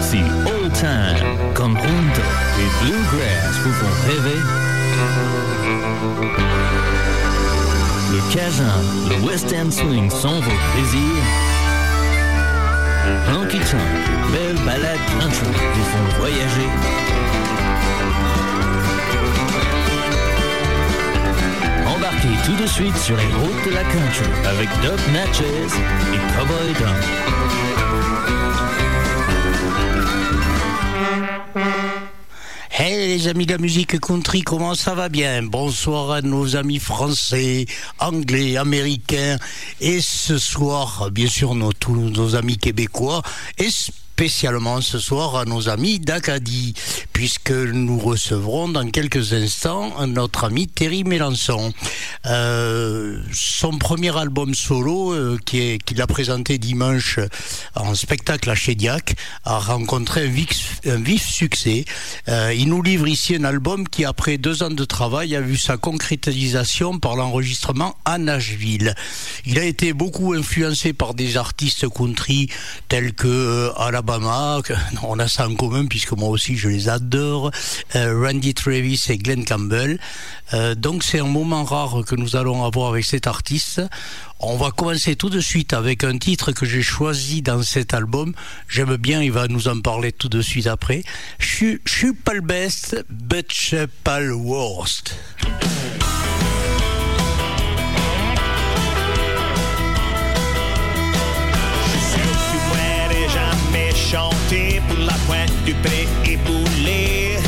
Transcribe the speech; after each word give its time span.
Si 0.00 0.18
old 0.46 0.72
time, 0.72 1.36
comme 1.54 1.76
runter 1.76 2.22
et 2.58 2.68
bluegrass 2.80 3.58
vous 3.62 3.72
font 3.72 3.94
rêver, 4.06 4.40
le 8.12 8.20
cajun, 8.32 8.80
le 9.10 9.16
west 9.26 9.52
end 9.52 9.70
swing 9.70 10.08
sont 10.10 10.40
vos 10.40 10.58
plaisirs. 10.72 11.24
Honky 13.28 13.58
Tonk, 13.58 14.04
belle 14.32 14.58
balade 14.64 15.04
country 15.20 15.52
vous 15.74 15.84
font 15.84 16.08
voyager. 16.18 16.70
Embarquez 22.14 22.36
tout 22.44 22.62
de 22.62 22.66
suite 22.66 22.96
sur 22.96 23.16
les 23.16 23.24
routes 23.24 23.66
de 23.66 23.70
la 23.70 23.82
country 23.82 24.26
avec 24.44 24.68
Doc 24.82 25.00
Natchez 25.12 25.44
et 25.44 26.18
Cowboy 26.36 26.72
Dom. 26.78 26.94
Hey 32.70 33.08
les 33.08 33.28
amis 33.28 33.46
de 33.46 33.52
la 33.52 33.58
musique 33.58 33.98
country, 34.00 34.42
comment 34.42 34.74
ça 34.74 34.94
va 34.94 35.08
bien? 35.08 35.42
Bonsoir 35.42 36.10
à 36.10 36.22
nos 36.22 36.56
amis 36.56 36.78
français, 36.78 37.66
anglais, 37.98 38.56
américains 38.56 39.38
et 39.80 40.00
ce 40.00 40.38
soir, 40.38 41.10
bien 41.10 41.28
sûr, 41.28 41.54
nos, 41.54 41.72
tous 41.72 41.94
nos 41.94 42.36
amis 42.36 42.58
québécois 42.58 43.22
et 43.58 43.68
spécialement 44.14 44.80
ce 44.80 45.00
soir 45.00 45.34
à 45.34 45.44
nos 45.44 45.68
amis 45.68 45.98
d'Acadie, 45.98 46.72
puisque 47.12 47.50
nous 47.50 47.98
recevrons 47.98 48.68
dans 48.68 48.88
quelques 48.88 49.32
instants 49.32 50.06
notre 50.06 50.44
ami 50.44 50.68
Terry 50.68 51.02
Mélenchon. 51.02 51.72
Euh, 52.26 53.18
son 53.32 53.76
premier 53.76 54.16
album 54.16 54.54
solo, 54.54 55.12
euh, 55.12 55.36
qu'il 55.44 56.00
a 56.00 56.06
présenté 56.06 56.58
dimanche 56.58 57.18
en 57.74 57.96
spectacle 57.96 58.48
à 58.50 58.54
Chédiac, 58.54 59.16
a 59.44 59.58
rencontré 59.58 60.26
un 60.26 60.96
vif, 60.96 61.28
succès. 61.28 61.84
Euh, 62.28 62.54
il 62.56 62.68
nous 62.68 62.82
livre 62.82 63.08
ici 63.08 63.34
un 63.34 63.42
album 63.42 63.88
qui, 63.88 64.04
après 64.04 64.38
deux 64.38 64.62
ans 64.62 64.70
de 64.70 64.84
travail, 64.84 65.34
a 65.34 65.40
vu 65.40 65.56
sa 65.56 65.76
concrétisation 65.76 67.00
par 67.00 67.16
l'enregistrement 67.16 67.96
à 68.04 68.18
Nashville. 68.18 68.94
Il 69.44 69.58
a 69.58 69.64
été 69.64 69.92
beaucoup 69.92 70.34
influencé 70.34 70.92
par 70.92 71.14
des 71.14 71.36
artistes 71.36 71.88
country 71.88 72.48
tels 72.88 73.12
que 73.12 73.26
euh, 73.26 73.72
On 74.06 75.18
a 75.18 75.28
ça 75.28 75.48
en 75.48 75.54
commun 75.54 75.86
puisque 75.86 76.12
moi 76.12 76.28
aussi 76.28 76.56
je 76.56 76.68
les 76.68 76.88
adore, 76.88 77.50
euh, 77.96 78.22
Randy 78.22 78.52
Travis 78.52 79.02
et 79.08 79.16
Glenn 79.16 79.44
Campbell. 79.44 79.98
Euh, 80.52 80.74
donc 80.74 81.02
c'est 81.02 81.20
un 81.20 81.26
moment 81.26 81.64
rare 81.64 82.02
que 82.06 82.14
nous 82.14 82.36
allons 82.36 82.64
avoir 82.64 82.90
avec 82.90 83.04
cet 83.04 83.26
artiste. 83.26 83.80
On 84.40 84.56
va 84.56 84.70
commencer 84.70 85.16
tout 85.16 85.30
de 85.30 85.40
suite 85.40 85.72
avec 85.72 86.04
un 86.04 86.18
titre 86.18 86.52
que 86.52 86.66
j'ai 86.66 86.82
choisi 86.82 87.40
dans 87.40 87.62
cet 87.62 87.94
album. 87.94 88.34
J'aime 88.68 88.96
bien, 88.96 89.22
il 89.22 89.32
va 89.32 89.48
nous 89.48 89.68
en 89.68 89.80
parler 89.80 90.12
tout 90.12 90.28
de 90.28 90.42
suite 90.42 90.66
après. 90.66 91.02
Je 91.38 91.78
suis 91.86 92.12
pas 92.12 92.34
le 92.34 92.42
best, 92.42 93.04
but 93.08 93.46
je 93.50 93.58
suis 93.58 93.86
pas 94.02 94.20
le 94.20 94.34
worst. 94.34 95.16
Du 105.64 105.74
pré 105.74 106.06
éboulé. 106.24 107.38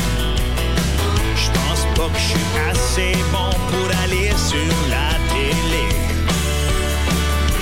Je 1.35 1.49
pense 1.51 1.85
pas 1.95 2.09
que 2.13 2.19
je 2.19 2.29
suis 2.29 2.47
assez 2.69 3.13
bon 3.31 3.49
pour 3.69 3.87
aller 4.03 4.31
sur 4.35 4.73
la 4.89 5.09
télé. 5.33 5.85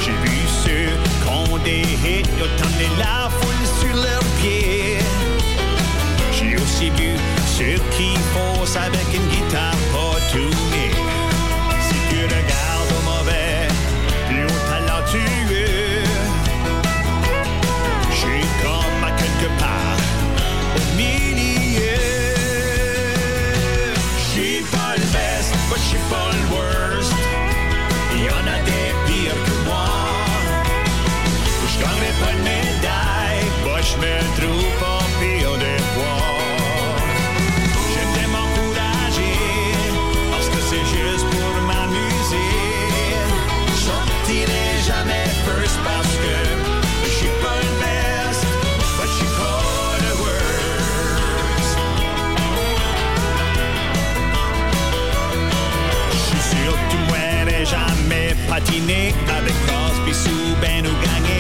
J'ai 0.04 0.12
vu 0.12 0.38
ceux 0.64 1.06
ils 1.68 2.44
ont 2.44 2.66
emmené 2.66 2.88
la 3.00 3.30
foule 3.30 3.66
sur 3.80 3.96
leurs 3.96 4.24
pieds. 4.40 5.00
J'ai 6.32 6.56
aussi 6.56 6.90
vu 6.92 7.16
ceux 7.58 7.82
qui 7.98 8.16
faussent 8.34 8.78
avec 8.78 9.08
une 9.14 9.28
guitare 9.28 9.76
pas 9.92 10.20
tunée. 10.32 10.65
Patiné 58.56 59.14
avec 59.38 59.54
Crosby, 59.68 60.14
Souben 60.14 60.88
ou 60.88 60.96
Gagné. 61.04 61.36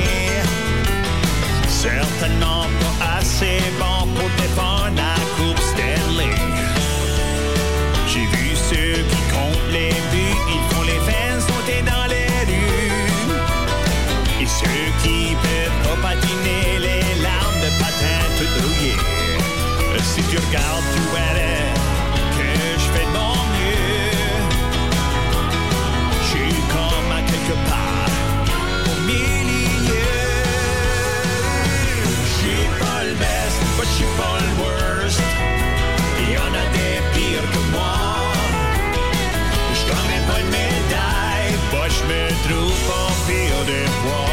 Pas 43.55 43.63
pire 43.63 43.65
des 43.65 43.87
fois. 44.01 44.25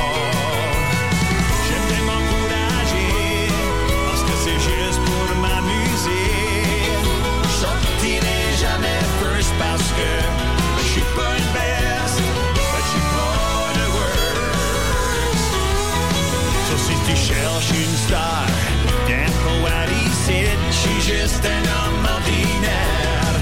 J'aime 1.66 2.04
m'encourager 2.04 3.48
parce 4.06 4.22
que 4.22 4.34
c'est 4.44 4.60
juste 4.60 5.00
pour 5.04 5.26
m'amuser. 5.40 6.28
Je 7.44 7.48
sortirai 7.64 8.38
jamais 8.60 9.00
first 9.20 9.52
parce 9.58 9.88
que 9.98 10.10
je 10.78 10.86
suis 10.92 11.08
pas 11.16 11.34
le 11.34 11.46
best, 11.54 12.16
mais 12.72 12.84
je 12.90 12.98
pas 13.14 13.68
le 13.78 13.86
worst. 13.96 15.50
So 16.68 16.74
si 16.86 16.94
tu 17.06 17.14
cherches 17.16 17.70
une 17.70 17.96
star, 18.06 18.46
viens 19.06 19.32
pas 19.44 19.86
ici, 20.06 20.40
je 20.70 20.76
suis 20.76 21.00
juste 21.14 21.44
un 21.44 21.64
homme 21.76 22.04
ordinaire. 22.16 23.34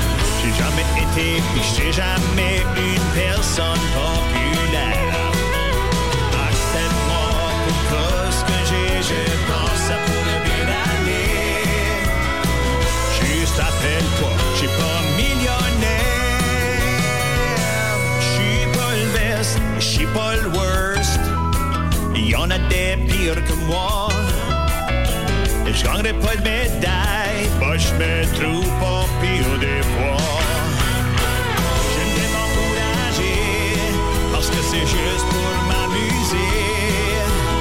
J'ai 0.42 0.52
jamais 0.62 0.86
été, 1.02 1.42
puis 1.52 1.62
je 1.62 1.72
suis 1.74 1.92
jamais 1.92 2.49
des 23.20 23.26
pires 23.26 23.44
que 23.44 23.52
moi. 23.66 24.08
Et 25.66 25.72
je 25.72 25.84
gagnerai 25.84 26.12
pas 26.14 26.36
de 26.36 26.42
médaille, 26.42 27.48
moi 27.58 27.76
je 27.76 27.92
me 27.94 28.24
trouve 28.34 28.68
pas 28.80 29.04
pire 29.20 29.58
des 29.60 29.82
fois. 29.82 30.26
J'aime 31.92 32.12
bien 32.16 32.30
m'encourager, 32.34 33.38
parce 34.32 34.48
que 34.48 34.60
c'est 34.70 34.86
juste 34.96 35.26
pour 35.34 35.52
m'amuser. 35.68 36.52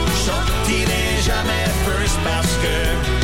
Je 0.08 0.18
sortirai 0.30 1.04
jamais 1.24 1.66
first 1.86 2.18
parce 2.24 2.56
que 2.64 3.19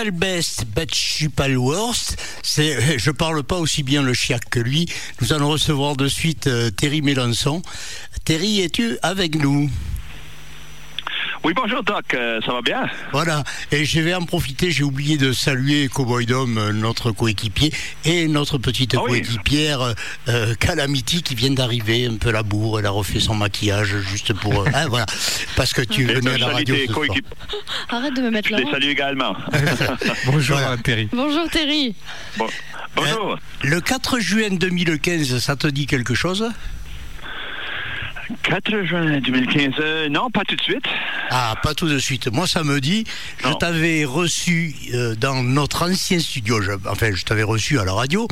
pas 0.00 0.04
le 0.04 0.10
best, 0.12 0.64
je 0.94 0.94
suis 0.94 1.28
pas 1.28 1.46
le 1.46 1.58
worst. 1.58 2.16
C'est, 2.42 2.98
je 2.98 3.10
parle 3.10 3.42
pas 3.42 3.58
aussi 3.58 3.82
bien 3.82 4.00
le 4.00 4.14
chiac 4.14 4.48
que 4.48 4.58
lui. 4.58 4.88
Nous 5.20 5.34
allons 5.34 5.50
recevoir 5.50 5.94
de 5.94 6.08
suite 6.08 6.46
euh, 6.46 6.70
Terry 6.70 7.02
Mélenchon. 7.02 7.60
Terry, 8.24 8.62
es-tu 8.62 8.96
avec 9.02 9.34
nous? 9.34 9.68
Oui, 11.42 11.54
bonjour 11.56 11.82
Doc, 11.82 12.12
euh, 12.12 12.38
ça 12.44 12.52
va 12.52 12.60
bien? 12.60 12.82
Voilà. 13.12 13.44
Et 13.72 13.86
je 13.86 14.00
vais 14.00 14.12
en 14.14 14.26
profiter. 14.26 14.70
J'ai 14.70 14.84
oublié 14.84 15.16
de 15.16 15.32
saluer 15.32 15.88
Cowboy 15.88 16.26
Dom, 16.26 16.58
euh, 16.58 16.70
notre 16.72 17.12
coéquipier, 17.12 17.72
et 18.04 18.28
notre 18.28 18.58
petite 18.58 18.94
Ah 18.94 19.00
oui. 19.04 19.22
coéquipière 19.22 19.94
euh, 20.28 20.54
Calamity 20.56 21.22
qui 21.22 21.34
vient 21.34 21.50
d'arriver, 21.52 22.04
un 22.06 22.16
peu 22.16 22.30
la 22.30 22.42
bourre. 22.42 22.78
Elle 22.80 22.84
a 22.86 22.90
refait 22.90 23.20
son 23.20 23.34
maquillage 23.34 23.96
juste 24.00 24.34
pour. 24.34 24.60
euh, 24.60 24.66
hein, 24.74 24.86
voilà. 24.90 25.06
Parce 25.56 25.72
que 25.72 25.80
tu 25.80 26.04
venais 26.04 26.32
à 26.32 26.34
je 26.36 26.40
la 26.40 26.48
radio. 26.48 26.74
ce 26.86 26.92
soir. 26.92 27.06
Arrête 27.88 28.14
de 28.14 28.20
me 28.20 28.30
mettre 28.30 28.48
Je 28.48 28.54
là. 28.56 28.60
les 28.60 28.70
salue 28.70 28.84
également. 28.90 29.34
Bonjour 30.26 30.58
Voilà. 30.58 30.76
Terry. 30.76 31.08
Bonjour 31.10 31.48
Terry. 31.50 31.94
Bon- 32.36 32.48
Bonjour. 32.96 33.38
Le 33.62 33.80
4 33.80 34.18
juin 34.18 34.50
2015, 34.50 35.38
ça 35.38 35.56
te 35.56 35.68
dit 35.68 35.86
quelque 35.86 36.12
chose? 36.14 36.50
4 38.42 38.84
juin 38.84 39.20
2015, 39.20 39.74
euh, 39.80 40.08
non, 40.08 40.30
pas 40.30 40.42
tout 40.44 40.56
de 40.56 40.62
suite. 40.62 40.84
Ah, 41.30 41.54
pas 41.62 41.74
tout 41.74 41.88
de 41.88 41.98
suite. 41.98 42.28
Moi, 42.32 42.46
ça 42.46 42.62
me 42.64 42.80
dit, 42.80 43.04
je 43.44 43.52
t'avais 43.54 44.04
reçu 44.04 44.74
euh, 44.94 45.14
dans 45.14 45.42
notre 45.42 45.88
ancien 45.90 46.18
studio, 46.20 46.60
je- 46.62 46.72
enfin, 46.88 47.10
je 47.14 47.24
t'avais 47.24 47.42
reçu 47.42 47.78
à 47.78 47.84
la 47.84 47.92
radio, 47.92 48.26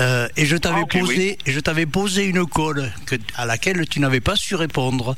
euh, 0.00 0.28
et 0.36 0.46
je 0.46 0.56
t'avais 0.56 0.82
Ah, 0.82 0.98
posé, 0.98 1.38
et 1.46 1.52
je 1.52 1.60
t'avais 1.60 1.86
posé 1.86 2.24
une 2.24 2.44
colle 2.46 2.90
que, 3.06 3.16
à 3.36 3.46
laquelle 3.46 3.86
tu 3.88 4.00
n'avais 4.00 4.20
pas 4.20 4.36
su 4.36 4.54
répondre. 4.54 5.16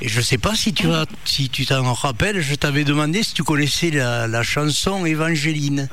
Et 0.00 0.08
je 0.08 0.20
sais 0.20 0.38
pas 0.38 0.54
si 0.54 0.72
tu 0.74 0.90
as, 0.90 1.06
si 1.24 1.48
tu 1.48 1.64
t'en 1.66 1.92
rappelles, 1.94 2.40
je 2.40 2.54
t'avais 2.56 2.84
demandé 2.84 3.22
si 3.22 3.32
tu 3.34 3.42
connaissais 3.44 3.90
la, 3.90 4.26
la 4.26 4.42
chanson 4.42 5.06
Évangéline. 5.06 5.88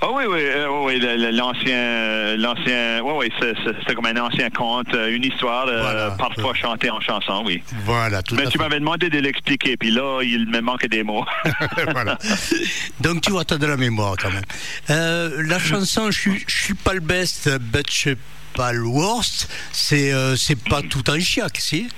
Ah 0.00 0.08
oui, 0.12 0.24
oui, 0.28 0.40
euh, 0.42 0.68
oui, 0.84 1.00
l'ancien, 1.32 1.76
euh, 1.76 2.36
l'ancien, 2.36 3.00
oui, 3.02 3.12
oui, 3.16 3.32
c'est- 3.86 3.94
comme 3.94 4.06
un 4.06 4.16
ancien 4.20 4.50
conte, 4.50 4.92
euh, 4.94 5.14
une 5.14 5.24
histoire, 5.24 5.66
euh, 5.68 6.10
parfois 6.18 6.54
chantée 6.54 6.90
en 6.90 7.00
chanson, 7.00 7.42
oui. 7.46 7.62
Voilà, 7.84 8.22
tout 8.22 8.34
Mais 8.34 8.46
à 8.46 8.50
tu 8.50 8.58
m'avais 8.58 8.80
demandé 8.80 9.08
de 9.08 9.18
l'expliquer, 9.18 9.76
puis 9.76 9.90
là, 9.90 10.20
il 10.22 10.48
me 10.48 10.60
manque 10.60 10.86
des 10.86 11.02
mots. 11.02 11.24
voilà. 11.92 12.18
Donc 13.00 13.22
tu 13.22 13.30
vois, 13.30 13.44
t'as 13.44 13.56
de 13.58 13.66
la 13.66 13.76
mémoire 13.76 14.16
quand 14.20 14.30
même. 14.30 14.44
Euh, 14.90 15.42
la 15.46 15.58
chanson, 15.58 16.10
je 16.10 16.20
suis- 16.48 16.74
pas 16.74 16.92
le 16.94 17.00
best, 17.00 17.48
but 17.58 17.86
je 17.90 17.96
suis 17.96 18.16
pas 18.54 18.72
le 18.72 18.82
worst. 18.84 19.48
C'est 19.72 20.12
c'est 20.36 20.58
pas 20.68 20.82
tout 20.82 21.08
en 21.08 21.18
chiac, 21.20 21.56
si? 21.58 21.88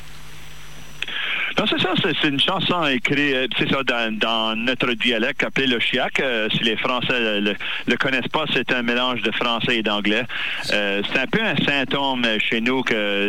Non, 1.58 1.64
c'est 1.68 1.80
ça, 1.80 1.94
c'est 2.02 2.28
une 2.28 2.38
chanson 2.40 2.84
écrite, 2.86 3.18
euh, 3.34 3.46
c'est 3.58 3.70
ça, 3.70 3.82
dans, 3.82 4.54
notre 4.58 4.92
dialecte 4.92 5.42
appelé 5.42 5.66
le 5.66 5.80
chiac. 5.80 6.20
Euh, 6.20 6.48
si 6.52 6.62
les 6.64 6.76
Français 6.76 7.40
le, 7.40 7.54
le- 7.86 7.96
connaissent 7.96 8.28
pas, 8.28 8.44
c'est 8.52 8.70
un 8.72 8.82
mélange 8.82 9.22
de 9.22 9.30
français 9.32 9.78
et 9.78 9.82
d'anglais. 9.82 10.24
Euh, 10.72 11.00
c'est 11.10 11.18
un 11.18 11.26
peu 11.26 11.40
un 11.42 11.56
symptôme 11.64 12.26
chez 12.40 12.60
nous 12.60 12.82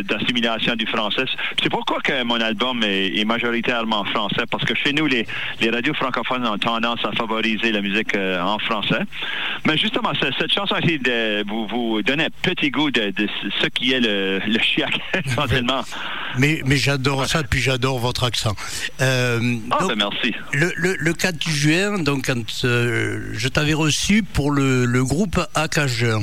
d'assimilation 0.04 0.76
du 0.76 0.86
français. 0.88 1.24
C'est 1.64 1.70
pourquoi 1.70 2.02
que 2.02 2.24
mon 2.24 2.40
album 2.42 2.84
est, 2.84 3.16
est 3.18 3.26
majoritairement 3.26 4.04
français, 4.06 4.44
parce 4.52 4.66
que 4.66 4.76
chez 4.76 4.92
nous, 4.94 5.06
les, 5.08 5.26
les 5.62 5.70
radios 5.70 5.94
francophones 5.94 6.46
ont 6.46 6.58
tendance 6.58 7.00
à 7.06 7.12
favoriser 7.14 7.72
la 7.72 7.82
musique 7.82 8.16
en 8.16 8.60
français. 8.60 9.00
Mais 9.66 9.78
justement, 9.78 10.12
ce- 10.20 10.32
cette 10.38 10.52
chanson-ci 10.54 11.00
de- 11.00 11.44
vous, 11.48 11.66
vous 11.68 12.02
donne 12.02 12.20
un 12.22 12.30
petit 12.42 12.72
goût 12.72 12.92
de, 12.92 13.12
de 13.12 13.28
ce 13.62 13.68
qui 13.68 13.94
est 13.94 14.02
le, 14.02 14.40
le 14.46 14.60
chiac, 14.60 15.00
essentiellement. 15.26 15.82
Mais, 16.38 16.62
mais 16.66 16.76
j'adore 16.78 17.26
ça, 17.26 17.42
puis 17.44 17.62
j'adore 17.62 18.00
votre 18.00 18.17
accent. 18.24 18.56
Euh, 19.02 19.58
Ah, 19.72 19.80
donc, 19.80 19.90
ben 19.90 19.96
merci. 20.10 20.34
le, 20.54 20.72
le, 20.76 20.96
le 20.98 21.14
4 21.14 21.48
juin, 21.50 22.00
donc 22.00 22.28
quand 22.28 22.44
euh, 22.66 23.30
je 23.34 23.48
t'avais 23.48 23.74
reçu 23.74 24.24
pour 24.24 24.52
le, 24.52 24.86
le 24.86 25.04
groupe 25.04 25.40
Acajeur, 25.56 26.22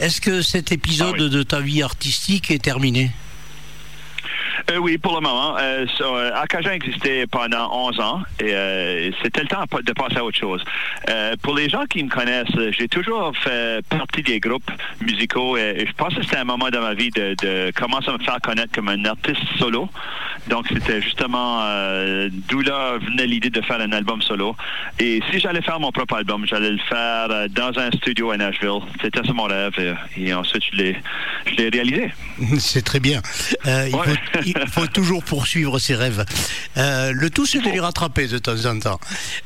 est-ce 0.00 0.20
que 0.20 0.42
cet 0.42 0.72
épisode 0.72 1.14
Ah 1.18 1.22
oui. 1.24 1.30
de 1.30 1.42
ta 1.42 1.60
vie 1.60 1.82
artistique 1.82 2.50
est 2.50 2.62
terminé? 2.62 3.10
Euh, 4.70 4.78
oui, 4.78 4.98
pour 4.98 5.14
le 5.14 5.20
moment. 5.20 5.56
Euh, 5.58 5.86
so, 5.96 6.16
euh, 6.16 6.30
existait 6.72 7.26
pendant 7.26 7.70
11 7.72 8.00
ans 8.00 8.22
et 8.40 8.54
euh, 8.54 9.10
c'était 9.22 9.42
le 9.42 9.48
temps 9.48 9.64
de 9.82 9.92
passer 9.92 10.16
à 10.18 10.24
autre 10.24 10.36
chose. 10.38 10.62
Pour 11.42 11.54
les 11.54 11.68
gens 11.68 11.84
qui 11.86 12.02
me 12.02 12.08
connaissent, 12.10 12.46
j'ai 12.76 12.88
toujours 12.88 13.32
fait 13.36 13.82
partie 13.88 14.22
des 14.22 14.40
groupes 14.40 14.70
musicaux 15.00 15.56
et, 15.56 15.74
et 15.78 15.86
je 15.86 15.92
pense 15.92 16.14
que 16.14 16.22
c'était 16.22 16.36
un 16.36 16.44
moment 16.44 16.68
dans 16.70 16.80
ma 16.80 16.94
vie 16.94 17.10
de, 17.10 17.34
de 17.42 17.70
commencer 17.72 18.10
à 18.10 18.12
me 18.18 18.22
faire 18.22 18.38
connaître 18.42 18.72
comme 18.74 18.88
un 18.88 19.04
artiste 19.04 19.40
solo. 19.58 19.88
Donc 20.48 20.66
c'était 20.72 21.00
justement 21.02 21.60
d'où 22.48 22.60
là 22.60 22.98
venait 22.98 23.26
l'idée 23.26 23.50
de 23.50 23.60
faire 23.62 23.80
un 23.80 23.92
album 23.92 24.20
solo. 24.22 24.56
Et 24.98 25.20
si 25.30 25.40
j'allais 25.40 25.62
faire 25.62 25.80
mon 25.80 25.92
propre 25.92 26.14
album, 26.16 26.46
j'allais 26.46 26.70
le 26.70 26.78
faire 26.88 27.28
dans 27.50 27.78
un 27.78 27.90
studio 27.92 28.30
à 28.30 28.36
Nashville. 28.36 28.80
C'était 29.02 29.26
ça 29.26 29.32
mon 29.32 29.44
rêve 29.44 29.74
et, 30.16 30.26
et 30.28 30.34
ensuite 30.34 30.62
je 30.72 30.76
l'ai 30.76 31.68
réalisé. 31.70 32.12
C'est 32.58 32.84
très 32.84 33.00
bien. 33.00 33.20
Il, 33.64 33.94
Ouais. 33.98 34.04
faut, 34.04 34.40
il 34.56 34.68
faut 34.68 34.86
toujours 34.86 35.22
poursuivre 35.24 35.78
ses 35.78 35.94
rêves. 35.94 36.24
Euh, 36.76 37.12
le 37.12 37.30
tout, 37.30 37.46
c'est 37.46 37.60
de 37.60 37.70
les 37.70 37.80
rattraper 37.80 38.26
de 38.28 38.38
temps 38.38 38.64
en 38.66 38.78
temps. 38.78 39.00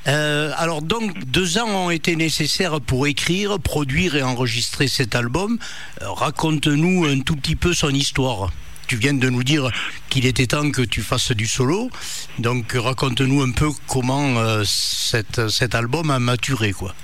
Euh, 0.08 0.52
alors 0.56 0.82
donc, 0.82 1.25
deux 1.25 1.58
ans 1.58 1.69
ont 1.87 1.90
été 1.90 2.16
nécessaires 2.16 2.81
pour 2.81 3.06
écrire, 3.06 3.58
produire 3.58 4.16
et 4.16 4.22
enregistrer 4.22 4.88
cet 4.88 5.14
album. 5.14 5.58
Euh, 6.02 6.10
Raconte-nous 6.10 7.04
un 7.06 7.20
tout 7.20 7.37
petit 7.37 7.56
peu 7.56 7.75
son 7.75 7.90
histoire. 7.90 8.50
Tu 8.88 8.96
viens 8.96 9.14
de 9.14 9.28
nous 9.31 9.44
dire 9.44 9.70
qu'il 10.10 10.26
était 10.26 10.46
temps 10.46 10.70
que 10.70 10.82
tu 10.82 11.00
fasses 11.02 11.32
du 11.32 11.46
solo. 11.46 11.90
Donc 12.38 12.72
raconte-nous 12.75 13.40
un 13.43 13.50
peu 13.52 13.69
comment 13.87 14.34
cette- 14.64 15.49
cet 15.49 15.75
album 15.75 16.10
a 16.10 16.19
maturé, 16.19 16.72
quoi. 16.72 16.94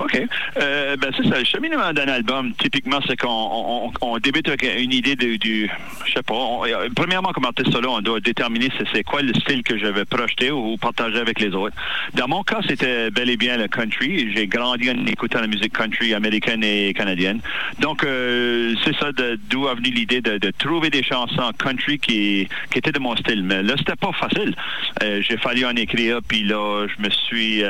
OK. 0.00 0.20
Euh, 0.58 0.96
ben, 0.96 1.10
c'est 1.16 1.28
ça. 1.28 1.38
Le 1.38 1.44
cheminement 1.44 1.92
d'un 1.92 2.08
album, 2.08 2.52
typiquement, 2.54 3.00
c'est 3.06 3.16
qu'on 3.16 3.28
on, 3.28 3.92
on 4.00 4.18
débute 4.18 4.48
avec 4.48 4.62
une 4.62 4.92
idée 4.92 5.16
de, 5.16 5.36
du. 5.36 5.70
Je 6.06 6.12
sais 6.12 6.22
pas. 6.22 6.34
euh, 6.34 6.88
premièrement, 6.94 7.30
comme 7.32 7.44
artiste 7.44 7.72
solo, 7.72 7.90
on 7.90 8.00
doit 8.00 8.20
déterminer 8.20 8.68
c'est, 8.92 9.02
quoi 9.02 9.22
le 9.22 9.34
style 9.34 9.62
que 9.62 9.78
je 9.78 9.86
vais 9.86 10.04
projeter 10.04 10.50
ou, 10.50 10.76
partager 10.76 11.18
avec 11.18 11.40
les 11.40 11.54
autres. 11.54 11.76
Dans 12.14 12.28
mon 12.28 12.42
cas, 12.42 12.60
c'était 12.66 13.10
bel 13.10 13.30
et 13.30 13.36
bien 13.36 13.56
le 13.56 13.68
country. 13.68 14.32
J'ai 14.34 14.46
grandi 14.46 14.90
en 14.90 15.06
écoutant 15.06 15.40
la 15.40 15.46
musique 15.46 15.72
country 15.72 16.14
américaine 16.14 16.62
et 16.62 16.92
canadienne. 16.94 17.40
Donc, 17.80 18.04
euh, 18.04 18.74
c'est 18.84 18.96
ça 18.96 19.10
d'où 19.50 19.68
a 19.68 19.74
venu 19.74 19.90
l'idée 19.90 20.20
de, 20.20 20.50
trouver 20.58 20.90
des 20.90 21.02
chansons 21.02 21.52
country 21.58 21.98
qui, 21.98 22.48
étaient 22.74 22.92
de 22.92 22.98
mon 22.98 23.16
style. 23.16 23.42
Mais 23.42 23.62
là, 23.62 23.74
c'était 23.78 23.96
pas 23.96 24.12
facile. 24.12 24.54
J'ai 25.00 25.36
fallu 25.36 25.64
en 25.64 25.74
écrire, 25.76 26.20
puis 26.26 26.42
là, 26.42 26.86
je 26.86 27.02
me 27.02 27.10
suis 27.10 27.62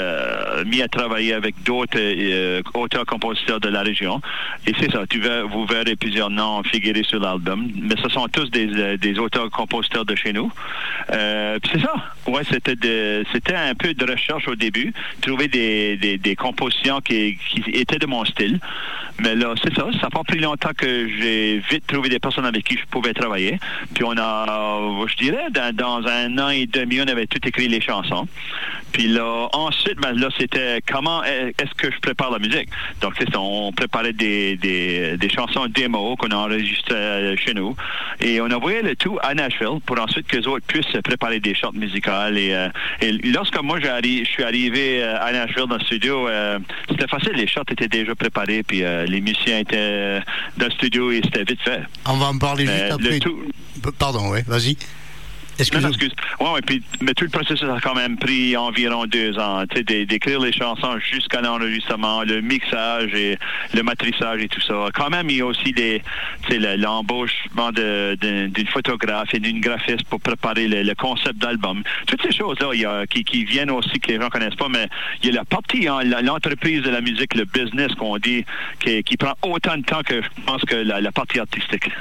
mis 0.67 0.83
à 0.83 0.89
travailler 0.89 1.33
avec 1.33 1.55
d'autres 1.65 1.98
euh, 2.01 2.63
auteurs-compositeurs 2.75 3.61
de 3.61 3.69
la 3.69 3.83
région. 3.83 4.21
Et 4.67 4.73
c'est 4.81 4.91
ça, 4.91 5.07
tu 5.09 5.21
ver- 5.21 5.47
vous 5.49 5.67
verrez 5.67 5.97
plusieurs 5.97 6.31
noms 6.31 6.63
figurer 6.63 7.03
sur 7.03 7.21
l'album, 7.21 7.69
mais 7.81 7.95
ce 8.03 8.09
sont 8.09 8.27
tous 8.29 8.51
des, 8.51 8.69
euh, 8.77 9.19
auteurs-compositeurs 9.21 10.05
de 10.05 10.15
chez 10.15 10.33
nous. 10.33 10.51
Euh, 11.13 11.59
c'est 11.73 11.81
ça. 11.81 11.93
Ouais, 12.27 12.43
c'était 12.51 12.75
c'était 13.33 13.55
un 13.55 13.75
peu 13.75 13.95
de 13.95 14.11
recherche 14.11 14.47
au 14.49 14.55
début, 14.55 14.93
trouver 15.23 15.49
des, 15.49 16.37
compositions 16.37 17.01
qui, 17.01 17.39
qui 17.51 17.63
étaient 17.73 17.99
de 17.99 18.07
mon 18.07 18.25
style. 18.25 18.61
Mais 19.21 19.35
là, 19.35 19.55
c'est 19.63 19.75
ça. 19.75 19.87
Ça 19.95 20.03
n'a 20.03 20.11
pas 20.11 20.23
pris 20.23 20.39
longtemps 20.39 20.71
que 20.77 21.09
j'ai 21.09 21.61
vite 21.71 21.87
trouvé 21.87 22.09
des 22.09 22.21
personnes 22.21 22.47
avec 22.47 22.65
qui 22.65 22.77
je 22.79 22.87
pouvais 22.87 23.13
travailler. 23.13 23.59
Puis 23.95 24.05
on 24.05 24.17
a, 24.17 24.79
je 25.07 25.17
dirais, 25.17 25.47
dans, 25.51 25.75
dans 25.75 26.07
un 26.07 26.39
an 26.39 26.51
et 26.51 26.67
demi, 26.67 27.01
on 27.01 27.09
avait 27.09 27.27
tout 27.27 27.41
écrit 27.47 27.67
les 27.69 27.81
chansons. 27.81 28.29
Puis 28.93 29.09
là, 29.09 29.49
ensuite, 29.53 29.97
ben 30.01 30.13
là, 30.13 30.29
c'était 30.39 30.81
comment 30.91 31.23
est-ce 31.25 31.75
que 31.77 31.88
je 31.91 31.99
prépare 32.01 32.31
la 32.31 32.39
musique. 32.39 32.69
Donc, 33.01 33.15
c'est 33.19 33.31
ça, 33.33 33.41
on 33.41 33.73
préparait 33.73 34.13
des, 34.13 34.57
des, 34.57 35.17
des 35.17 35.29
chansons 35.31 35.67
démo 35.67 36.17
qu'on 36.17 36.29
a 36.31 36.37
enregistrées 36.37 36.95
euh, 36.95 37.37
chez 37.37 37.55
nous. 37.55 37.75
Et 38.21 38.41
on 38.41 38.47
a 38.51 38.57
envoyé 38.57 38.83
le 38.83 38.95
tout 38.97 39.19
à 39.23 39.35
Nashville 39.35 39.81
pour 39.87 40.01
ensuite 40.01 40.27
que 40.27 40.37
les 40.37 40.47
autres 40.47 40.65
puissent 40.67 40.87
préparer 41.05 41.41
des 41.41 41.55
chants 41.55 41.73
musicales. 41.73 42.37
Et, 42.39 42.53
euh, 42.55 42.69
et 43.01 43.13
lorsque 43.13 43.61
moi, 43.63 43.79
je 43.81 44.25
suis 44.25 44.43
arrivé 44.43 45.03
euh, 45.03 45.17
à 45.21 45.33
Nashville 45.33 45.67
dans 45.69 45.77
le 45.77 45.85
studio, 45.85 46.29
euh, 46.29 46.59
c'était 46.89 47.07
facile. 47.09 47.33
Les 47.35 47.47
shots 47.47 47.63
étaient 47.71 47.89
déjà 47.89 48.15
préparés, 48.15 48.63
puis 48.63 48.83
euh, 48.85 49.05
les 49.07 49.21
musiciens 49.21 49.59
étaient 49.59 50.21
dans 50.57 50.67
le 50.67 50.73
studio 50.73 51.11
et 51.13 51.21
c'était 51.25 51.45
vite 51.45 51.61
fait. 51.63 51.81
On 52.07 52.17
va 52.17 52.27
en 52.27 52.39
parler 52.39 52.67
juste 52.67 52.79
le 52.89 52.93
après. 52.95 53.19
tout- 53.21 53.43
Pardon, 53.99 54.31
oui, 54.33 54.41
vas-y. 54.47 54.77
Non, 55.59 55.63
Excuse-moi. 55.65 55.81
non, 55.83 55.89
excuse. 55.89 56.13
Ouais, 56.41 56.53
ouais, 56.53 56.61
puis, 56.65 56.83
mais 57.01 57.15
tout 57.15 57.25
le 57.25 57.31
processus 57.31 57.69
a 57.69 57.81
quand 57.81 57.95
même 57.95 58.17
pris 58.17 58.57
environ 58.57 59.07
deux 59.07 59.37
ans. 59.39 59.65
Tu 59.69 59.79
sais, 59.79 59.83
d'é- 59.83 60.07
d'écrire 60.07 60.39
les 60.41 60.53
chansons 60.53 60.99
jusqu'à 61.01 61.41
l'enregistrement, 61.41 62.23
le 62.23 62.41
mixage 62.41 63.13
et 63.15 63.37
le 63.75 63.83
matrissage 63.83 64.41
et 64.43 64.49
tout 64.49 64.61
ça. 64.61 64.89
Quand 64.95 65.11
même, 65.11 65.29
il 65.31 65.37
y 65.39 65.41
a 65.41 65.47
aussi 65.47 65.75
l'embauchement 66.77 67.71
d'une 67.73 68.67
photographe 68.73 69.35
et 69.35 69.41
d'une 69.41 69.61
graphiste 69.61 70.05
pour 70.05 70.21
préparer 70.21 70.69
le, 70.69 70.83
le 70.83 70.95
concept 70.95 71.39
d'album. 71.39 71.83
Toutes 72.07 72.23
ces 72.23 72.33
choses-là, 72.33 72.71
il 72.75 72.81
y 72.81 72.85
a, 72.85 73.07
qui, 73.07 73.25
qui 73.25 73.45
viennent 73.45 73.71
aussi 73.71 73.99
que 74.01 74.13
les 74.13 74.21
gens 74.21 74.29
connaissent 74.29 74.55
pas, 74.55 74.69
mais 74.69 74.89
il 75.23 75.29
y 75.29 75.33
a 75.33 75.35
la 75.37 75.45
partie, 75.45 75.89
hein, 75.89 76.01
l'entreprise 76.23 76.83
de 76.83 76.91
la 76.91 77.01
musique, 77.01 77.35
le 77.35 77.45
business 77.45 77.93
qu'on 77.95 78.17
dit, 78.19 78.45
qui, 78.81 79.03
qui 79.03 79.17
prend 79.17 79.35
autant 79.43 79.77
de 79.77 79.83
temps 79.83 80.03
que 80.05 80.23
je 80.23 80.29
pense 80.47 80.63
que 80.63 80.77
la, 80.77 81.01
la 81.01 81.13
partie 81.13 81.39
artistique. 81.41 81.91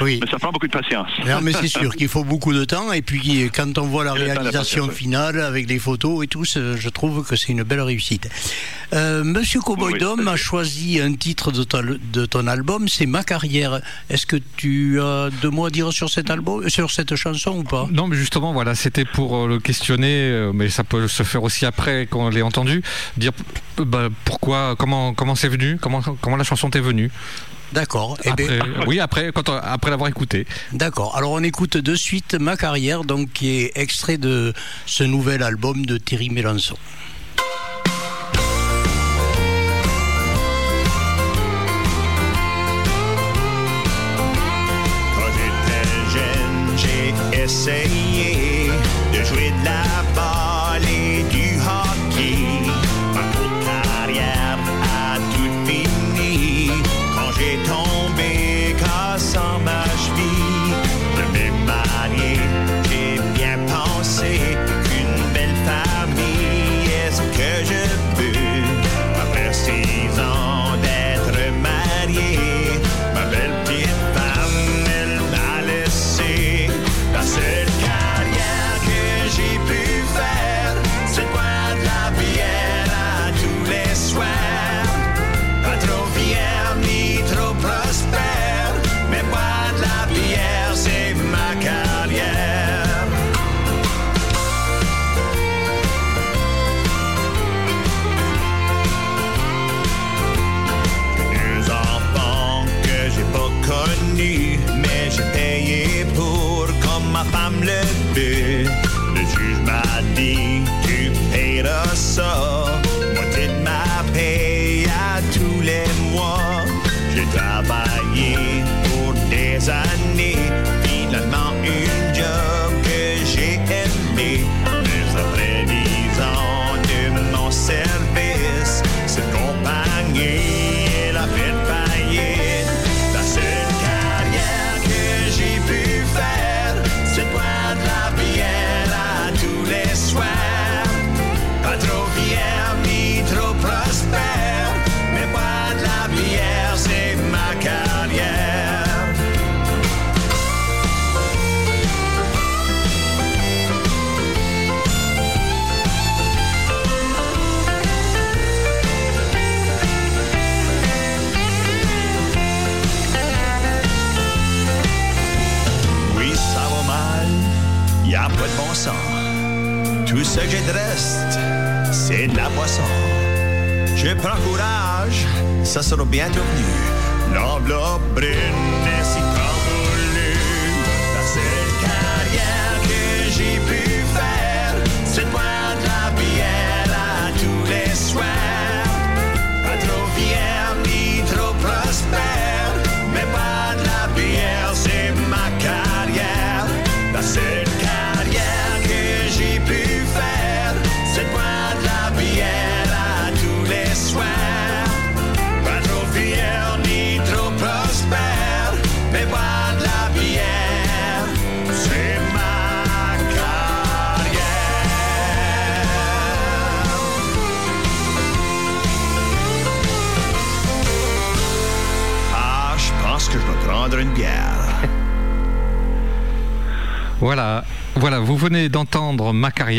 Oui. 0.00 0.18
mais 0.22 0.28
ça 0.30 0.38
prend 0.38 0.50
beaucoup 0.50 0.66
de 0.66 0.72
patience. 0.72 1.08
Non, 1.26 1.40
mais 1.42 1.52
c'est 1.52 1.66
sûr 1.68 1.94
qu'il 1.96 2.08
faut 2.08 2.24
beaucoup 2.24 2.51
beaucoup 2.52 2.60
de 2.60 2.64
temps. 2.64 2.92
Et 2.92 3.02
puis, 3.02 3.50
quand 3.54 3.78
on 3.78 3.86
voit 3.86 4.04
la 4.04 4.12
réalisation 4.12 4.88
finale 4.88 5.40
avec 5.40 5.68
les 5.68 5.78
photos 5.78 6.24
et 6.24 6.26
tout, 6.26 6.44
je 6.44 6.88
trouve 6.88 7.26
que 7.26 7.36
c'est 7.36 7.48
une 7.48 7.62
belle 7.62 7.80
réussite. 7.80 8.28
Euh, 8.92 9.24
Monsieur 9.24 9.60
Cowboy 9.60 9.94
Oui, 9.94 9.98
Dom 9.98 10.28
a 10.28 10.36
choisi 10.36 11.00
un 11.00 11.14
titre 11.14 11.50
de 11.50 11.64
ton, 11.64 11.82
de 12.12 12.26
ton 12.26 12.46
album, 12.46 12.88
c'est 12.88 13.06
Ma 13.06 13.24
carrière. 13.24 13.80
Est-ce 14.10 14.26
que 14.26 14.36
tu 14.56 15.00
as 15.00 15.30
deux 15.40 15.50
mots 15.50 15.66
à 15.66 15.70
dire 15.70 15.92
sur 15.92 16.10
cet 16.10 16.30
album, 16.30 16.68
sur 16.68 16.90
cette 16.90 17.14
chanson 17.16 17.58
ou 17.58 17.62
pas? 17.62 17.88
Non, 17.90 18.06
mais 18.06 18.16
justement, 18.16 18.52
voilà, 18.52 18.74
c'était 18.74 19.04
pour 19.06 19.36
euh, 19.36 19.48
le 19.48 19.58
questionner, 19.58 20.28
euh, 20.30 20.52
mais 20.52 20.68
ça 20.68 20.84
peut 20.84 21.08
se 21.08 21.22
faire 21.22 21.42
aussi 21.42 21.64
après 21.64 22.06
qu'on 22.06 22.28
l'ait 22.28 22.42
entendu, 22.42 22.82
dire 23.16 23.32
bah, 23.78 24.08
pourquoi, 24.24 24.76
comment, 24.78 25.14
comment 25.14 25.34
c'est 25.34 25.48
venu, 25.48 25.78
comment, 25.80 26.02
comment 26.20 26.36
la 26.36 26.44
chanson 26.44 26.68
t'est 26.68 26.80
venue? 26.80 27.10
D'accord. 27.72 28.16
Eh 28.24 28.32
ben, 28.32 28.62
oui, 28.86 29.00
après, 29.00 29.32
quand 29.32 29.48
on- 29.48 29.54
après 29.56 29.90
l'avoir 29.90 30.08
écouté. 30.08 30.46
D'accord. 30.72 31.16
Alors 31.16 31.32
on 31.32 31.42
écoute 31.42 31.76
de 31.76 31.94
suite 31.94 32.34
Ma 32.34 32.56
carrière, 32.56 33.04
donc 33.04 33.32
qui 33.32 33.48
est 33.60 33.72
extrait 33.76 34.18
de 34.18 34.52
ce 34.86 35.04
nouvel 35.04 35.42
album 35.42 35.84
de 35.86 35.96
Thierry 35.98 36.30
Mélenchon. 36.30 36.76
Quand 45.16 45.30
j'étais 45.36 45.88
jeune, 46.14 46.78
j'ai 47.32 47.42
essayé 47.42 48.01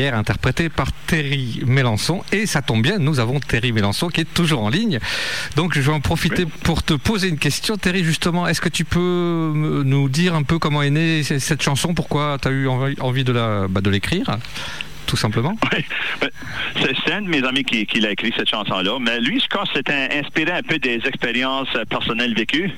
interprétée 0.02 0.70
par 0.70 0.92
Terry 1.08 1.62
Mélenchon. 1.66 2.24
Et 2.32 2.46
ça 2.46 2.62
tombe 2.62 2.82
bien, 2.82 2.98
nous 2.98 3.20
avons 3.20 3.40
Terry 3.40 3.72
Mélenchon 3.72 4.08
qui 4.10 4.22
est 4.22 4.34
toujours 4.34 4.64
en 4.64 4.70
ligne. 4.70 5.00
Donc 5.56 5.76
je 5.76 5.82
vais 5.82 5.92
en 5.92 6.00
profiter 6.02 6.46
pour 6.46 6.84
te 6.84 6.94
poser 6.94 7.30
une 7.30 7.38
question. 7.38 7.78
Terry, 7.78 8.04
justement, 8.04 8.48
est-ce 8.48 8.62
que 8.62 8.70
tu 8.70 8.86
peux 8.86 9.52
nous 9.86 10.10
dire 10.10 10.36
un 10.36 10.44
peu 10.44 10.60
comment 10.60 10.82
est 10.84 10.90
née 10.90 11.24
cette 11.24 11.62
chanson, 11.62 11.94
pourquoi 11.94 12.38
tu 12.42 12.48
as 12.48 12.52
eu 12.52 12.68
envie, 12.68 12.96
envie 13.00 13.24
de 13.24 13.32
la- 13.32 13.68
bah, 13.70 13.82
de 13.82 13.90
l'écrire 13.90 14.38
tout 15.06 15.18
simplement? 15.18 15.56
C'est 16.73 16.73
un 17.14 17.22
de 17.22 17.28
mes 17.30 17.44
amis 17.44 17.64
qui, 17.64 17.86
qui 17.86 18.00
l'a 18.00 18.12
écrit 18.12 18.34
cette 18.36 18.50
chanson-là. 18.50 18.98
Mais 19.00 19.20
lui, 19.20 19.40
je 19.40 19.48
pense 19.48 19.70
que 19.70 19.76
c'était 19.78 20.10
inspiré 20.20 20.52
un 20.52 20.62
peu 20.64 20.78
des 20.80 21.00
expériences 21.06 21.70
personnelles 21.90 22.34
vécues. 22.36 22.72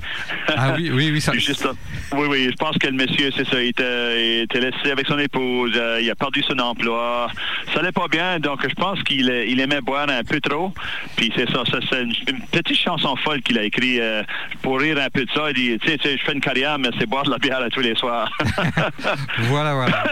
Ah 0.55 0.73
oui, 0.77 0.89
oui, 0.93 1.09
oui, 1.11 1.21
ça- 1.21 1.33
juste, 1.37 1.67
oui, 2.13 2.27
oui, 2.29 2.47
je 2.51 2.55
pense 2.55 2.77
que 2.77 2.87
le 2.87 2.93
monsieur, 2.93 3.31
c'est 3.35 3.47
ça, 3.47 3.61
il 3.61 3.69
était, 3.69 4.37
il 4.37 4.41
était 4.43 4.59
laissé 4.59 4.91
avec 4.91 5.07
son 5.07 5.17
épouse, 5.19 5.73
euh, 5.75 5.99
il 6.01 6.09
a 6.09 6.15
perdu 6.15 6.43
son 6.43 6.57
emploi, 6.59 7.27
ça 7.73 7.79
allait 7.79 7.91
pas 7.91 8.07
bien, 8.07 8.39
donc 8.39 8.61
je 8.67 8.73
pense 8.75 9.01
qu'il 9.03 9.29
il 9.47 9.59
aimait 9.59 9.81
boire 9.81 10.07
un 10.09 10.23
peu 10.23 10.39
trop. 10.39 10.73
Puis 11.15 11.31
c'est 11.35 11.49
ça, 11.51 11.63
ça 11.71 11.79
c'est 11.89 12.03
une, 12.03 12.13
une 12.27 12.41
petite 12.51 12.77
chanson 12.77 13.15
folle 13.17 13.41
qu'il 13.41 13.57
a 13.57 13.63
écrit 13.63 13.99
euh, 13.99 14.23
pour 14.61 14.79
rire 14.79 14.97
un 14.99 15.09
peu 15.09 15.25
de 15.25 15.31
ça. 15.31 15.49
Il 15.49 15.55
dit, 15.55 15.77
tu 15.79 15.89
sais, 15.89 15.97
tu 15.97 16.09
sais, 16.09 16.17
je 16.17 16.23
fais 16.23 16.33
une 16.33 16.41
carrière, 16.41 16.77
mais 16.79 16.89
c'est 16.99 17.05
boire 17.07 17.23
de 17.23 17.31
la 17.31 17.37
bière 17.37 17.61
à 17.61 17.69
tous 17.69 17.81
les 17.81 17.95
soirs. 17.95 18.31
Voilà, 19.39 19.73
voilà. 19.73 20.03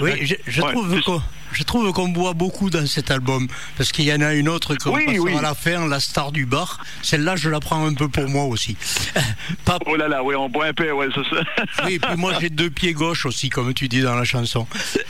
Oui, 0.00 0.12
je, 0.22 0.34
je 0.46 0.62
Ouais, 0.62 0.72
trouve 0.72 1.22
je 1.52 1.62
trouve 1.62 1.92
qu'on 1.92 2.08
boit 2.08 2.32
beaucoup 2.34 2.70
dans 2.70 2.86
cet 2.86 3.10
album. 3.10 3.48
Parce 3.76 3.92
qu'il 3.92 4.04
y 4.04 4.12
en 4.12 4.20
a 4.20 4.34
une 4.34 4.48
autre 4.48 4.74
qu'on 4.76 4.94
Oui, 4.94 5.18
oui. 5.18 5.34
à 5.36 5.42
la 5.42 5.54
fin, 5.54 5.86
La 5.88 6.00
Star 6.00 6.32
du 6.32 6.46
Bar. 6.46 6.78
Celle-là, 7.02 7.36
je 7.36 7.48
la 7.48 7.60
prends 7.60 7.84
un 7.86 7.94
peu 7.94 8.08
pour 8.08 8.28
moi 8.28 8.44
aussi. 8.44 8.76
Pas... 9.64 9.78
Oh 9.86 9.96
là 9.96 10.08
là, 10.08 10.22
oui, 10.22 10.34
on 10.34 10.48
boit 10.48 10.66
un 10.66 10.72
peu, 10.72 10.90
ouais, 10.92 11.08
c'est 11.14 11.24
ça. 11.36 11.42
Oui, 11.84 11.98
puis 11.98 12.16
moi, 12.16 12.32
j'ai 12.40 12.50
deux 12.50 12.70
pieds 12.70 12.92
gauches 12.92 13.26
aussi, 13.26 13.48
comme 13.48 13.72
tu 13.74 13.88
dis 13.88 14.00
dans 14.02 14.14
la 14.14 14.24
chanson. 14.24 14.66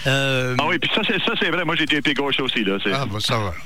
Euh, 0.06 0.54
Ah 0.58 0.64
oui, 0.68 0.78
puis 0.78 0.90
ça, 0.94 1.02
c'est, 1.06 1.18
ça, 1.24 1.32
c'est 1.40 1.50
vrai. 1.50 1.64
Moi, 1.64 1.76
j'ai 1.76 1.86
des 1.86 2.00
pieds 2.02 2.14
gauche 2.14 2.40
aussi, 2.40 2.64
là. 2.64 2.78
Ah, 2.92 3.06
bon, 3.06 3.20
ça 3.20 3.38
va. 3.38 3.54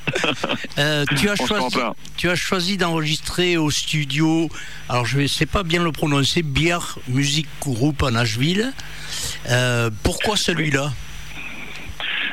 Euh, 0.79 1.05
tu, 1.17 1.29
as 1.29 1.35
On 1.41 1.47
choisi, 1.47 1.65
comprend. 1.77 1.97
tu 2.17 2.29
as 2.29 2.35
choisi 2.35 2.77
d'enregistrer 2.77 3.57
au 3.57 3.71
studio, 3.71 4.49
alors 4.89 5.07
je 5.07 5.21
ne 5.21 5.27
sais 5.27 5.47
pas 5.47 5.63
bien 5.63 5.83
le 5.83 5.93
prononcer, 5.93 6.43
Bière 6.43 6.99
Music 7.09 7.47
Group 7.61 8.03
à 8.03 8.11
Nashville. 8.11 8.73
Euh, 9.49 9.91
pourquoi 10.03 10.37
celui-là? 10.37 10.93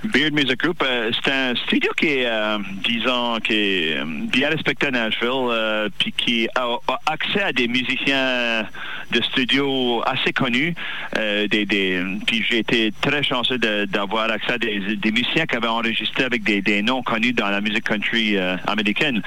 Beard 0.03 0.33
Music 0.33 0.57
Group, 0.57 0.81
euh, 0.83 1.11
c'est 1.23 1.31
un 1.31 1.55
studio 1.55 1.91
qui 1.95 2.07
est, 2.07 2.25
euh, 2.25 2.57
disons, 2.83 3.37
qui 3.43 3.53
est 3.53 3.97
euh, 3.97 4.03
bien 4.05 4.49
respecté 4.49 4.87
à 4.87 4.91
Nashville, 4.91 5.91
puis 5.99 6.11
qui 6.11 6.47
a, 6.55 6.77
accès 7.05 7.43
à 7.43 7.53
des 7.53 7.67
musiciens 7.67 8.65
de 9.11 9.21
studio 9.21 10.01
assez 10.05 10.33
connus. 10.33 10.73
puis 11.13 12.45
j'ai 12.49 12.59
été 12.59 12.91
très 13.01 13.21
chanceux 13.21 13.57
d'avoir 13.59 14.31
accès 14.31 14.53
à 14.53 14.57
des, 14.57 15.11
musiciens 15.11 15.45
qui 15.45 15.55
avaient 15.55 15.67
enregistré 15.67 16.23
avec 16.23 16.43
des, 16.43 16.81
noms 16.81 17.03
connus 17.03 17.33
dans 17.33 17.49
la 17.49 17.61
musique 17.61 17.83
country 17.83 18.37
américaine. 18.67 19.21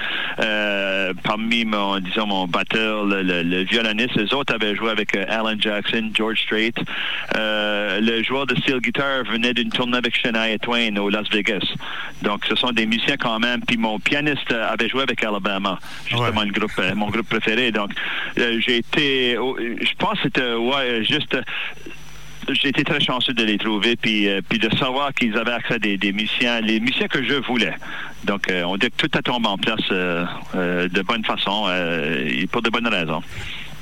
Parmi 1.22 1.64
mon, 1.64 2.00
disons, 2.00 2.26
mon 2.26 2.46
batteur, 2.46 3.04
le, 3.04 3.62
violoniste, 3.64 4.16
les 4.16 4.32
autres 4.34 4.54
avaient 4.54 4.74
joué 4.74 4.90
avec 4.90 5.14
Alan 5.16 5.56
Jackson, 5.58 6.10
George 6.14 6.40
Strait. 6.40 6.72
Le 7.34 8.22
joueur 8.22 8.46
de 8.46 8.56
steel 8.56 8.80
guitar 8.80 9.24
venait 9.24 9.54
d'une 9.54 9.70
tournée 9.70 9.98
avec 9.98 10.16
Shania 10.16 10.54
Twain 10.64 10.96
au 10.96 11.08
Las 11.10 11.28
Vegas. 11.30 11.66
Donc, 12.22 12.44
ce 12.48 12.54
sont 12.56 12.72
des 12.72 12.86
musiciens 12.86 13.16
quand 13.16 13.38
même. 13.38 13.60
Puis 13.66 13.76
mon 13.76 13.98
pianiste 13.98 14.50
avait 14.52 14.88
joué 14.88 15.02
avec 15.02 15.22
Alabama, 15.22 15.78
justement 16.06 16.40
Ouais. 16.40 16.46
le 16.46 16.52
groupe, 16.52 16.72
euh, 16.78 16.94
mon 16.94 17.08
groupe 17.10 17.28
préféré. 17.28 17.70
Donc, 17.70 17.90
euh, 18.38 18.58
j'ai 18.64 18.76
été, 18.78 19.34
je 19.34 19.94
pense 19.98 20.16
que 20.18 20.24
c'était 20.24 20.54
ouais, 20.54 21.04
juste. 21.04 21.36
j'ai 22.60 22.68
été 22.68 22.84
très 22.84 23.00
chanceux 23.00 23.32
de 23.32 23.42
les 23.44 23.56
trouver, 23.58 23.96
puis, 23.96 24.28
euh, 24.28 24.40
puis 24.46 24.58
de 24.58 24.68
savoir 24.76 25.12
qu'ils 25.14 25.36
avaient 25.38 25.52
accès 25.60 25.74
à 25.74 25.78
des, 25.78 25.96
des 25.96 26.12
musiciens, 26.12 26.60
les 26.60 26.78
musiciens 26.80 27.08
que 27.08 27.22
je 27.24 27.34
voulais. 27.34 27.74
Donc, 28.24 28.50
euh, 28.50 28.62
on 28.64 28.76
dit 28.76 28.88
que 28.90 29.06
tout 29.06 29.18
a 29.18 29.22
tombé 29.22 29.48
en 29.48 29.56
place 29.58 29.80
euh, 29.92 30.24
de 30.88 31.02
bonne 31.02 31.24
façon 31.24 31.68
et 32.26 32.46
pour 32.46 32.62
de 32.62 32.70
bonnes 32.70 32.88
raisons. 32.88 33.22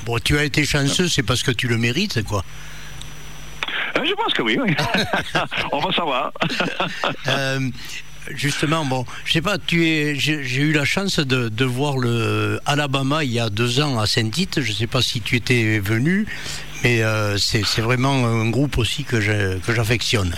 Bon, 0.07 0.19
tu 0.19 0.37
as 0.37 0.45
été 0.45 0.65
chanceux, 0.65 1.09
c'est 1.09 1.23
parce 1.23 1.43
que 1.45 1.53
tu 1.53 1.69
le 1.69 1.79
mérites, 1.79 2.23
quoi. 2.25 2.45
Euh, 3.97 4.05
je 4.05 4.15
pense 4.15 4.33
que 4.33 4.43
oui, 4.43 4.59
oui. 4.61 4.75
on 5.73 5.81
va 5.81 5.93
savoir. 5.93 6.33
Euh, 7.29 7.61
justement, 8.31 8.85
bon, 8.85 9.05
je 9.25 9.33
sais 9.33 9.43
pas, 9.43 9.59
tu 9.59 9.87
es, 9.87 10.15
j'ai 10.17 10.63
eu 10.63 10.73
la 10.73 10.85
chance 10.85 11.19
de, 11.19 11.49
de 11.49 11.65
voir 11.65 11.97
le 11.99 12.61
Alabama 12.67 13.25
il 13.25 13.33
y 13.33 13.41
a 13.41 13.49
deux 13.49 13.81
ans 13.81 13.99
à 13.99 14.07
Saint-Tite. 14.07 14.61
Je 14.61 14.73
sais 14.73 14.87
pas 14.87 15.03
si 15.03 15.21
tu 15.21 15.37
étais 15.37 15.79
venu, 15.79 16.27
mais 16.83 17.03
euh, 17.03 17.39
c'est 17.39 17.81
vraiment 17.81 18.27
un 18.27 18.49
groupe 18.51 18.79
aussi 18.79 19.05
que 19.05 19.21
j'affectionne. 19.21 20.35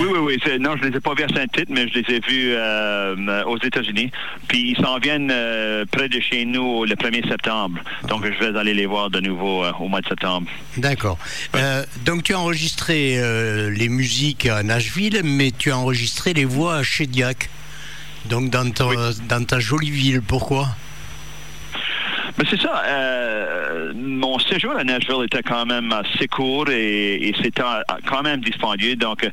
Oui, 0.00 0.06
oui, 0.12 0.18
oui. 0.20 0.38
c'est- 0.44 0.58
Non, 0.58 0.76
je 0.76 0.84
ne 0.84 0.90
les 0.90 0.96
ai 0.96 1.00
pas 1.00 1.14
vus 1.14 1.24
à 1.24 1.28
Saint-Tite, 1.28 1.68
mais 1.70 1.88
je 1.88 1.94
les 1.98 2.14
ai 2.16 2.20
vus 2.20 2.52
euh, 2.54 3.44
aux 3.44 3.58
États-Unis. 3.58 4.10
Puis 4.48 4.70
ils 4.76 4.84
s'en 4.84 4.98
viennent 4.98 5.30
euh, 5.32 5.84
près 5.90 6.08
de 6.08 6.20
chez 6.20 6.44
nous 6.44 6.84
le 6.84 6.94
1er 6.94 7.26
septembre. 7.28 7.78
Donc 8.08 8.24
je 8.24 8.44
vais 8.44 8.58
aller 8.58 8.74
les 8.74 8.86
voir 8.86 9.10
de 9.10 9.20
nouveau 9.20 9.64
euh, 9.64 9.72
au 9.80 9.88
mois 9.88 10.00
de 10.00 10.08
septembre. 10.08 10.46
D'accord. 10.76 11.18
Donc 12.04 12.22
tu 12.24 12.34
as 12.34 12.38
enregistré 12.40 13.18
les 13.70 13.88
musiques 13.88 14.46
à 14.46 14.62
Nashville, 14.62 15.20
mais 15.24 15.50
tu 15.56 15.70
as 15.70 15.78
enregistré 15.78 16.32
les 16.34 16.44
voix 16.44 16.76
à 16.76 16.82
Shediac. 16.82 17.48
Donc 18.26 18.50
dans 18.50 18.70
ta, 18.70 18.84
dans 19.28 19.44
ta 19.44 19.58
jolie 19.60 19.90
ville. 19.90 20.20
Pourquoi? 20.22 20.68
Mais 22.38 22.44
c'est 22.48 22.60
ça. 22.60 22.82
euh, 22.86 23.92
mon 23.94 24.38
séjour 24.38 24.76
à 24.76 24.84
Nashville 24.84 25.24
était 25.24 25.42
quand 25.42 25.66
même 25.66 25.92
assez 25.92 26.28
court 26.28 26.68
et, 26.70 27.32
c'était 27.42 27.62
quand 28.06 28.22
même 28.22 28.40
dispendieux. 28.40 28.96
Donc, 28.96 29.24
euh, 29.24 29.30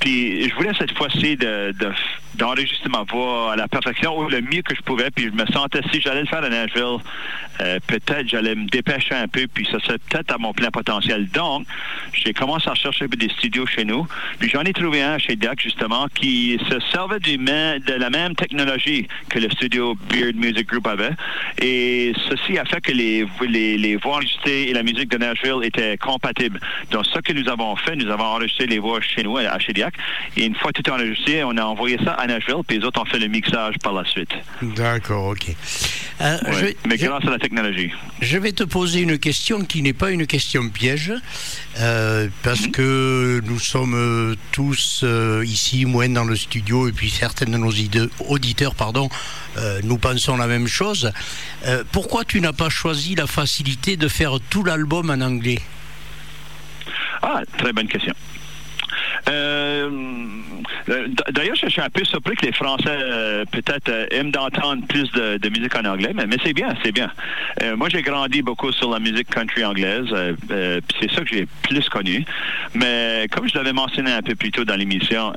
puis 0.00 0.48
je 0.48 0.54
voulais 0.54 0.72
cette 0.78 0.96
fois-ci 0.96 1.36
de, 1.36 1.72
de- 1.78 1.92
d'enregistrer 2.34 2.88
ma 2.88 3.02
voix 3.02 3.52
à 3.52 3.56
la 3.56 3.68
perfection 3.68 4.16
ou 4.18 4.28
le 4.28 4.40
mieux 4.40 4.62
que 4.62 4.74
je 4.74 4.82
pouvais. 4.82 5.10
Puis 5.10 5.26
je 5.26 5.30
me 5.30 5.46
sentais 5.52 5.80
si 5.92 6.00
j'allais 6.00 6.20
le 6.22 6.26
faire 6.26 6.42
à 6.44 6.48
Nashville, 6.48 6.98
euh, 7.60 7.78
peut-être 7.86 8.28
j'allais 8.28 8.54
me 8.54 8.66
dépêcher 8.68 9.14
un 9.14 9.28
peu. 9.28 9.46
Puis 9.52 9.66
ça 9.70 9.78
serait 9.80 9.98
peut-être 9.98 10.32
à 10.32 10.38
mon 10.38 10.52
plein 10.52 10.70
potentiel. 10.70 11.28
Donc, 11.28 11.64
j'ai 12.12 12.32
commencé 12.32 12.68
à 12.68 12.74
chercher 12.74 13.06
des 13.08 13.28
studios 13.30 13.66
chez 13.66 13.84
nous. 13.84 14.06
Puis 14.38 14.48
j'en 14.50 14.62
ai 14.62 14.72
trouvé 14.72 15.02
un 15.02 15.18
chez 15.18 15.36
Dak 15.36 15.60
justement 15.60 16.06
qui 16.14 16.58
se 16.68 16.78
servait 16.92 17.20
du 17.20 17.36
de 17.38 17.94
la 17.94 18.10
même 18.10 18.34
technologie 18.34 19.06
que 19.28 19.38
le 19.38 19.48
studio 19.50 19.96
Beard 20.08 20.36
Music 20.36 20.66
Group 20.68 20.86
avait. 20.86 21.12
Et 21.60 22.12
ceci 22.28 22.47
a 22.56 22.64
fait 22.64 22.80
que 22.80 22.92
les, 22.92 23.26
les, 23.48 23.76
les 23.76 23.96
voix 23.96 24.14
enregistrées 24.18 24.68
et 24.68 24.72
la 24.72 24.84
musique 24.84 25.10
de 25.10 25.18
Nashville 25.18 25.58
étaient 25.64 25.96
compatibles. 25.98 26.60
Donc, 26.92 27.04
ce 27.12 27.18
que 27.18 27.32
nous 27.32 27.48
avons 27.48 27.74
fait, 27.74 27.96
nous 27.96 28.08
avons 28.10 28.24
enregistré 28.24 28.66
les 28.66 28.78
voix 28.78 29.00
chez 29.00 29.24
nous, 29.24 29.36
à 29.38 29.58
Shediac. 29.58 29.94
Et 30.36 30.46
une 30.46 30.54
fois 30.54 30.72
tout 30.72 30.88
enregistré, 30.88 31.42
on 31.42 31.56
a 31.56 31.64
envoyé 31.64 31.98
ça 32.04 32.12
à 32.12 32.26
Nashville, 32.28 32.62
puis 32.66 32.78
les 32.78 32.84
autres 32.84 33.02
ont 33.02 33.04
fait 33.06 33.18
le 33.18 33.26
mixage 33.26 33.74
par 33.82 33.92
la 33.92 34.04
suite. 34.04 34.30
D'accord, 34.62 35.26
ok. 35.32 35.48
Euh, 36.20 36.36
Ouais. 36.44 36.52
je 36.52 36.64
vais- 36.64 36.76
Mais 36.86 36.96
je- 36.96 37.06
grâce 37.06 37.24
à 37.26 37.30
la 37.30 37.38
technologie. 37.38 37.90
Je 38.20 38.38
vais 38.38 38.52
te 38.52 38.62
poser 38.64 39.00
une 39.00 39.18
question 39.18 39.64
qui 39.64 39.82
n'est 39.82 39.92
pas 39.92 40.10
une 40.12 40.26
question 40.26 40.68
piège, 40.68 41.12
euh, 41.80 42.28
parce 42.42 42.62
Mhm. 42.66 42.70
que 42.72 43.42
nous 43.46 43.58
sommes 43.58 43.94
euh, 43.94 44.34
tous 44.52 45.00
euh, 45.04 45.44
ici, 45.46 45.84
moins 45.84 46.08
dans 46.08 46.24
le 46.24 46.36
studio, 46.36 46.88
et 46.88 46.92
puis 46.92 47.10
certains 47.10 47.46
de 47.46 47.56
nos 47.56 47.72
auditeurs, 48.28 48.74
pardon, 48.74 49.08
nous 49.82 49.98
pensons 49.98 50.36
la 50.36 50.46
même 50.46 50.68
chose. 50.68 51.10
Pourquoi 51.90 52.24
tu 52.28 52.40
n'as 52.42 52.52
pas 52.52 52.68
choisi 52.68 53.14
la 53.14 53.26
facilité 53.26 53.96
de 53.96 54.06
faire 54.06 54.38
tout 54.50 54.62
l'album 54.62 55.10
en 55.10 55.20
anglais? 55.20 55.58
Ah, 57.22 57.40
très 57.56 57.72
bonne 57.72 57.88
question. 57.88 58.14
Euh, 59.28 61.08
D'ailleurs, 61.30 61.56
je 61.56 61.68
suis 61.68 61.80
un 61.80 61.90
peu 61.90 62.04
surpris 62.04 62.34
que 62.36 62.46
les 62.46 62.52
Français 62.52 62.88
euh, 62.88 63.44
peut-être 63.50 63.88
euh, 63.88 64.06
aiment 64.10 64.30
d'entendre 64.30 64.86
plus 64.86 65.10
de, 65.12 65.48
musique 65.48 65.74
en 65.76 65.84
anglais, 65.84 66.12
mais, 66.14 66.24
c'est 66.42 66.52
bien, 66.52 66.74
c'est 66.82 66.92
bien. 66.92 67.10
Moi, 67.76 67.88
j'ai 67.88 68.02
grandi 68.02 68.42
beaucoup 68.42 68.70
sur 68.72 68.90
la 68.90 68.98
musique 68.98 69.28
country 69.30 69.64
anglaise, 69.64 70.06
c'est 70.48 71.10
ça 71.10 71.22
que 71.22 71.28
j'ai 71.28 71.46
plus 71.62 71.88
connu. 71.88 72.24
Mais 72.74 73.26
comme 73.30 73.48
je 73.48 73.56
l'avais 73.56 73.72
mentionné 73.72 74.12
un 74.12 74.22
peu 74.22 74.34
plus 74.34 74.50
tôt 74.50 74.64
dans 74.64 74.76
l'émission, 74.76 75.32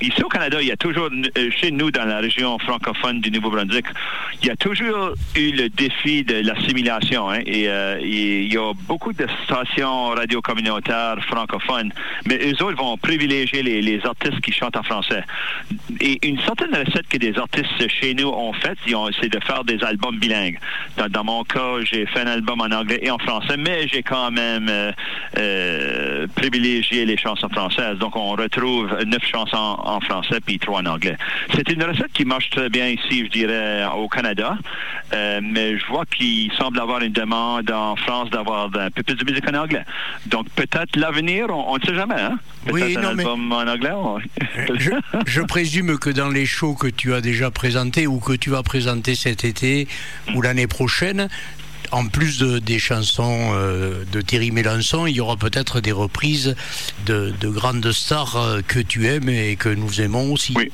ici 0.00 0.22
au 0.22 0.28
Canada, 0.28 0.58
il 0.60 0.68
y 0.68 0.72
a 0.72 0.76
toujours, 0.76 1.08
chez 1.50 1.70
nous, 1.70 1.90
dans 1.90 2.04
la 2.04 2.18
région 2.18 2.58
francophone 2.58 3.20
du 3.20 3.30
Nouveau-Brunswick, 3.30 3.86
il 4.42 4.48
y 4.48 4.50
a 4.50 4.56
toujours 4.56 5.14
eu 5.36 5.52
le 5.52 5.68
défi 5.70 6.22
de 6.22 6.40
l'assimilation. 6.46 7.30
hein, 7.30 7.40
et 7.46 7.68
il 8.02 8.52
y 8.52 8.56
a 8.56 8.72
beaucoup 8.86 9.12
de 9.12 9.26
stations 9.44 10.10
radio 10.10 10.40
communautaires 10.40 11.16
francophones, 11.26 11.92
mais 12.26 12.38
eux 12.44 12.62
autres 12.62 12.76
vont 12.76 12.96
privilégier 13.02 13.62
les, 13.62 14.00
artistes 14.04 14.40
qui 14.40 14.52
chantent 14.52 14.76
en 14.76 14.82
français. 14.82 15.22
Et 16.00 16.26
une 16.26 16.38
certaine 16.40 16.74
recette 16.74 17.06
que 17.08 17.18
des 17.18 17.36
artistes 17.36 17.88
chez 17.88 18.14
nous 18.14 18.28
ont 18.28 18.52
faite, 18.52 18.78
c'est 19.20 19.28
de 19.28 19.40
faire 19.44 19.64
des 19.64 19.82
albums 19.84 20.18
bilingues. 20.18 20.58
Dans, 21.10 21.24
mon 21.24 21.44
cas, 21.44 21.82
j'ai 21.82 22.06
fait 22.06 22.20
un 22.20 22.26
album 22.26 22.60
en 22.60 22.74
anglais 22.74 23.00
et 23.02 23.10
en 23.10 23.18
français, 23.18 23.56
mais 23.58 23.86
j'ai 23.88 24.02
quand 24.02 24.30
même 24.30 24.68
euh, 24.68 24.92
euh, 25.38 26.26
privilégié 26.34 27.04
les 27.04 27.16
chansons 27.16 27.48
françaises. 27.48 27.98
Donc, 27.98 28.16
on 28.16 28.30
retrouve 28.30 28.96
neuf 29.06 29.24
chansons 29.26 29.76
en 29.78 30.00
français 30.00 30.40
puis 30.44 30.58
trois 30.58 30.80
en 30.80 30.86
anglais. 30.86 31.16
C'est 31.54 31.68
une 31.70 31.82
recette 31.84 32.12
qui 32.12 32.24
marche 32.24 32.50
très 32.50 32.68
bien 32.68 32.88
ici, 32.88 33.24
je 33.26 33.30
dirais, 33.30 33.84
au 33.96 34.08
Canada. 34.08 34.56
Euh, 35.12 35.40
mais 35.42 35.78
je 35.78 35.86
vois 35.86 36.04
qu'il 36.06 36.52
semble 36.52 36.78
avoir 36.78 37.02
une 37.02 37.12
demande 37.12 37.70
en 37.70 37.96
France 37.96 38.30
d'avoir 38.30 38.70
un 38.74 38.90
peu 38.90 39.02
plus 39.02 39.16
de 39.16 39.24
musique 39.24 39.48
en 39.48 39.54
anglais. 39.54 39.84
Donc, 40.26 40.48
peut-être 40.50 40.96
l'avenir, 40.96 41.46
on 41.50 41.76
ne 41.76 41.84
sait 41.84 41.94
jamais. 41.94 42.20
Hein? 42.20 42.38
Peut-être 42.94 43.06
un 43.06 43.10
non, 43.10 43.14
mais- 43.16 43.22
album 43.24 43.52
en 43.52 43.66
anglais. 43.66 43.90
on- 43.92 44.18
je, 44.78 44.90
je 45.26 45.40
présume 45.42 45.98
que 45.98 46.10
dans 46.10 46.28
les 46.28 46.46
shows 46.46 46.74
que 46.74 46.86
tu 46.88 47.14
as 47.14 47.20
déjà 47.20 47.50
présentés 47.50 48.06
ou 48.06 48.18
que 48.20 48.32
tu 48.32 48.50
vas 48.50 48.62
présenter 48.62 49.14
cet 49.14 49.44
été 49.44 49.88
ou 50.34 50.42
l'année 50.42 50.66
prochaine, 50.66 51.28
en 51.92 52.06
plus 52.06 52.38
de- 52.38 52.58
des 52.60 52.78
chansons 52.78 53.50
euh, 53.54 54.04
de 54.12 54.20
Thierry 54.20 54.50
Mélenchon, 54.52 55.06
il 55.06 55.16
y 55.16 55.20
aura 55.20 55.36
peut-être 55.36 55.80
des 55.80 55.92
reprises 55.92 56.54
de, 57.06 57.32
de 57.40 57.48
grandes 57.48 57.90
stars 57.92 58.36
euh, 58.36 58.60
que 58.66 58.78
tu 58.78 59.06
aimes 59.08 59.28
et 59.28 59.56
que 59.56 59.68
nous 59.68 60.00
aimons 60.00 60.32
aussi. 60.32 60.52
Oui. 60.56 60.70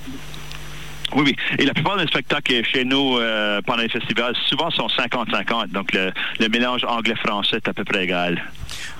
Oui, 1.14 1.22
oui. 1.26 1.36
Et 1.58 1.64
la 1.64 1.74
plupart 1.74 1.96
des 1.96 2.06
spectacles 2.06 2.64
chez 2.64 2.84
nous 2.84 3.16
euh, 3.18 3.60
pendant 3.62 3.82
les 3.82 3.88
festivals, 3.88 4.34
souvent 4.48 4.70
sont 4.70 4.86
50-50. 4.88 5.68
Donc, 5.68 5.92
le, 5.92 6.12
le 6.40 6.48
mélange 6.48 6.84
anglais-français 6.84 7.56
est 7.56 7.68
à 7.68 7.72
peu 7.72 7.84
près 7.84 8.04
égal. 8.04 8.42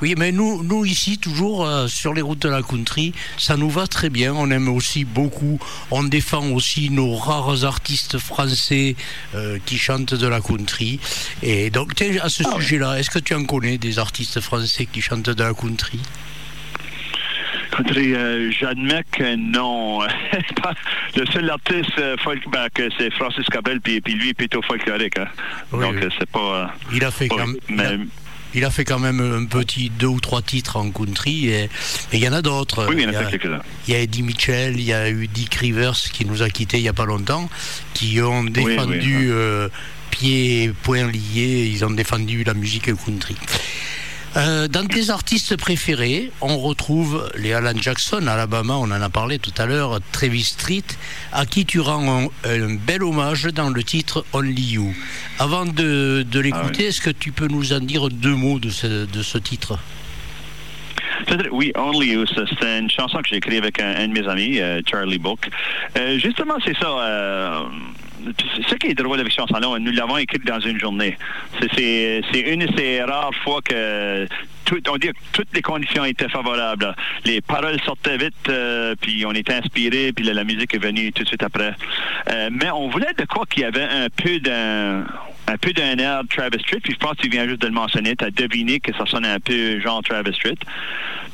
Oui, 0.03 0.15
mais 0.17 0.31
nous, 0.31 0.63
nous 0.63 0.85
ici, 0.85 1.19
toujours 1.19 1.67
euh, 1.67 1.89
sur 1.89 2.15
les 2.15 2.23
routes 2.23 2.43
de 2.43 2.49
la 2.49 2.63
country, 2.63 3.13
ça 3.39 3.57
nous 3.57 3.71
va 3.71 3.87
très 3.87 4.11
bien. 4.11 4.35
On 4.35 4.51
aime 4.51 4.69
aussi 4.69 5.05
beaucoup, 5.05 5.59
on 5.91 6.05
défend 6.05 6.47
aussi 6.51 6.91
nos 6.91 7.15
rares 7.15 7.65
artistes 7.65 8.19
français 8.19 8.95
euh, 9.35 9.59
qui 9.65 9.79
chantent 9.79 10.15
de 10.15 10.27
la 10.27 10.41
country. 10.41 11.01
Et 11.43 11.71
donc, 11.71 12.01
à 12.23 12.29
ce 12.29 12.45
sujet-là, 12.45 12.99
est-ce 12.99 13.11
que 13.11 13.19
tu 13.19 13.35
en 13.35 13.45
connais 13.45 13.79
des 13.79 13.99
artistes 13.99 14.41
français 14.41 14.87
qui 14.87 15.01
chantent 15.01 15.31
de 15.31 15.43
la 15.43 15.55
country? 15.55 16.01
J'admets 18.59 19.05
que 19.13 19.37
non. 19.37 20.01
Le 21.17 21.27
seul 21.27 21.51
artiste 21.51 21.99
euh, 21.99 22.17
folk, 22.19 22.41
ben, 22.51 22.69
c'est 22.99 23.13
Francis 23.15 23.45
Cabell, 23.47 23.81
puis, 23.81 24.01
puis 24.01 24.15
lui 24.15 24.35
plutôt 24.35 24.63
folklorique. 24.63 25.19
Hein. 25.19 25.27
Oui, 25.73 25.81
Donc, 25.81 25.95
oui. 25.97 26.03
euh, 26.05 26.09
c'est 26.19 26.29
pas... 26.31 26.39
euh, 26.39 26.67
Il 26.95 27.05
a 27.05 27.11
fait 27.11 27.29
pas- 27.29 27.37
quand 27.37 27.47
même. 27.47 27.57
mais- 27.69 27.99
Il 28.55 28.65
a 28.65 28.71
fait 28.71 28.85
quand 28.85 28.99
même 28.99 29.21
un 29.21 29.45
petit 29.45 29.91
deux 29.91 30.07
ou 30.07 30.21
trois 30.21 30.41
titres 30.43 30.77
en 30.77 30.91
country, 30.91 31.49
et, 31.49 31.69
mais 32.13 32.19
il 32.19 32.25
y 32.25 32.29
en 32.29 32.33
a 32.33 32.41
d'autres. 32.43 32.87
oui, 32.89 32.97
il 32.99 33.03
y 33.13 33.17
en 33.17 33.21
a 33.21 33.25
quelques-uns. 33.25 33.61
Il 33.87 33.93
y 33.95 33.97
a 33.97 34.01
Eddie 34.01 34.23
Mitchell, 34.23 34.75
il 34.77 34.85
y 34.85 34.93
a 34.95 35.11
eu 35.11 35.27
Dick 35.27 35.55
Rivers 35.57 35.95
qui 36.13 36.25
nous 36.25 36.43
a 36.43 36.49
quittés 36.49 36.79
il 36.79 36.83
n'y 36.83 36.89
a 36.89 36.93
pas 36.95 37.05
longtemps, 37.05 37.51
qui 37.93 38.21
ont 38.23 38.45
défendu 38.45 39.17
oui. 39.17 39.27
euh, 39.31 39.69
pieds 40.11 40.65
et 40.65 40.69
poings 40.71 41.11
liés, 41.11 41.69
ils 41.71 41.85
ont 41.85 41.91
défendu 41.91 42.45
la 42.45 42.55
musique 42.55 42.91
country. 43.05 43.37
Euh, 44.37 44.69
dans 44.69 44.87
tes 44.87 45.09
artistes 45.09 45.57
préférés, 45.57 46.31
on 46.43 46.59
retrouve 46.59 47.31
les 47.37 47.55
Alan 47.55 47.73
Jackson, 47.75 48.27
Alabama, 48.27 48.75
on 48.75 48.91
en 48.91 49.01
a 49.01 49.09
parlé 49.09 49.39
tout 49.39 49.55
à 49.57 49.65
l'heure, 49.65 49.99
Travis 50.13 50.45
Street, 50.45 50.85
à 51.33 51.47
qui 51.47 51.65
tu 51.65 51.81
rends 51.81 52.25
un, 52.25 52.29
un 52.45 52.75
bel 52.75 53.03
hommage 53.03 53.45
dans 53.45 53.71
le 53.71 53.83
titre 53.83 54.27
Only 54.35 54.73
You. 54.73 54.95
Avant 55.39 55.65
de, 55.65 56.27
de 56.31 56.41
l'écouter, 56.41 56.85
Ah 56.85 56.89
est-ce 56.89 57.01
que 57.01 57.11
tu 57.11 57.33
peux 57.33 57.49
nous 57.49 57.73
en 57.73 57.81
dire 57.81 58.09
deux 58.11 58.35
mots 58.35 58.59
de 58.59 58.69
ce, 58.69 59.07
de 59.07 59.23
ce 59.23 59.39
titre? 59.39 59.79
Oui, 61.51 61.73
Only 61.75 62.13
You, 62.13 62.25
c'est 62.27 62.79
une 62.79 62.91
chanson 62.91 63.19
que 63.19 63.29
j'ai 63.31 63.37
écrite 63.37 63.59
avec 63.59 63.81
un, 63.81 63.97
un 63.97 64.09
de 64.09 64.13
mes 64.13 64.29
amis, 64.29 64.61
euh, 64.61 64.83
Charlie 64.89 65.19
Book. 65.19 65.49
Euh, 65.97 66.19
justement, 66.19 66.55
c'est 66.65 66.77
ça. 66.77 67.65
Euh, 68.27 68.63
ce 68.69 68.75
qui 68.77 68.89
est 68.89 68.95
drôle 68.95 69.21
avec 69.21 69.33
cette 69.33 69.41
chanson-là, 69.47 69.79
nous 69.79 69.93
l'avons 69.93 70.19
écrite 70.19 70.45
dans 70.47 70.61
une 70.61 70.79
journée. 70.79 71.17
C'est- 71.61 71.69
C'est 71.77 72.23
c'est 72.33 72.41
une 72.41 72.67
de 72.67 72.77
ces 72.77 73.03
rares 73.03 73.35
fois 73.45 73.61
que 73.63 74.27
on 74.89 74.97
dit 74.97 75.09
que 75.09 75.13
toutes 75.33 75.55
les 75.55 75.63
conditions 75.63 76.05
étaient 76.05 76.29
favorables. 76.29 76.95
Les 77.25 77.41
paroles 77.41 77.81
sortaient 77.83 78.17
vite, 78.17 78.35
euh, 78.49 78.95
puis 79.01 79.25
on 79.27 79.33
était 79.33 79.55
inspiré, 79.55 80.13
puis 80.13 80.25
la, 80.25 80.45
musique 80.45 80.75
est 80.75 80.83
venue 80.83 81.13
tout 81.13 81.23
de 81.23 81.29
suite 81.29 81.43
après. 81.43 81.75
Euh, 82.31 82.49
mais 82.53 82.71
on 82.71 82.89
voulait 82.89 83.13
de 83.19 83.25
quoi 83.25 83.45
qu'il 83.47 83.63
y 83.63 83.67
avait 83.67 83.83
un 83.83 84.09
peu 84.09 84.39
d'un 84.41 85.05
un 85.49 85.59
peu 85.59 85.73
d'un 85.73 85.97
air 85.99 86.25
de 86.25 86.29
Travis 86.29 86.59
Street, 86.61 86.81
puis 86.83 86.93
je 86.93 86.99
pense 86.99 87.13
que 87.13 87.23
tu 87.23 87.29
viens 87.29 87.47
juste 87.47 87.63
de 87.63 87.69
le 87.69 87.73
mentionner, 87.73 88.17
tu 88.17 88.25
as 88.25 88.31
deviné 88.31 88.81
que 88.81 88.93
ça 88.97 89.07
sonnait 89.07 89.31
un 89.31 89.39
peu 89.39 89.79
genre 89.81 90.03
Travis 90.03 90.35
Street. 90.35 90.57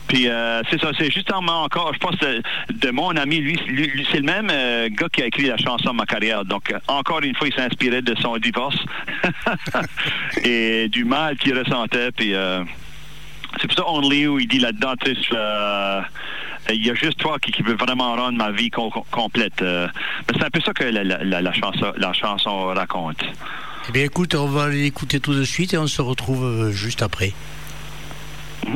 Puis 0.09 0.29
euh, 0.29 0.61
c'est 0.69 0.81
ça, 0.81 0.91
c'est 0.99 1.11
justement 1.11 1.63
encore, 1.63 1.95
je 1.95 1.99
pense, 1.99 2.19
de, 2.19 2.43
de 2.71 2.91
mon 2.91 3.17
ami, 3.17 3.39
lui, 3.39 3.59
lui- 3.69 4.07
c'est 4.11 4.19
le 4.19 4.25
même 4.25 4.49
euh, 4.51 4.89
gars 4.91 5.09
qui 5.11 5.23
a 5.23 5.27
écrit 5.27 5.47
la 5.47 5.57
chanson 5.57 5.95
Ma 5.95 6.05
carrière. 6.05 6.45
Donc, 6.45 6.75
encore 6.89 7.21
une 7.23 7.35
fois, 7.35 7.49
il 7.49 7.55
s'inspirait 7.55 8.03
de 8.03 8.15
son 8.17 8.37
divorce 8.37 8.77
et 10.45 10.89
du 10.89 11.05
mal 11.05 11.37
qu'il 11.37 11.57
ressentait. 11.59 12.11
Puis 12.13 12.35
c'est 13.61 13.67
pour 13.69 13.77
ça, 13.77 13.89
Only 13.89 14.21
You, 14.21 14.39
il 14.41 14.49
dit 14.49 14.59
là-dedans, 14.59 14.95
tu 15.05 15.15
euh, 15.35 16.01
il 16.71 16.87
y 16.87 16.91
a 16.91 16.95
juste 16.95 17.19
toi 17.19 17.39
qui, 17.41 17.51
qui 17.53 17.63
veut 17.63 17.75
vraiment 17.75 18.15
rendre 18.15 18.39
ma 18.39 18.51
vie 18.51 18.71
com- 18.71 18.91
com- 18.91 19.03
complète. 19.11 19.61
Euh, 19.63 19.89
mais 20.29 20.39
c'est 20.39 20.45
un 20.47 20.51
peu 20.51 20.61
ça 20.61 20.73
que 20.73 20.85
la, 20.85 21.03
la- 21.05 21.41
la- 21.41 21.53
chanson, 21.53 21.93
la 21.97 22.13
chanson 22.13 22.67
raconte. 22.67 23.23
Eh 23.89 23.93
bien 23.93 24.05
écoute, 24.05 24.35
on 24.35 24.47
va 24.47 24.69
l'écouter 24.69 25.19
tout 25.21 25.35
de 25.35 25.45
suite 25.45 25.75
et 25.75 25.79
on 25.79 25.87
se 25.89 26.01
retrouve 26.03 26.45
euh, 26.45 26.71
juste 26.71 27.03
après. 27.03 27.33
A 28.67 28.69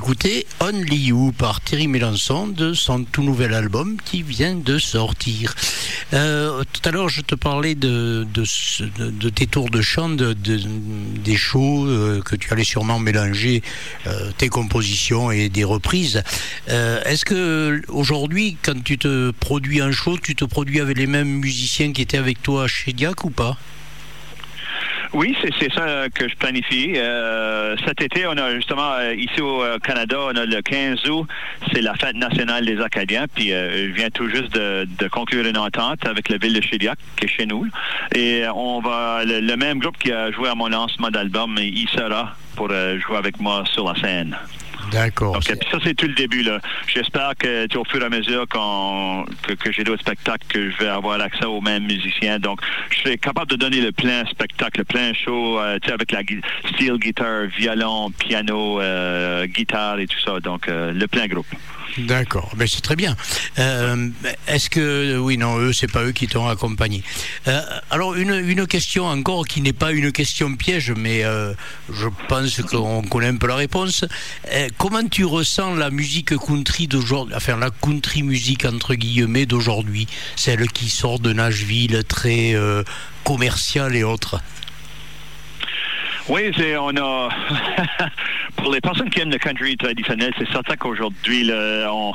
d'écouter 0.00 0.44
Only 0.60 1.06
You 1.06 1.32
par 1.32 1.62
Thierry 1.62 1.88
Mélenchon 1.88 2.48
de 2.48 2.74
son 2.74 3.04
tout 3.04 3.22
nouvel 3.22 3.54
album 3.54 3.96
qui 4.04 4.20
vient 4.22 4.54
de 4.54 4.76
sortir. 4.76 5.54
Euh, 6.12 6.62
tout 6.70 6.86
à 6.86 6.90
l'heure, 6.92 7.08
je 7.08 7.22
te 7.22 7.34
parlais 7.34 7.74
de, 7.74 8.26
tes 9.34 9.46
tours 9.46 9.70
de 9.70 9.80
chant, 9.80 10.10
de, 10.10 10.34
de- 10.34 10.60
des 11.24 11.36
shows 11.38 11.86
euh, 11.86 12.20
que 12.20 12.36
tu 12.36 12.52
allais 12.52 12.62
sûrement 12.62 12.98
mélanger 12.98 13.62
euh, 14.06 14.32
tes 14.36 14.50
compositions 14.50 15.30
et 15.30 15.48
des 15.48 15.64
reprises. 15.64 16.22
Est-ce 16.68 17.24
que 17.24 17.80
aujourd'hui, 17.88 18.58
quand 18.62 18.84
tu 18.84 18.98
te 18.98 19.30
produis 19.30 19.80
un 19.80 19.92
show, 19.92 20.18
tu 20.18 20.34
te 20.34 20.44
produis 20.44 20.80
avec 20.82 20.98
les 20.98 21.06
mêmes 21.06 21.38
musiciens 21.38 21.94
qui 21.94 22.02
étaient 22.02 22.18
avec 22.18 22.42
toi 22.42 22.68
chez 22.68 22.92
Diac 22.92 23.24
ou 23.24 23.30
pas? 23.30 23.56
Oui, 25.16 25.34
c'est 25.58 25.72
ça 25.72 26.10
que 26.10 26.28
je 26.28 26.36
planifie. 26.36 26.92
Euh, 26.96 27.74
cet 27.86 28.02
été, 28.02 28.26
on 28.26 28.36
a 28.36 28.54
justement, 28.54 28.92
euh, 28.98 29.14
ici 29.14 29.40
au 29.40 29.62
euh, 29.62 29.78
Canada, 29.78 30.18
on 30.20 30.36
a 30.36 30.44
le 30.44 30.60
15 30.60 31.08
août, 31.08 31.26
c'est 31.72 31.80
la 31.80 31.94
fête 31.94 32.16
nationale 32.16 32.66
des 32.66 32.78
Acadiens, 32.82 33.24
puis 33.34 33.48
je 33.48 33.92
viens 33.94 34.10
tout 34.10 34.28
juste 34.28 34.52
de, 34.52 35.08
conclure 35.08 35.46
une 35.46 35.56
entente 35.56 36.06
avec 36.06 36.28
la 36.28 36.36
ville 36.36 36.52
de 36.52 36.60
Chiliac, 36.60 36.98
qui 37.16 37.24
est 37.24 37.28
chez 37.28 37.46
nous. 37.46 37.66
Et 38.14 38.42
on 38.54 38.80
va, 38.80 39.22
le, 39.24 39.56
même 39.56 39.78
groupe 39.78 39.96
qui 39.96 40.12
a 40.12 40.30
joué 40.32 40.50
à 40.50 40.54
mon 40.54 40.68
lancement 40.68 41.08
d'album, 41.08 41.56
il 41.58 41.88
sera 41.88 42.36
pour 42.54 42.68
jouer 42.68 43.16
avec 43.16 43.40
moi 43.40 43.64
sur 43.72 43.90
la 43.90 43.98
scène. 43.98 44.36
D'accord. 44.92 45.34
Donc, 45.34 45.44
ça, 45.44 45.78
c'est 45.82 45.94
tout 45.94 46.06
le 46.06 46.14
début. 46.14 46.42
là. 46.42 46.60
J'espère 46.86 47.32
que 47.38 47.66
au 47.76 47.84
fur 47.84 48.02
et 48.02 48.04
à 48.04 48.08
mesure 48.08 48.46
qu'on- 48.48 49.24
que, 49.42 49.72
j'ai 49.72 49.84
d'autres 49.84 50.02
spectacles, 50.02 50.46
que 50.48 50.70
je 50.70 50.76
vais 50.78 50.88
avoir 50.88 51.20
accès 51.20 51.44
aux 51.44 51.60
mêmes 51.60 51.84
musiciens. 51.84 52.38
Donc, 52.38 52.60
je 52.90 52.98
serai 53.00 53.18
capable 53.18 53.50
de 53.50 53.56
donner 53.56 53.80
le 53.80 53.92
plein 53.92 54.24
spectacle, 54.26 54.78
le 54.80 54.84
plein 54.84 55.12
show, 55.14 55.58
euh, 55.58 55.78
avec 55.92 56.12
la 56.12 56.22
gui- 56.22 56.40
steel 56.74 56.96
guitare, 56.98 57.46
violon, 57.46 58.10
piano, 58.10 58.80
euh, 58.80 59.46
guitare 59.46 59.98
et 60.00 60.06
tout 60.06 60.20
ça. 60.24 60.40
Donc, 60.40 60.68
euh, 60.68 60.92
le 60.92 61.06
plein 61.06 61.26
groupe. 61.26 61.46
D'accord, 61.98 62.52
mais 62.56 62.66
c'est 62.66 62.82
très 62.82 62.96
bien. 62.96 63.16
Euh, 63.58 64.08
Est-ce 64.46 64.68
que 64.68 65.16
oui, 65.18 65.38
non, 65.38 65.58
eux, 65.58 65.72
c'est 65.72 65.90
pas 65.90 66.04
eux 66.04 66.12
qui 66.12 66.26
t'ont 66.28 66.46
accompagné. 66.46 67.02
Euh, 67.48 67.60
alors 67.90 68.14
une, 68.14 68.34
une 68.34 68.66
question 68.66 69.06
encore 69.06 69.46
qui 69.46 69.60
n'est 69.62 69.72
pas 69.72 69.92
une 69.92 70.12
question 70.12 70.54
piège, 70.56 70.92
mais 70.96 71.24
euh, 71.24 71.54
je 71.90 72.08
pense 72.28 72.60
qu'on 72.62 73.02
connaît 73.02 73.28
un 73.28 73.36
peu 73.36 73.46
la 73.46 73.56
réponse. 73.56 74.04
Euh, 74.52 74.68
comment 74.76 75.06
tu 75.08 75.24
ressens 75.24 75.74
la 75.74 75.90
musique 75.90 76.36
country 76.36 76.86
d'aujourd'hui, 76.86 77.34
enfin 77.34 77.56
la 77.56 77.70
country 77.70 78.22
musique 78.22 78.64
entre 78.64 78.94
guillemets 78.94 79.46
d'aujourd'hui, 79.46 80.06
celle 80.36 80.68
qui 80.70 80.90
sort 80.90 81.18
de 81.18 81.32
Nashville, 81.32 82.04
très 82.06 82.54
euh, 82.54 82.82
commerciale 83.24 83.96
et 83.96 84.04
autres. 84.04 84.40
Oui, 86.28 86.50
c'est, 86.56 86.76
on 86.76 86.90
a. 86.96 87.28
pour 88.56 88.72
les 88.72 88.80
personnes 88.80 89.10
qui 89.10 89.20
aiment 89.20 89.30
le 89.30 89.38
country 89.38 89.76
traditionnel, 89.76 90.32
c'est 90.38 90.50
certain 90.50 90.76
qu'aujourd'hui, 90.76 91.50
on, 91.52 92.14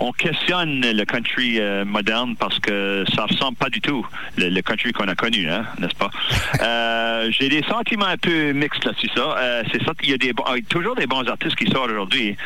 on 0.00 0.12
questionne 0.12 0.80
le 0.80 1.04
country 1.04 1.58
euh, 1.58 1.84
moderne 1.84 2.36
parce 2.36 2.58
que 2.58 3.04
ça 3.14 3.24
ressemble 3.24 3.56
pas 3.56 3.68
du 3.68 3.80
tout 3.80 4.06
le, 4.36 4.48
le 4.48 4.62
country 4.62 4.92
qu'on 4.92 5.08
a 5.08 5.14
connu, 5.14 5.48
hein, 5.48 5.64
n'est-ce 5.78 5.94
pas? 5.94 6.10
Euh, 6.60 7.30
j'ai 7.30 7.48
des 7.48 7.62
sentiments 7.64 8.06
un 8.06 8.16
peu 8.16 8.52
mixtes 8.52 8.84
là-dessus, 8.84 9.10
ça. 9.14 9.36
Euh, 9.38 9.62
c'est 9.70 9.82
certain 9.84 10.02
qu'il 10.02 10.10
y 10.10 10.14
a 10.14 10.18
des, 10.18 10.32
toujours 10.68 10.96
des 10.96 11.06
bons 11.06 11.26
artistes 11.28 11.56
qui 11.56 11.70
sortent 11.70 11.90
aujourd'hui, 11.90 12.36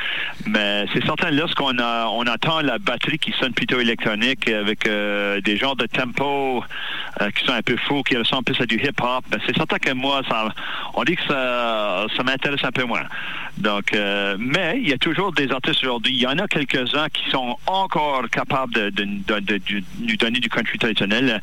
mais 0.46 0.86
c'est 0.92 1.04
certain 1.04 1.30
lorsqu'on 1.30 1.78
a, 1.78 2.06
on 2.08 2.22
attend 2.24 2.60
la 2.60 2.78
batterie 2.78 3.18
qui 3.18 3.32
sonne 3.40 3.52
plutôt 3.52 3.80
électronique 3.80 4.48
avec 4.48 4.86
euh, 4.86 5.40
des 5.40 5.56
genres 5.56 5.76
de 5.76 5.86
tempo 5.86 6.62
qui 7.36 7.44
sont 7.44 7.52
un 7.52 7.62
peu 7.62 7.76
faux, 7.76 8.02
qui 8.02 8.16
ressemblent 8.16 8.44
plus 8.44 8.60
à 8.60 8.66
du 8.66 8.76
hip-hop, 8.76 9.24
ben, 9.30 9.38
c'est 9.46 9.56
certain 9.56 9.78
que 9.78 9.92
moi, 9.92 10.22
ça, 10.28 10.48
on 10.94 11.04
dit 11.04 11.16
que 11.16 11.24
ça, 11.26 12.06
ça 12.16 12.22
m'intéresse 12.22 12.64
un 12.64 12.70
peu 12.72 12.84
moins. 12.84 13.04
Donc, 13.58 13.92
euh, 13.94 14.36
mais 14.38 14.78
il 14.82 14.88
y 14.88 14.92
a 14.92 14.98
toujours 14.98 15.32
des 15.32 15.50
artistes 15.52 15.82
aujourd'hui. 15.82 16.14
Il 16.14 16.20
y 16.20 16.26
en 16.26 16.38
a 16.38 16.48
quelques-uns 16.48 17.08
qui 17.10 17.28
sont 17.30 17.56
encore 17.66 18.22
capables 18.30 18.72
de, 18.72 18.90
de, 18.90 19.38
de- 19.40 19.60
nous 20.00 20.16
donner 20.16 20.40
du 20.40 20.48
country 20.48 20.78
traditionnel. 20.78 21.40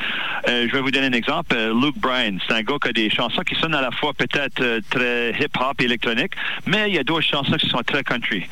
Euh, 0.48 0.68
je 0.68 0.74
vais 0.74 0.82
vous 0.82 0.92
donner 0.92 1.08
un 1.08 1.12
exemple. 1.14 1.56
Euh, 1.56 1.72
Luke 1.74 1.98
Bryan, 2.00 2.40
c'est 2.48 2.54
un 2.56 2.62
gars 2.64 2.76
qui 2.82 2.90
a 2.90 2.94
des 2.94 3.10
chansons 3.10 3.42
qui 3.44 3.56
sonnent 3.56 3.76
à 3.76 3.82
la 3.82 3.92
fois 3.92 4.14
peut-être 4.14 4.62
euh, 4.62 4.82
très 4.90 5.32
hip-hop 5.40 5.80
et 5.82 5.86
électronique, 5.86 6.32
mais 6.66 6.90
il 6.90 6.96
y 6.96 7.00
a 7.00 7.04
d'autres 7.04 7.22
chansons 7.28 7.58
qui 7.58 7.70
sont 7.70 7.82
très 7.86 8.04
country. 8.04 8.48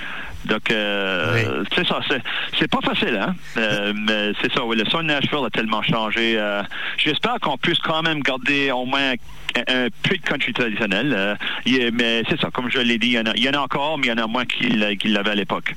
Donc, 0.46 0.70
euh, 0.72 1.64
c'est 1.76 1.86
ça. 1.88 2.00
C'est, 2.08 2.22
c'est 2.60 2.68
pas 2.72 2.80
facile, 2.82 3.18
hein? 3.20 3.36
Euh, 3.58 3.92
mais 4.08 4.32
c'est 4.42 4.54
ça. 4.54 4.64
Oui, 4.64 4.78
le 4.78 4.86
son 4.86 5.00
de 5.00 5.04
Nashville 5.08 5.44
a 5.46 5.50
tellement 5.50 5.82
changé. 5.82 6.36
Euh, 6.38 6.62
j'espère 6.98 7.40
qu'on 7.42 7.58
puisse 7.58 7.80
quand 7.80 8.02
même 8.04 8.22
garder 8.22 8.72
au 8.72 8.86
moins 8.86 9.14
un, 9.56 9.88
peu 10.04 10.18
de 10.18 10.22
country 10.22 10.54
traditionnel. 10.54 11.14
Euh, 11.16 11.36
il 11.66 11.92
mais 11.94 12.24
c'est 12.30 12.40
ça. 12.40 12.50
Comme 12.54 12.70
je 12.70 12.80
l'ai 12.80 12.98
dit, 12.98 13.08
il 13.08 13.14
y 13.14 13.20
en 13.20 13.26
a, 13.26 13.34
il 13.36 13.44
y 13.44 13.50
en 13.50 13.54
a 13.54 13.60
encore, 13.60 13.98
mais 13.98 14.08
il 14.08 14.10
y 14.10 14.14
en 14.14 14.24
a 14.24 14.28
moins 14.28 14.46
qu'il, 14.46 14.98
qu'il 15.00 15.14
l'avait 15.14 15.32
à 15.32 15.36
l'époque. 15.36 15.74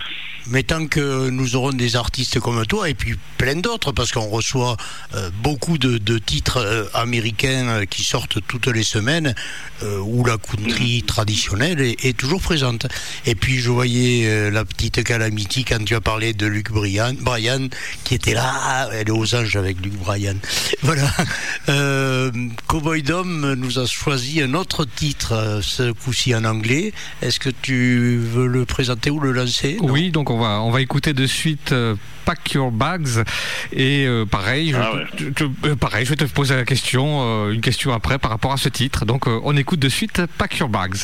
Mais 0.48 0.62
tant 0.62 0.86
que 0.86 1.30
nous 1.30 1.56
aurons 1.56 1.72
des 1.72 1.96
artistes 1.96 2.40
comme 2.40 2.64
toi 2.66 2.88
et 2.88 2.94
puis 2.94 3.14
plein 3.36 3.56
d'autres, 3.56 3.92
parce 3.92 4.12
qu'on 4.12 4.28
reçoit 4.28 4.76
euh, 5.14 5.30
beaucoup 5.42 5.78
de, 5.78 5.98
de 5.98 6.18
titres 6.18 6.58
euh, 6.58 6.84
américains 6.94 7.84
qui 7.88 8.02
sortent 8.02 8.38
toutes 8.46 8.66
les 8.66 8.82
semaines, 8.82 9.34
où 10.02 10.24
la 10.26 10.36
country 10.36 11.02
traditionnelle 11.06 11.80
est, 11.80 12.04
est 12.04 12.16
toujours 12.16 12.42
présente. 12.42 12.86
Et 13.24 13.34
puis 13.34 13.58
je 13.58 13.70
voyais 13.70 14.50
la 14.50 14.64
petite 14.64 15.02
calamity 15.04 15.64
quand 15.64 15.82
tu 15.82 15.94
as 15.94 16.02
parlé 16.02 16.34
de 16.34 16.46
Luc 16.46 16.70
Bryan, 16.70 17.14
Bryan 17.18 17.68
qui 18.04 18.14
était 18.14 18.34
là, 18.34 18.90
elle 18.92 19.08
est 19.08 19.10
aux 19.10 19.34
anges 19.34 19.56
avec 19.56 19.80
Luc 19.82 19.94
Bryan. 19.94 20.36
Voilà. 20.82 21.10
Cowboy 22.66 23.02
Dom 23.02 23.54
nous 23.54 23.69
a 23.78 23.86
choisi 23.86 24.42
un 24.42 24.54
autre 24.54 24.84
titre, 24.84 25.32
euh, 25.32 25.60
ce 25.62 25.92
coup-ci 25.92 26.34
en 26.34 26.44
anglais. 26.44 26.92
Est-ce 27.22 27.38
que 27.38 27.50
tu 27.50 28.18
veux 28.18 28.46
le 28.46 28.64
présenter 28.64 29.10
ou 29.10 29.20
le 29.20 29.32
lancer? 29.32 29.76
Oui, 29.80 30.10
donc 30.10 30.30
on 30.30 30.38
va, 30.38 30.60
on 30.62 30.70
va 30.70 30.80
écouter 30.80 31.12
de 31.12 31.26
suite 31.26 31.72
euh, 31.72 31.94
Pack 32.24 32.52
Your 32.52 32.70
Bags. 32.72 33.24
Et 33.72 34.06
euh, 34.06 34.24
pareil, 34.26 34.70
je, 34.72 34.76
Ah 34.76 34.94
ouais. 34.94 35.04
je- 35.16 35.24
je- 35.38 35.68
euh, 35.68 35.76
pareil, 35.76 36.04
je 36.04 36.10
vais 36.10 36.16
te 36.16 36.24
poser 36.24 36.54
la 36.56 36.64
question, 36.64 37.20
euh, 37.22 37.52
une 37.52 37.60
question 37.60 37.92
après 37.92 38.18
par 38.18 38.30
rapport 38.30 38.52
à 38.52 38.56
ce 38.56 38.68
titre. 38.68 39.04
Donc 39.04 39.26
euh, 39.28 39.40
on 39.44 39.56
écoute 39.56 39.78
de 39.80 39.88
suite 39.88 40.22
Pack 40.38 40.58
Your 40.58 40.68
Bags. 40.68 40.96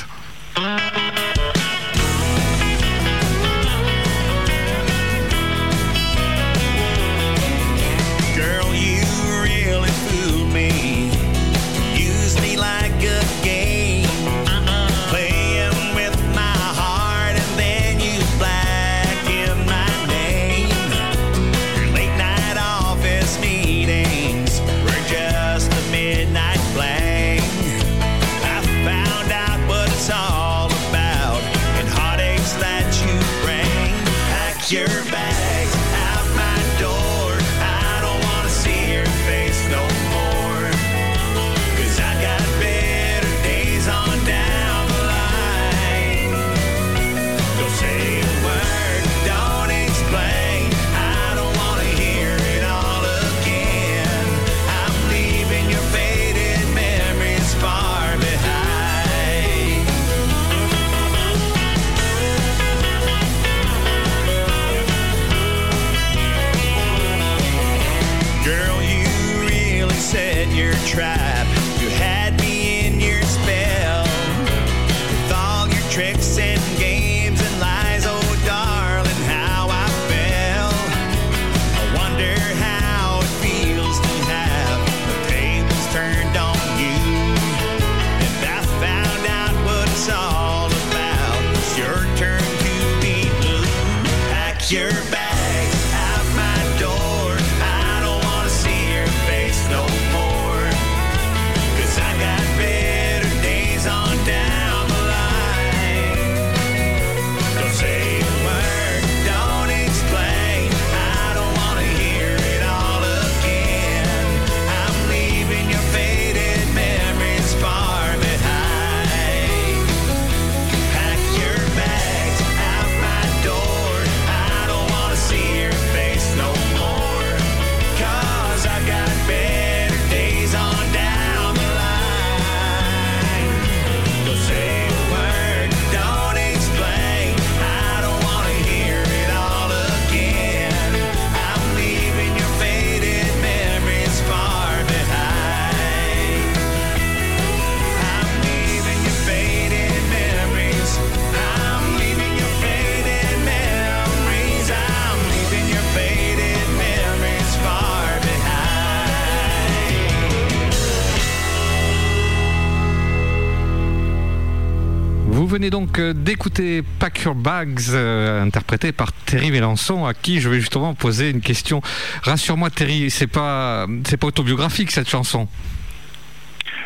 Donc 165.77 165.99
euh, 165.99 166.15
d'écouter 166.15 166.83
Pack 166.99 167.25
Your 167.25 167.35
Bags, 167.35 167.81
euh, 167.91 168.43
interprété 168.43 168.93
par 168.93 169.13
Terry 169.13 169.51
Mélenchon, 169.51 170.07
à 170.07 170.15
qui 170.15 170.41
je 170.41 170.49
vais 170.49 170.59
justement 170.59 170.95
poser 170.95 171.29
une 171.29 171.43
question. 171.43 171.83
Rassure-moi, 172.23 172.71
Terry, 172.71 173.11
c'est 173.11 173.27
pas, 173.27 173.87
c'est 174.09 174.17
pas 174.17 174.29
autobiographique 174.29 174.91
cette 174.91 175.11
chanson? 175.11 175.47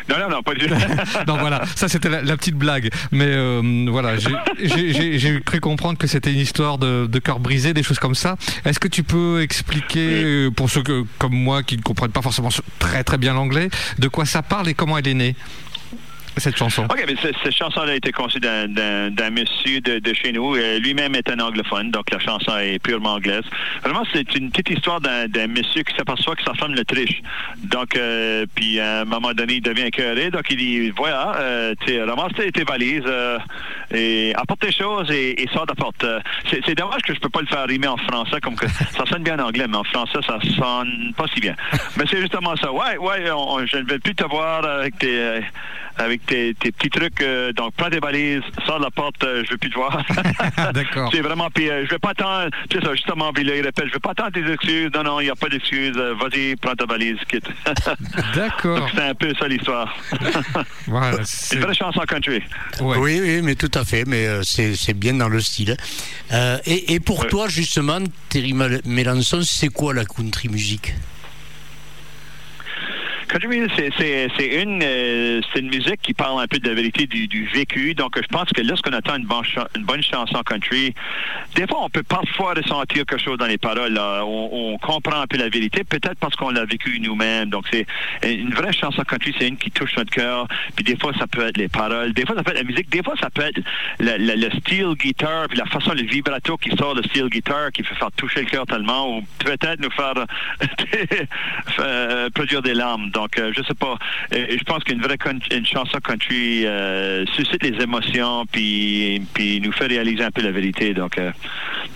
Non, 0.09 0.17
non, 0.19 0.29
non, 0.29 0.43
pas 0.43 0.53
du 0.55 0.67
tout. 0.67 0.73
non, 1.27 1.37
voilà, 1.37 1.63
ça 1.73 1.87
c'était 1.87 2.09
la, 2.09 2.21
la 2.21 2.35
petite 2.35 2.55
blague. 2.55 2.89
Mais 3.13 3.27
euh, 3.29 3.85
voilà, 3.89 4.17
j'ai- 4.17 5.39
cru 5.45 5.61
comprendre 5.61 5.97
que 5.97 6.07
c'était 6.07 6.33
une 6.33 6.39
histoire 6.39 6.77
de, 6.77 7.05
de 7.07 7.19
cœur 7.19 7.39
brisé, 7.39 7.73
des 7.73 7.83
choses 7.83 7.99
comme 7.99 8.15
ça. 8.15 8.35
Est-ce 8.65 8.79
que 8.81 8.89
tu 8.89 9.03
peux 9.03 9.41
expliquer, 9.41 10.49
pour 10.53 10.69
ceux 10.69 10.83
que, 10.83 11.05
comme 11.17 11.33
moi 11.33 11.63
qui 11.63 11.77
ne 11.77 11.81
comprennent 11.81 12.11
pas 12.11 12.21
forcément 12.21 12.49
très 12.77 13.05
très 13.05 13.17
bien 13.17 13.33
l'anglais, 13.35 13.69
de 13.99 14.09
quoi 14.09 14.25
ça 14.25 14.41
parle 14.41 14.67
et 14.67 14.73
comment 14.73 14.97
elle 14.97 15.07
est 15.07 15.13
née? 15.13 15.35
Cette 16.37 16.57
chanson 16.57 16.83
OK, 16.85 17.03
mais 17.07 17.15
ce- 17.21 17.35
cette 17.43 17.55
chanson-là 17.55 17.91
a 17.93 17.95
été 17.95 18.11
conçue 18.11 18.39
d'un- 18.39 18.67
monsieur 19.31 19.79
de, 19.81 19.99
de 19.99 20.13
chez 20.13 20.31
nous. 20.31 20.55
Euh, 20.55 20.79
Lui-même 20.79 21.15
est 21.15 21.29
un 21.29 21.39
anglophone, 21.39 21.91
donc 21.91 22.09
la 22.11 22.19
chanson 22.19 22.57
est 22.57 22.79
purement 22.79 23.13
anglaise. 23.13 23.43
Vraiment, 23.83 24.03
c'est 24.13 24.33
une 24.35 24.49
petite 24.51 24.77
histoire 24.77 24.99
d'un 25.01 25.47
monsieur 25.47 25.83
qui 25.83 25.95
s'aperçoit 25.95 26.35
que 26.35 26.43
sa 26.43 26.53
femme 26.53 26.73
le 26.73 26.83
triche. 26.83 27.21
Donc, 27.63 27.95
euh, 27.95 28.45
puis 28.55 28.79
à 28.79 29.01
un 29.01 29.05
moment 29.05 29.33
donné, 29.33 29.55
il 29.55 29.61
devient 29.61 29.83
écœuré. 29.83 30.29
Donc, 30.31 30.43
il 30.49 30.57
dit, 30.57 30.89
voilà, 30.91 31.35
euh, 31.37 31.73
tu 31.85 31.93
sais, 31.93 32.03
ramasse 32.03 32.33
tes, 32.33 32.63
valises 32.63 33.01
euh, 33.05 33.37
et 33.93 34.33
apporte 34.35 34.61
tes 34.61 34.71
choses 34.71 35.09
et, 35.11 35.41
et 35.41 35.47
sors 35.53 35.65
de 35.65 35.71
la 35.71 35.75
porte. 35.75 36.03
Euh, 36.03 36.19
C'est 36.65 36.75
dommage 36.75 37.01
que 37.03 37.13
je 37.13 37.19
peux 37.19 37.29
pas 37.29 37.41
le 37.41 37.47
faire 37.47 37.65
rimer 37.67 37.87
en 37.87 37.97
français, 37.97 38.39
comme 38.41 38.55
que 38.55 38.67
ça 38.97 39.05
sonne 39.07 39.23
bien 39.23 39.39
en 39.39 39.47
anglais, 39.47 39.65
mais 39.67 39.77
en 39.77 39.83
français, 39.83 40.19
ça 40.25 40.37
sonne 40.57 41.13
pas 41.15 41.25
si 41.33 41.39
bien. 41.39 41.55
Mais 41.97 42.03
c'est 42.09 42.19
justement 42.21 42.55
ça. 42.57 42.71
Ouais, 42.71 42.97
ouais, 42.97 43.31
on- 43.31 43.53
on- 43.55 43.65
je 43.65 43.77
ne 43.77 43.83
vais 43.83 43.99
plus 43.99 44.15
te 44.15 44.23
voir 44.25 44.65
avec 44.65 44.97
tes... 44.97 45.39
avec 45.97 46.20
tes, 46.25 46.53
tes 46.55 46.71
petits 46.71 46.89
trucs. 46.89 47.21
euh, 47.21 47.51
donc, 47.53 47.73
prends 47.75 47.89
tes 47.89 47.99
valises, 47.99 48.41
sors 48.65 48.79
de 48.79 48.83
la 48.85 48.91
porte, 48.91 49.23
euh, 49.23 49.43
je 49.45 49.51
veux 49.51 49.57
plus 49.57 49.69
te 49.69 49.75
voir. 49.75 50.03
D'accord. 50.73 51.09
C'est 51.13 51.21
vraiment, 51.21 51.49
puis 51.49 51.69
euh, 51.69 51.85
je 51.85 51.89
vais 51.91 51.99
pas 51.99 52.09
attendre, 52.11 52.49
c'est 52.71 52.83
ça, 52.83 52.93
justement, 52.95 53.31
puis 53.33 53.43
là, 53.43 53.55
il 53.55 53.61
répète, 53.63 53.85
je 53.87 53.93
vais 53.93 53.99
pas 53.99 54.11
attendre 54.11 54.31
tes 54.31 54.51
excuses. 54.51 54.89
Non, 54.93 55.03
non, 55.03 55.19
il 55.19 55.25
n'y 55.25 55.29
a 55.29 55.35
pas 55.35 55.49
d'excuses. 55.49 55.95
Euh, 55.97 56.13
Vas-y, 56.15 56.55
prends 56.55 56.75
ta 56.75 56.85
valise, 56.85 57.17
quitte. 57.29 57.47
D'accord. 58.35 58.79
Donc, 58.79 58.89
c'est 58.95 59.01
un 59.03 59.15
peu 59.15 59.33
ça 59.39 59.47
l'histoire. 59.47 59.93
Voilà, 60.87 61.17
C'est 61.23 61.55
une 61.57 61.61
vraie 61.63 61.73
chanson 61.73 62.01
country. 62.07 62.41
ouais. 62.81 62.97
Oui, 62.97 63.19
oui, 63.21 63.41
mais 63.41 63.55
tout 63.55 63.71
à 63.73 63.85
fait, 63.85 64.03
mais 64.05 64.25
euh, 64.27 64.41
c'est 64.43 64.75
c'est 64.75 64.93
bien 64.93 65.13
dans 65.13 65.29
le 65.29 65.39
style. 65.39 65.75
Euh, 66.31 66.57
et, 66.65 66.93
et 66.93 66.99
pour 66.99 67.21
Ouais. 67.21 67.27
toi, 67.27 67.47
justement, 67.47 67.99
Terry 68.29 68.53
Mélenchon, 68.85 69.41
c'est 69.43 69.67
quoi 69.69 69.93
la 69.93 70.05
country 70.05 70.49
music 70.49 70.93
Country 73.31 73.61
c'est- 73.77 74.61
une, 74.61 74.81
euh, 74.83 75.41
une 75.55 75.67
musique 75.69 76.01
qui 76.01 76.13
parle 76.13 76.41
un 76.41 76.47
peu 76.47 76.59
de 76.59 76.67
la 76.67 76.73
vérité 76.75 77.07
du, 77.07 77.47
vécu. 77.53 77.93
Donc, 77.95 78.17
je 78.21 78.27
pense 78.27 78.49
que 78.49 78.61
lorsqu'on 78.61 78.91
attend 78.91 79.15
une 79.15 79.25
bonne, 79.25 79.45
une 79.77 79.83
bonne 79.85 80.03
chanson 80.03 80.41
country, 80.43 80.93
des 81.55 81.65
fois, 81.65 81.79
on 81.85 81.89
peut 81.89 82.03
parfois 82.03 82.53
ressentir 82.53 83.05
quelque 83.05 83.17
chose 83.17 83.37
dans 83.37 83.45
les 83.45 83.57
paroles. 83.57 83.97
On, 83.97 84.77
comprend 84.81 85.21
un 85.21 85.27
peu 85.27 85.37
la 85.37 85.47
vérité, 85.47 85.83
peut-être 85.83 86.17
parce 86.19 86.35
qu'on 86.35 86.49
l'a 86.49 86.65
vécu 86.65 86.99
nous-mêmes. 86.99 87.49
Donc, 87.49 87.65
c'est 87.71 87.85
une 88.23 88.53
vraie 88.53 88.73
chanson 88.73 89.01
country, 89.03 89.33
c'est 89.39 89.47
une 89.47 89.57
qui 89.57 89.71
touche 89.71 89.95
notre 89.95 90.11
cœur. 90.11 90.47
Puis 90.75 90.83
des 90.83 90.97
fois, 90.97 91.13
ça 91.17 91.27
peut 91.27 91.45
être 91.47 91.57
les 91.57 91.67
paroles. 91.69 92.13
Des 92.13 92.25
fois, 92.25 92.35
ça 92.35 92.43
peut 92.43 92.51
être 92.51 92.57
la 92.57 92.63
musique. 92.63 92.89
Des 92.89 93.01
fois, 93.03 93.13
ça 93.21 93.29
peut 93.29 93.43
être 93.43 93.61
le, 93.99 94.17
le- 94.17 94.35
le 94.41 94.49
steel 94.59 94.93
guitar, 94.95 95.47
puis 95.47 95.57
la 95.57 95.65
façon, 95.65 95.93
le 95.93 96.03
vibrato 96.03 96.57
qui 96.57 96.75
sort 96.75 96.95
de 96.95 97.03
steel 97.03 97.27
guitar, 97.29 97.71
qui 97.71 97.83
fait 97.83 97.95
faire 97.95 98.11
toucher 98.17 98.41
le 98.41 98.47
cœur 98.49 98.65
tellement, 98.65 99.17
ou 99.17 99.21
peut-être 99.39 99.79
nous 99.79 99.91
faire 99.91 100.13
euh, 101.79 102.29
produire 102.31 102.61
des 102.61 102.73
larmes. 102.73 103.09
Euh, 103.39 103.51
je 103.55 103.61
sais 103.63 103.73
pas. 103.73 103.97
Je 104.31 104.63
pense 104.65 104.83
qu'une 104.83 105.01
vraie 105.01 105.17
une 105.51 105.65
chanson 105.65 105.99
country 106.03 106.65
euh, 106.65 107.25
suscite 107.35 107.61
les 107.63 107.81
émotions, 107.81 108.45
puis, 108.51 109.21
puis 109.33 109.61
nous 109.61 109.71
fait 109.71 109.87
réaliser 109.87 110.23
un 110.23 110.31
peu 110.31 110.41
la 110.41 110.51
vérité. 110.51 110.93
Donc, 110.93 111.17
euh, 111.17 111.31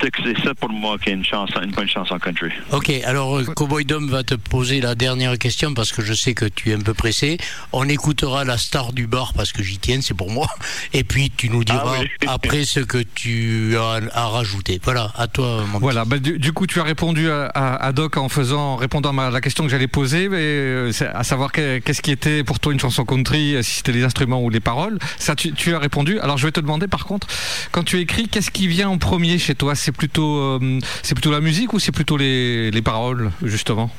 c'est 0.01 0.37
ça 0.43 0.53
pour 0.53 0.69
moi 0.69 0.97
qui 0.97 1.09
est 1.09 1.13
une 1.13 1.25
chanson, 1.25 1.61
une 1.61 1.71
bonne 1.71 1.87
chanson 1.89 2.17
country. 2.19 2.49
Ok, 2.71 2.89
alors 3.05 3.37
euh, 3.39 3.45
Cowboy 3.45 3.85
Dom 3.85 4.09
va 4.09 4.23
te 4.23 4.35
poser 4.35 4.81
la 4.81 4.95
dernière 4.95 5.37
question 5.37 5.73
parce 5.73 5.91
que 5.91 6.01
je 6.03 6.13
sais 6.13 6.33
que 6.33 6.45
tu 6.45 6.71
es 6.71 6.73
un 6.73 6.79
peu 6.81 6.93
pressé. 6.93 7.37
On 7.73 7.87
écoutera 7.89 8.43
la 8.43 8.57
star 8.57 8.93
du 8.93 9.07
bar 9.07 9.33
parce 9.33 9.51
que 9.51 9.63
j'y 9.63 9.77
tiens, 9.77 9.99
c'est 10.01 10.15
pour 10.15 10.29
moi. 10.31 10.47
Et 10.93 11.03
puis 11.03 11.31
tu 11.35 11.49
nous 11.49 11.63
diras 11.63 11.95
Ah 11.97 12.01
oui. 12.01 12.09
après 12.27 12.65
ce 12.65 12.79
que 12.81 12.99
tu 13.15 13.75
as 13.77 14.01
à 14.13 14.27
rajouter. 14.27 14.79
Voilà, 14.83 15.11
à 15.15 15.27
toi, 15.27 15.63
mon 15.71 15.79
Voilà, 15.79 16.05
bah, 16.05 16.19
du, 16.19 16.37
du 16.39 16.51
coup, 16.53 16.67
tu 16.67 16.79
as 16.79 16.83
répondu 16.83 17.29
à, 17.29 17.45
à- 17.47 17.75
à 17.85 17.91
Doc 17.91 18.17
en 18.17 18.29
faisant, 18.29 18.73
en 18.73 18.75
répondant 18.75 19.15
à 19.17 19.29
la 19.29 19.41
question 19.41 19.63
que 19.63 19.69
j'allais 19.69 19.87
poser, 19.87 20.29
mais, 20.29 20.37
euh, 20.41 20.91
à 21.13 21.23
savoir 21.23 21.51
que- 21.51 21.79
qu'est-ce 21.79 22.01
qui 22.01 22.11
était 22.11 22.43
pour 22.43 22.59
toi 22.59 22.73
une 22.73 22.79
chanson 22.79 23.05
country, 23.05 23.55
euh, 23.55 23.61
si 23.61 23.75
c'était 23.75 23.91
les 23.91 24.03
instruments 24.03 24.41
ou 24.41 24.49
les 24.49 24.59
paroles. 24.59 24.99
Ça, 25.17 25.35
tu, 25.35 25.75
as 25.75 25.79
répondu. 25.79 26.19
Alors, 26.19 26.37
je 26.37 26.45
vais 26.45 26.51
te 26.51 26.59
demander, 26.59 26.87
par 26.87 27.05
contre, 27.05 27.27
quand 27.71 27.83
tu 27.83 27.99
écris, 27.99 28.27
qu'est-ce 28.27 28.51
qui 28.51 28.67
vient 28.67 28.89
en 28.89 28.97
premier 28.97 29.37
chez 29.37 29.55
toi? 29.55 29.75
C'est 29.75 29.91
plutôt, 29.91 30.37
euh, 30.37 30.79
c'est 31.03 31.15
plutôt 31.15 31.31
la 31.31 31.41
musique 31.41 31.73
ou 31.73 31.79
c'est 31.79 31.91
plutôt 31.91 32.17
les, 32.17 32.71
les 32.71 32.81
paroles, 32.81 33.31
justement? 33.43 33.91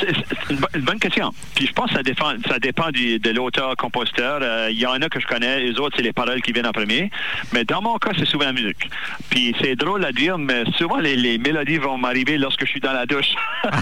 C'est 0.00 0.12
c'est 0.14 0.50
une, 0.50 0.56
bo- 0.56 0.66
une 0.74 0.80
bonne 0.82 0.98
question. 0.98 1.32
Puis 1.54 1.66
je 1.66 1.72
pense 1.72 1.90
que 1.90 1.96
ça 1.96 2.02
dépend, 2.02 2.32
ça 2.48 2.58
dépend 2.58 2.90
du- 2.90 3.18
de 3.18 3.30
l'auteur-compositeur. 3.30 4.40
Euh, 4.42 4.68
Il 4.70 4.78
y 4.78 4.86
en 4.86 5.00
a 5.00 5.08
que 5.08 5.20
je 5.20 5.26
connais, 5.26 5.60
les 5.60 5.78
autres, 5.78 5.96
c'est 5.96 6.02
les 6.02 6.12
paroles 6.12 6.40
qui 6.42 6.52
viennent 6.52 6.66
en 6.66 6.72
premier. 6.72 7.10
Mais 7.52 7.64
dans 7.64 7.80
mon 7.82 7.98
cas, 7.98 8.10
c'est 8.18 8.24
souvent 8.26 8.44
la 8.46 8.52
musique. 8.52 8.88
Puis 9.30 9.54
c'est 9.60 9.76
drôle 9.76 10.04
à 10.04 10.12
dire, 10.12 10.38
mais 10.38 10.64
souvent 10.76 10.98
les, 10.98 11.16
les 11.16 11.38
mélodies 11.38 11.78
vont 11.78 11.98
m'arriver 11.98 12.38
lorsque 12.38 12.64
je 12.64 12.70
suis 12.70 12.80
dans 12.80 12.92
la 12.92 13.06
douche. 13.06 13.32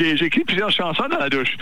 Écrit 0.00 0.44
plusieurs 0.44 0.70
chansons 0.70 1.08
dans 1.10 1.18
la 1.18 1.28
douche. 1.28 1.56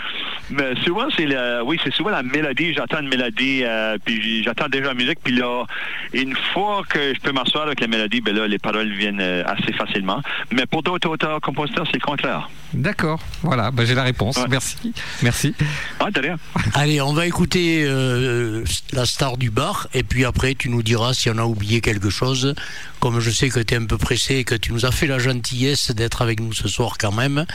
Mais 0.49 0.75
souvent, 0.83 1.07
c'est 1.15 1.25
le, 1.25 1.61
oui, 1.63 1.79
c'est 1.83 1.93
souvent 1.93 2.09
la 2.09 2.23
mélodie. 2.23 2.73
J'attends 2.73 2.99
une 3.01 3.07
mélodie, 3.09 3.61
euh, 3.63 3.97
puis 4.03 4.43
j'attends 4.43 4.67
déjà 4.69 4.87
la 4.87 4.93
musique. 4.93 5.19
Puis 5.23 5.33
là, 5.35 5.65
une 6.13 6.35
fois 6.53 6.83
que 6.89 7.13
je 7.13 7.19
peux 7.19 7.31
m'asseoir 7.31 7.65
avec 7.65 7.79
la 7.79 7.87
mélodie, 7.87 8.21
ben 8.21 8.35
là, 8.35 8.47
les 8.47 8.59
paroles 8.59 8.89
viennent 8.91 9.21
euh, 9.21 9.43
assez 9.45 9.73
facilement. 9.73 10.21
Mais 10.51 10.65
pour 10.65 10.83
d'autres 10.83 11.09
auteurs-compositeurs, 11.09 11.85
c'est 11.87 11.95
le 12.01 12.05
contraire. 12.05 12.49
D'accord, 12.73 13.19
voilà, 13.41 13.71
bah, 13.71 13.83
j'ai 13.85 13.95
la 13.95 14.03
réponse. 14.03 14.37
Ouais. 14.37 14.45
Merci, 14.49 14.93
merci. 15.23 15.55
Rien. 15.99 16.37
Allez, 16.73 17.01
on 17.01 17.13
va 17.13 17.25
écouter 17.25 17.83
euh, 17.83 18.63
la 18.93 19.05
star 19.05 19.37
du 19.37 19.49
bar 19.49 19.87
et 19.93 20.03
puis 20.03 20.25
après 20.25 20.53
tu 20.53 20.69
nous 20.69 20.83
diras 20.83 21.13
si 21.13 21.29
on 21.29 21.37
a 21.37 21.45
oublié 21.45 21.81
quelque 21.81 22.09
chose. 22.09 22.53
Comme 22.99 23.19
je 23.19 23.31
sais 23.31 23.49
que 23.49 23.59
tu 23.59 23.73
es 23.73 23.77
un 23.77 23.85
peu 23.85 23.97
pressé 23.97 24.35
et 24.35 24.43
que 24.43 24.55
tu 24.55 24.73
nous 24.73 24.85
as 24.85 24.91
fait 24.91 25.07
la 25.07 25.19
gentillesse 25.19 25.91
d'être 25.91 26.21
avec 26.21 26.39
nous 26.41 26.53
ce 26.53 26.67
soir 26.67 26.97
quand 26.99 27.11
même, 27.11 27.45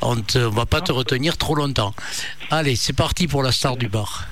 on 0.00 0.16
ne 0.16 0.46
va 0.46 0.66
pas 0.66 0.80
te 0.80 0.92
retenir 0.92 1.36
trop 1.36 1.54
longtemps. 1.54 1.94
Allez, 2.50 2.76
c'est 2.76 2.92
parti 2.92 3.28
pour 3.28 3.42
la 3.42 3.52
star 3.52 3.76
du 3.76 3.88
bar. 3.88 4.26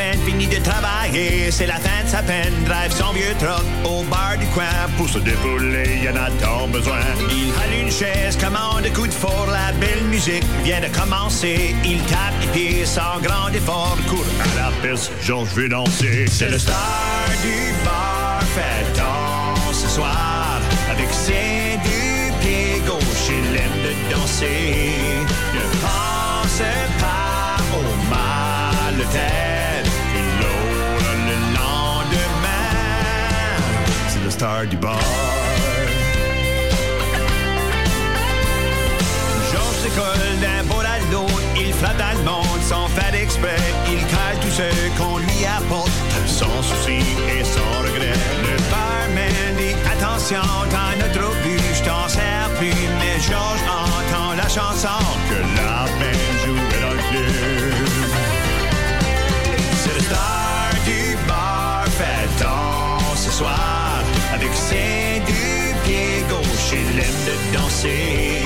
La 0.00 0.16
fin 0.16 0.48
de 0.48 0.62
travailler, 0.62 1.50
c'est 1.50 1.66
la 1.66 1.74
fin 1.74 2.04
de 2.04 2.08
sa 2.08 2.22
peine, 2.22 2.54
drive 2.64 2.92
son 2.92 3.12
vieux 3.12 3.34
truck 3.38 3.64
au 3.84 4.02
bar 4.04 4.36
du 4.38 4.46
coin 4.46 4.64
pour 4.96 5.08
se 5.08 5.18
dépouler, 5.18 6.00
y 6.02 6.08
en 6.08 6.16
a 6.16 6.30
tant 6.42 6.66
besoin? 6.68 7.00
Il 7.30 7.52
râle 7.52 7.74
une 7.82 7.90
chaise, 7.90 8.36
commande 8.36 8.86
un 8.86 8.90
coup 8.90 9.06
de 9.06 9.12
four, 9.12 9.46
la 9.50 9.72
belle 9.72 10.04
musique 10.04 10.44
vient 10.64 10.80
de 10.80 10.88
commencer, 10.88 11.74
il 11.84 12.00
tape 12.04 12.34
les 12.40 12.46
pieds 12.48 12.86
sans 12.86 13.20
grand 13.20 13.52
effort, 13.54 13.96
court 14.08 14.24
à 14.40 14.46
la 14.56 14.70
piste, 14.88 15.12
Georges 15.22 15.52
veut 15.54 15.68
danser. 15.68 16.26
C'est 16.28 16.48
le 16.48 16.58
star 16.58 16.76
du 17.42 17.74
bar, 17.84 18.40
fait 18.54 18.98
danse 18.98 19.82
ce 19.82 19.88
soir, 19.88 20.60
avec 20.90 21.08
ses 21.12 21.78
deux 21.84 22.32
pieds 22.40 22.80
gauches, 22.86 23.28
il 23.28 23.56
aime 23.56 23.82
de 23.84 24.14
danser. 24.14 25.26
Ne 25.54 25.60
pense 25.82 26.62
pas 26.98 27.56
au 27.74 28.10
mal 28.10 28.96
de 28.96 29.04
tête, 29.12 29.49
star 34.40 34.66
du 34.66 34.76
bar. 34.78 34.98
Georges 39.52 39.80
s'école 39.82 40.32
d'un 40.40 40.62
bord 40.64 40.86
à 40.94 40.98
l'autre, 41.12 41.42
il 41.56 41.72
frappe 41.74 41.98
dans 41.98 42.16
le 42.18 42.24
monde 42.24 42.62
sans 42.62 42.88
faire 42.88 43.14
exprès, 43.14 43.60
il 43.92 44.00
cale 44.12 44.38
tout 44.40 44.54
ce 44.60 44.68
qu'on 44.96 45.18
lui 45.18 45.44
apporte, 45.58 45.90
sans 46.26 46.62
souci 46.62 47.00
et 47.34 47.44
sans 47.44 47.72
regret. 47.84 48.16
Le 48.48 48.56
barman 48.72 49.56
dit 49.60 49.76
attention, 49.94 50.46
dans 50.76 50.92
notre 51.02 51.28
but, 51.42 51.60
je 51.74 51.82
t'en 51.82 52.08
sers 52.08 52.48
plus, 52.58 52.80
mais 52.98 53.20
Georges 53.28 53.66
entend 53.84 54.32
la 54.42 54.48
chanson 54.48 55.04
que 55.28 55.38
la 55.58 55.84
Gilles 66.70 67.00
aime 67.00 67.24
de 67.26 67.56
danser. 67.56 68.42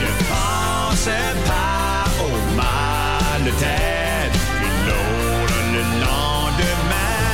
Ne 0.00 0.06
pensez 0.30 1.10
pas 1.44 2.04
au 2.22 2.54
mal 2.54 3.42
de 3.44 3.50
tête. 3.50 4.34
Une 4.62 4.90
autre 4.90 5.58
le 5.72 5.82
lendemain. 6.04 7.24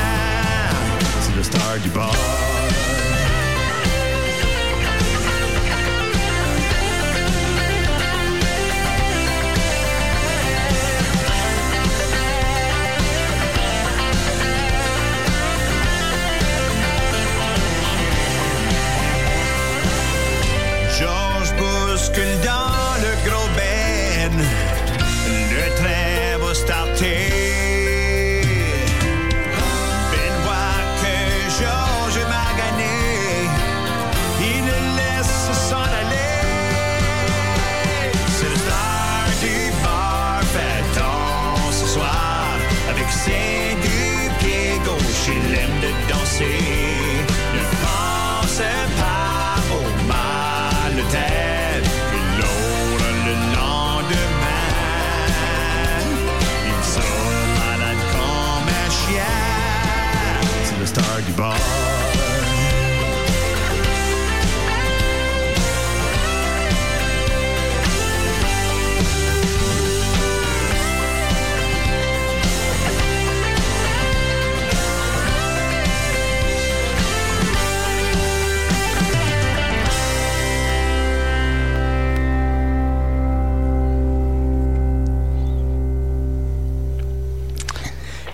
C'est 1.20 1.36
le 1.36 1.42
star 1.42 1.78
du 1.82 1.90
bar. 1.90 2.49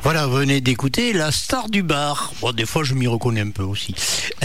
Voilà, 0.06 0.28
venez 0.28 0.60
d'écouter 0.60 1.12
la 1.12 1.32
star 1.32 1.68
du 1.68 1.82
bar. 1.82 2.32
Bon, 2.40 2.52
des 2.52 2.64
fois, 2.64 2.84
je 2.84 2.94
m'y 2.94 3.08
reconnais 3.08 3.40
un 3.40 3.50
peu 3.50 3.64
aussi. 3.64 3.92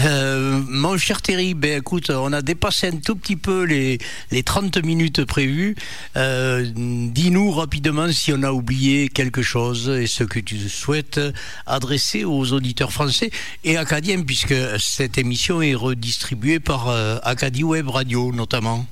Euh, 0.00 0.60
mon 0.66 0.98
cher 0.98 1.22
Terry, 1.22 1.54
ben 1.54 1.78
écoute, 1.78 2.10
on 2.10 2.32
a 2.32 2.42
dépassé 2.42 2.88
un 2.88 2.96
tout 2.96 3.14
petit 3.14 3.36
peu 3.36 3.62
les, 3.62 3.98
les 4.32 4.42
30 4.42 4.84
minutes 4.84 5.24
prévues. 5.24 5.76
Euh, 6.16 6.68
Dis-nous 6.74 7.52
rapidement 7.52 8.10
si 8.10 8.32
on 8.32 8.42
a 8.42 8.50
oublié 8.50 9.08
quelque 9.08 9.42
chose 9.42 9.88
et 9.88 10.08
ce 10.08 10.24
que 10.24 10.40
tu 10.40 10.68
souhaites 10.68 11.20
adresser 11.64 12.24
aux 12.24 12.52
auditeurs 12.52 12.92
français 12.92 13.30
et 13.62 13.76
acadiens, 13.76 14.20
puisque 14.22 14.56
cette 14.80 15.16
émission 15.16 15.62
est 15.62 15.76
redistribuée 15.76 16.58
par 16.58 16.88
euh, 16.88 17.18
Acadie 17.22 17.62
Web 17.62 17.88
Radio 17.88 18.32
notamment. 18.32 18.84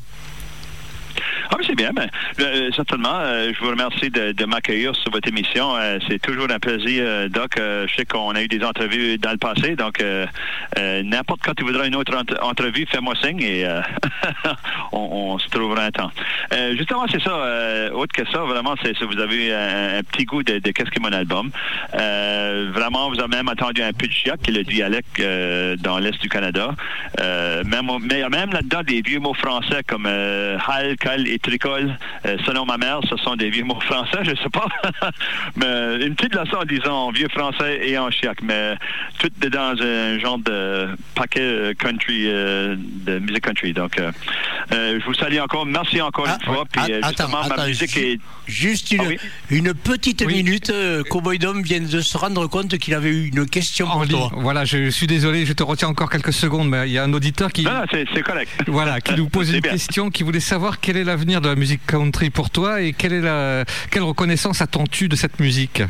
Mais 1.71 1.77
c'est 1.77 1.77
bien. 1.77 1.91
Ben, 1.93 2.09
euh, 2.41 2.71
certainement. 2.75 3.18
euh, 3.21 3.53
je 3.55 3.61
vous 3.62 3.71
remercie 3.71 4.11
de, 4.11 4.45
m'accueillir 4.45 4.95
sur 4.97 5.11
votre 5.12 5.29
émission. 5.29 5.77
Euh, 5.77 5.99
c'est 6.09 6.21
toujours 6.21 6.49
un 6.51 6.59
plaisir, 6.59 7.29
Doc. 7.31 7.53
Je 7.57 7.93
sais 7.97 8.05
qu'on 8.05 8.31
a 8.35 8.43
eu 8.43 8.49
des 8.49 8.64
entrevues 8.64 9.18
dans 9.18 9.31
le 9.33 9.37
passé, 9.39 9.77
donc 9.77 10.03
n'importe 11.05 11.41
quand 11.45 11.55
tu 11.55 11.64
voudras 11.64 11.87
une 11.87 11.95
autre 11.97 12.14
ent- 12.16 12.45
entrevue, 12.49 12.87
fais-moi 12.91 13.14
signe 13.23 13.43
et 13.43 13.66
on, 14.93 15.39
se 15.39 15.49
trouvera 15.49 15.85
un 15.85 15.91
temps. 15.91 16.11
Justement, 16.77 17.07
c'est 17.11 17.23
ça. 17.23 17.91
Autre 17.93 18.12
que 18.14 18.29
ça, 18.31 18.41
vraiment, 18.41 18.75
c'est. 18.83 18.91
Vous 19.03 19.18
avez 19.18 19.55
un, 19.55 19.99
un 19.99 20.03
petit 20.03 20.25
goût 20.25 20.43
de, 20.43 20.59
qu'est-ce 20.59 20.91
qu'est 20.91 21.01
mon 21.01 21.12
album. 21.12 21.51
Vraiment, 21.93 23.11
vous 23.11 23.18
avez 23.21 23.29
même 23.29 23.49
entendu 23.49 23.83
un 23.83 23.93
peu 23.93 24.07
de 24.07 24.12
chiac, 24.12 24.41
qui 24.43 24.51
est 24.51 24.55
le 24.55 24.64
dialecte 24.64 25.23
dans 25.83 25.99
l'Est 25.99 26.21
du 26.21 26.29
Canada. 26.29 26.75
Même, 27.18 27.89
mais 28.03 28.29
même 28.29 28.53
là-dedans, 28.53 28.83
des 28.83 29.03
vieux 29.03 29.21
mots 29.21 29.35
français 29.35 29.83
comme 29.87 30.07
hal, 30.07 30.97
cal 30.99 31.29
et 31.29 31.39
Euh, 31.66 32.36
selon 32.46 32.64
ma 32.64 32.76
mère, 32.78 33.00
ce 33.08 33.16
sont 33.16 33.36
des 33.36 33.50
vieux 33.50 33.64
mots 33.64 33.80
français, 33.80 34.18
je 34.22 34.34
sais 34.34 34.50
pas. 34.52 34.66
mais 35.56 36.06
une 36.06 36.14
petite 36.14 36.34
leçon, 36.34 36.58
disons, 36.68 36.92
en 36.92 37.11
vieux 37.11 37.28
français 37.28 37.80
et 37.86 37.98
en 37.98 38.11
chiac. 38.11 38.38
Mais 38.42 38.76
tout 39.18 39.28
dans 39.48 39.74
un 39.80 40.18
genre 40.18 40.38
de 40.38 40.88
paquet 41.14 41.40
euh, 41.40 41.74
country, 41.74 42.24
euh, 42.26 42.76
de 42.78 43.18
musique 43.18 43.44
country. 43.44 43.72
Donc, 43.72 44.00
je 44.70 45.04
vous 45.04 45.14
salue 45.14 45.38
encore. 45.38 45.66
Merci 45.66 46.00
encore 46.00 46.26
Ah, 46.28 46.38
une 46.40 46.54
fois. 46.54 46.64
Puis, 46.70 46.92
Attends, 46.92 47.08
justement, 47.08 47.48
ma 47.56 47.66
musique 47.66 47.96
est 47.96 48.20
Juste 48.51 48.90
une, 48.90 49.01
Ah 49.01 49.09
oui. 49.09 49.18
une 49.51 49.72
petite 49.74 50.24
Oui. 50.26 50.42
minute. 50.42 50.70
euh, 50.70 51.03
Cowboy 51.05 51.38
Dom 51.38 51.62
vient 51.62 51.80
de 51.80 52.01
se 52.01 52.18
rendre 52.18 52.46
compte 52.48 52.76
qu'il 52.78 52.94
avait 52.94 53.11
eu 53.11 53.28
une 53.28 53.46
question 53.46 53.86
En 53.86 53.92
pour 53.92 54.05
ligne. 54.05 54.18
toi. 54.18 54.30
Voilà, 54.36 54.64
je 54.64 54.90
suis 54.90 55.07
désolé, 55.07 55.46
je 55.46 55.53
te 55.53 55.62
retiens 55.62 55.88
encore 55.88 56.11
quelques 56.11 56.32
secondes, 56.32 56.68
mais 56.68 56.88
il 56.88 56.92
y 56.92 56.98
a 56.98 57.05
un 57.05 57.12
auditeur 57.12 57.53
qui, 57.53 57.62
Non, 57.64 57.72
non, 57.72 57.84
c'est 57.90 58.22
correct. 58.22 58.51
voilà, 58.66 59.01
qui 59.01 59.14
nous 59.14 59.28
pose 59.28 59.51
une 59.51 59.61
bien. 59.61 59.72
question, 59.72 60.11
qui 60.11 60.22
voulait 60.22 60.40
savoir 60.40 60.80
quel 60.80 60.96
est 60.96 61.05
l'avenir 61.05 61.40
de 61.40 61.48
la 61.48 61.55
musique 61.55 61.86
country 61.86 62.30
pour 62.30 62.51
toi 62.51 62.82
et 62.82 62.92
quelle 62.92 63.12
est 63.12 63.20
la, 63.20 63.64
quelle 63.90 64.03
reconnaissance 64.03 64.61
attends-tu 64.61 65.09
de 65.09 65.16
cette 65.16 65.38
musique? 65.40 65.82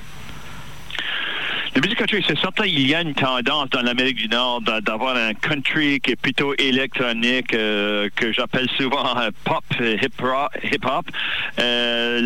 La 1.73 1.81
musique 1.83 1.99
country, 1.99 2.25
c'est 2.27 2.37
certain, 2.41 2.65
il 2.67 2.85
y 2.89 2.97
a 2.97 3.01
une 3.01 3.15
tendance 3.15 3.71
dans 3.71 3.83
l'Amérique 3.83 4.17
du 4.17 4.29
Nord 4.29 4.61
d'a- 4.61 4.81
d'avoir 4.81 5.15
un 5.17 5.35
country 5.35 6.01
qui 6.01 6.11
est 6.11 6.17
plutôt 6.21 6.53
électronique, 6.59 7.55
euh, 7.55 8.09
que 8.17 8.33
j'appelle 8.33 8.69
souvent 8.77 9.17
euh, 9.17 9.31
pop, 9.45 9.63
euh, 9.81 9.97
hip-hop. 10.03 10.49
Hip 10.65 10.85
-hop. 10.85 11.05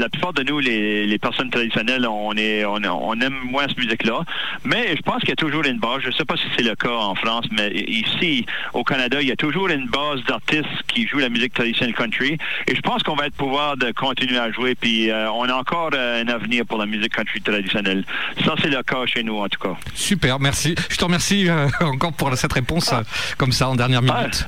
La 0.00 0.08
plupart 0.08 0.32
de 0.32 0.42
nous, 0.44 0.60
les, 0.60 1.18
personnes 1.18 1.50
traditionnelles, 1.50 2.06
on, 2.08 2.30
on, 2.30 3.20
aime 3.20 3.38
moins 3.44 3.68
cette 3.68 3.76
musique-là. 3.76 4.24
Mais 4.64 4.96
je 4.96 5.02
pense 5.02 5.20
qu'il 5.20 5.28
y 5.28 5.32
a 5.32 5.36
toujours 5.36 5.64
une 5.64 5.78
base, 5.78 6.00
je 6.02 6.08
ne 6.08 6.12
sais 6.12 6.24
pas 6.24 6.36
si 6.36 6.46
c'est 6.56 6.62
le 6.64 6.74
cas 6.74 6.96
en 7.10 7.14
France, 7.14 7.46
mais 7.52 7.68
ici, 7.70 8.46
au 8.72 8.82
Canada, 8.82 9.20
il 9.20 9.28
y 9.28 9.32
a 9.32 9.36
toujours 9.36 9.68
une 9.68 9.86
base 9.88 10.22
d'artistes 10.26 10.82
qui 10.88 11.06
jouent 11.06 11.18
la 11.18 11.28
musique 11.28 11.52
traditionnelle 11.52 11.94
country. 11.94 12.38
Et 12.66 12.74
je 12.74 12.80
pense 12.80 13.02
qu'on 13.02 13.14
va 13.14 13.26
être 13.26 13.36
pouvoir 13.36 13.76
de 13.76 13.90
continuer 13.92 14.38
à 14.38 14.50
jouer, 14.50 14.74
puis 14.74 15.10
on 15.12 15.44
a 15.44 15.54
encore 15.54 15.90
un 15.94 16.28
avenir 16.28 16.64
pour 16.64 16.78
la 16.78 16.86
musique 16.86 17.14
country 17.14 17.42
traditionnelle. 17.42 18.04
Ça, 18.44 18.54
c'est 18.62 18.70
le 18.70 18.82
cas 18.82 19.04
chez 19.06 19.22
nous, 19.22 19.33
en 19.42 19.48
tout 19.48 19.60
cas. 19.60 19.74
Super, 19.94 20.38
merci. 20.40 20.74
Je 20.88 20.96
te 20.96 21.04
remercie 21.04 21.48
euh, 21.48 21.68
encore 21.80 22.12
pour 22.12 22.34
cette 22.36 22.52
réponse 22.52 22.92
euh, 22.92 23.02
comme 23.36 23.52
ça 23.52 23.68
en 23.68 23.74
dernière 23.74 24.00
Ah, 24.08 24.20
minute. 24.22 24.46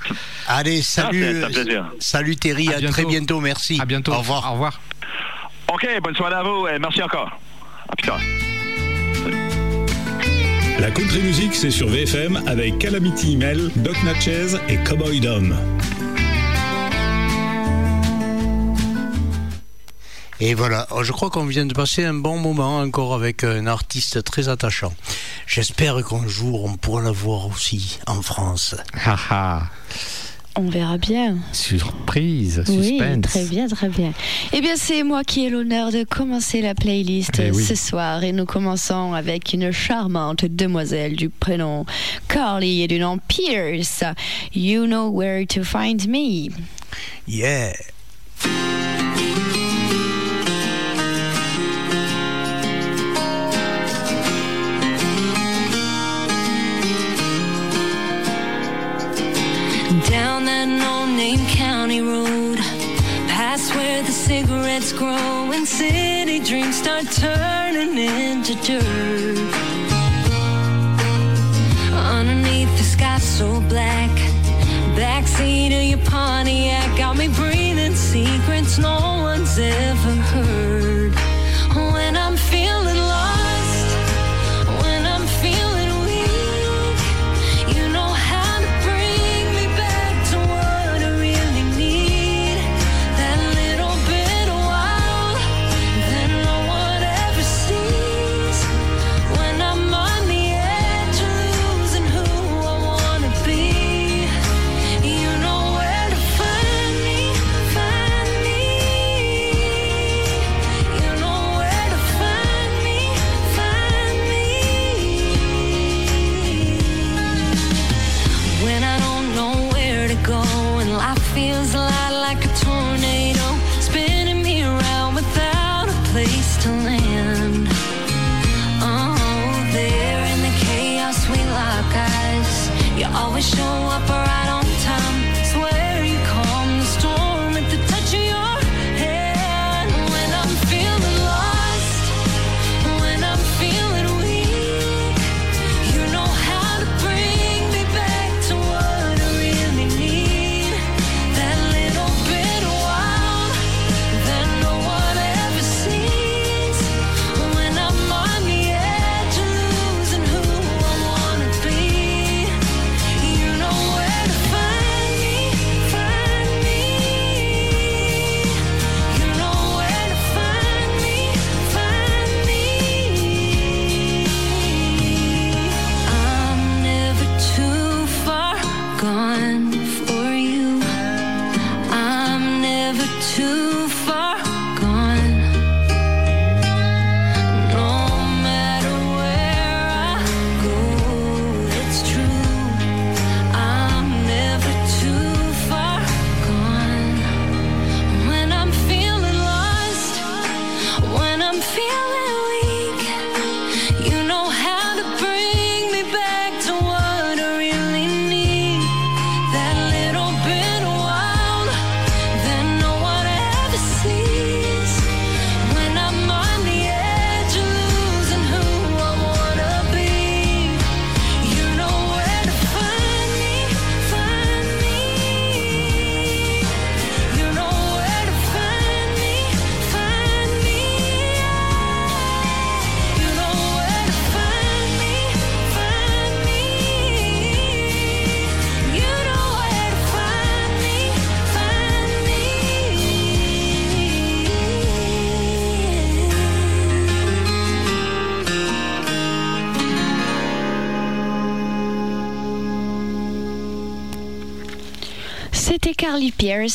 Allez, 0.48 0.82
salut, 0.82 1.44
un 1.44 1.48
plaisir. 1.50 1.86
salut 2.00 2.36
Terry, 2.36 2.68
À 2.68 2.76
à, 2.76 2.78
bientôt. 2.78 2.92
très 2.92 3.04
bientôt, 3.04 3.40
merci. 3.40 3.78
À 3.80 3.84
bientôt. 3.84 4.12
Au 4.12 4.18
revoir. 4.18 4.48
Au 4.50 4.52
revoir. 4.52 4.80
OK, 5.72 5.86
bonne 6.02 6.14
soirée 6.14 6.34
à 6.36 6.42
vous 6.42 6.66
et 6.68 6.78
merci 6.78 7.02
encore. 7.02 7.30
À 7.88 7.96
plus 7.96 8.06
tard. 8.08 8.20
La 10.78 10.90
country 10.90 11.20
music, 11.22 11.54
c'est 11.54 11.70
sur 11.70 11.88
VFM 11.88 12.40
avec 12.46 12.78
Calamity 12.78 13.32
Email, 13.32 13.70
Doc 13.76 13.96
Natchez 14.04 14.56
et 14.68 14.76
Cowboy 14.84 15.20
Dom. 15.20 15.56
Et 20.40 20.54
voilà, 20.54 20.86
Oh, 20.90 21.02
je 21.02 21.12
crois 21.12 21.30
qu'on 21.30 21.46
vient 21.46 21.64
de 21.66 21.72
passer 21.74 22.04
un 22.04 22.14
bon 22.14 22.38
moment 22.38 22.78
encore 22.78 23.14
avec 23.14 23.42
un 23.44 23.66
artiste 23.66 24.22
très 24.22 24.48
attachant. 24.48 24.92
J'espère 25.46 25.96
qu'un 26.06 26.26
jour 26.28 26.64
on 26.64 26.76
pourra 26.76 27.02
la 27.02 27.10
voir 27.10 27.46
aussi 27.46 27.98
en 28.06 28.20
France. 28.22 28.74
Ah, 29.06 29.16
ah. 29.30 29.62
On 30.58 30.70
verra 30.70 30.96
bien. 30.96 31.36
Surprise, 31.52 32.64
Oui, 32.68 32.96
suspense. 32.98 33.20
très 33.22 33.44
bien, 33.44 33.68
très 33.68 33.88
bien. 33.90 34.12
Eh 34.54 34.62
bien, 34.62 34.74
c'est 34.76 35.02
moi 35.02 35.22
qui 35.22 35.44
ai 35.44 35.50
l'honneur 35.50 35.92
de 35.92 36.02
commencer 36.04 36.62
la 36.62 36.74
playlist 36.74 37.38
Eh 37.38 37.50
oui. 37.50 37.62
ce 37.62 37.74
soir 37.74 38.24
et 38.24 38.32
nous 38.32 38.46
commençons 38.46 39.12
avec 39.12 39.52
une 39.52 39.70
charmante 39.70 40.46
demoiselle 40.46 41.14
du 41.14 41.28
prénom 41.28 41.84
Carly 42.28 42.80
et 42.82 42.88
du 42.88 42.98
nom 42.98 43.18
Pierce. 43.28 44.02
You 44.54 44.86
know 44.86 45.08
where 45.10 45.46
to 45.46 45.62
find 45.62 46.06
me. 46.08 46.48
Yeah. 47.28 47.74
Down 60.08 60.44
that 60.44 60.68
no-name 60.68 61.44
county 61.48 62.00
road, 62.00 62.58
past 63.26 63.74
where 63.74 64.04
the 64.04 64.12
cigarettes 64.12 64.92
grow 64.92 65.50
and 65.52 65.66
city 65.66 66.38
dreams 66.38 66.76
start 66.76 67.06
turning 67.10 67.98
into 67.98 68.54
dirt. 68.62 69.36
Underneath 71.92 72.70
the 72.78 72.84
sky 72.84 73.18
so 73.18 73.60
black, 73.62 74.10
backseat 74.94 75.76
of 75.76 75.82
your 75.82 75.98
Pontiac 76.08 76.96
got 76.96 77.16
me 77.16 77.26
breathing 77.26 77.96
secrets 77.96 78.78
no 78.78 78.98
one's 79.22 79.58
ever 79.58 80.14
heard. 80.32 80.85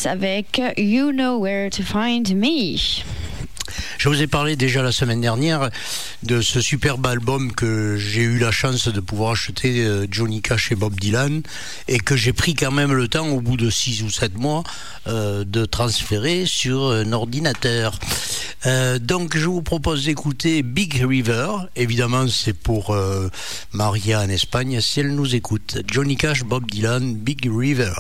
Avec 0.06 0.62
You 0.78 1.12
Know 1.12 1.40
Where 1.40 1.72
to 1.72 1.82
Find 1.82 2.36
Me. 2.36 2.78
Je 3.98 4.10
vous 4.10 4.22
ai 4.22 4.28
parlé 4.28 4.56
déjà 4.56 4.84
la 4.84 4.92
semaine 4.92 5.22
dernière 5.22 5.72
de 6.22 6.42
ce 6.42 6.62
superbe 6.62 7.06
album 7.08 7.52
que 7.52 7.98
j'ai 7.98 8.22
eu 8.22 8.38
la 8.38 8.52
chance 8.52 8.88
de 8.88 9.00
pouvoir 9.00 9.32
acheter 9.32 9.84
euh, 9.84 10.06
Johnny 10.10 10.42
Cash 10.42 10.72
et 10.72 10.76
Bob 10.76 11.00
Dylan 11.00 11.42
et 11.88 11.98
que 11.98 12.16
j'ai 12.16 12.32
pris 12.32 12.54
quand 12.54 12.72
même 12.72 12.94
le 12.94 13.08
temps 13.08 13.28
au 13.30 13.42
bout 13.42 13.58
de 13.58 13.72
6 13.72 14.04
ou 14.04 14.12
7 14.12 14.38
mois 14.38 14.64
euh, 15.08 15.44
de 15.46 15.66
transférer 15.66 16.46
sur 16.46 16.92
un 16.92 17.12
ordinateur. 17.12 17.98
Euh, 18.68 19.00
donc 19.00 19.36
je 19.36 19.48
vous 19.48 19.64
propose 19.64 20.06
d'écouter 20.06 20.62
Big 20.62 21.04
River. 21.04 21.48
Évidemment 21.76 22.28
c'est 22.28 22.54
pour 22.54 22.96
Maria 23.74 24.22
en 24.22 24.30
Espagne 24.30 24.80
si 24.80 25.00
elle 25.00 25.16
nous 25.16 25.34
écoute. 25.34 25.80
Johnny 25.88 26.18
Cash, 26.18 26.44
Bob 26.44 26.70
Dylan, 26.70 27.16
Big 27.16 27.50
River. 27.52 27.94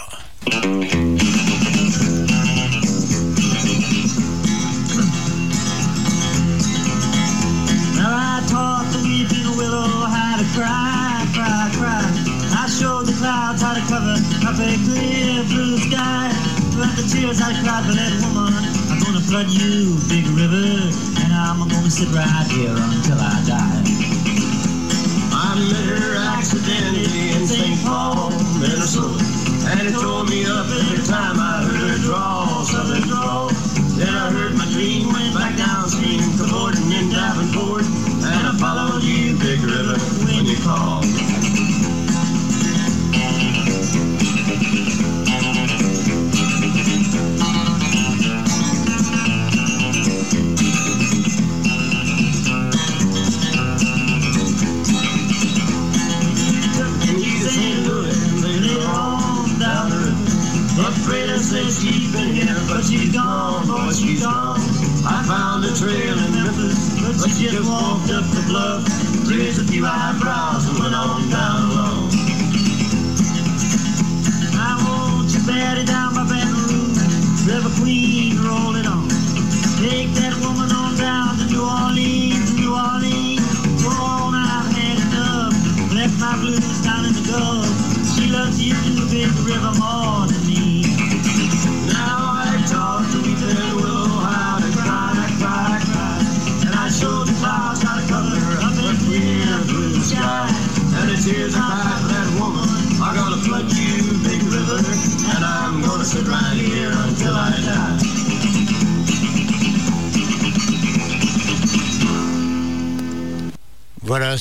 The 17.01 17.07
tears 17.09 17.41
I 17.41 17.49
cried 17.65 17.85
for 17.85 17.97
that 17.97 18.13
woman, 18.21 18.53
I'm 18.93 19.01
gonna 19.01 19.25
flood 19.25 19.49
you, 19.49 19.97
big 20.05 20.25
river, 20.37 20.69
and 21.17 21.33
I'm 21.33 21.65
gonna 21.65 21.89
sit 21.89 22.13
right 22.13 22.45
here 22.53 22.77
until 22.77 23.17
I 23.17 23.41
die. 23.49 23.81
I 25.33 25.57
met 25.57 25.87
her 25.97 26.15
accidentally 26.37 27.33
in 27.33 27.47
St. 27.47 27.81
Paul, 27.81 28.29
Minnesota. 28.61 29.17
And 29.73 29.81
it 29.81 29.97
tore 29.97 30.25
me 30.25 30.45
up 30.45 30.69
every 30.69 31.01
time 31.07 31.41
I 31.41 31.65
heard 31.65 31.81
her 31.89 31.97
draw, 32.05 32.61
southern 32.69 33.07
draw. 33.09 33.49
Then 33.97 34.13
I 34.13 34.29
heard 34.29 34.53
my 34.53 34.65
dream 34.69 35.11
went 35.11 35.33
back 35.33 35.57
downstream, 35.57 36.21
cavorting 36.37 36.91
in 36.91 37.09
Davenport. 37.09 37.85
And 38.21 38.41
I 38.45 38.53
followed 38.61 39.01
you, 39.01 39.37
big 39.41 39.61
river, 39.61 39.97
when 40.25 40.45
you 40.45 40.57
called. 40.61 41.10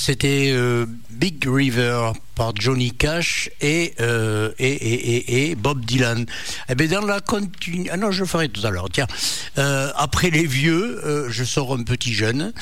C'était 0.01 0.51
euh, 0.53 0.87
Johnny 2.55 2.93
Cash 2.93 3.51
et, 3.61 3.95
euh, 4.01 4.51
et, 4.59 5.55
Bob 5.57 5.85
Dylan. 5.85 6.27
Eh 6.69 6.75
bien, 6.75 6.89
dans 6.89 7.07
la 7.07 7.21
continu... 7.21 7.89
Ah 7.93 7.97
non, 7.97 8.11
je 8.11 8.25
ferai 8.25 8.49
tout 8.49 8.67
à 8.67 8.71
l'heure. 8.71 8.89
Tiens, 8.93 9.07
euh, 9.59 9.91
après 9.97 10.31
les 10.31 10.47
vieux, 10.47 11.01
euh, 11.05 11.29
je 11.31 11.45
sors 11.45 11.73
un 11.73 11.83
petit 11.83 12.13
jeune 12.13 12.53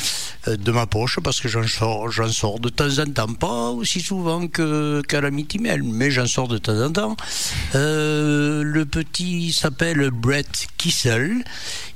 de 0.46 0.72
ma 0.72 0.86
poche 0.86 1.18
parce 1.20 1.40
que 1.40 1.48
j'en 1.48 1.66
sors, 1.66 2.10
j'en 2.10 2.28
sors 2.28 2.60
de 2.60 2.68
temps 2.68 2.98
en 2.98 3.06
temps, 3.06 3.34
pas 3.34 3.70
aussi 3.70 4.00
souvent 4.00 4.48
que 4.48 5.02
Calamity 5.06 5.58
Mail, 5.58 5.82
mais 5.82 6.10
j'en 6.10 6.26
sors 6.26 6.48
de 6.48 6.58
temps 6.58 6.80
en 6.80 6.90
temps. 6.90 7.16
Le 7.74 8.84
petit 8.84 9.52
s'appelle 9.52 10.10
Brett 10.10 10.68
Kissel. 10.76 11.44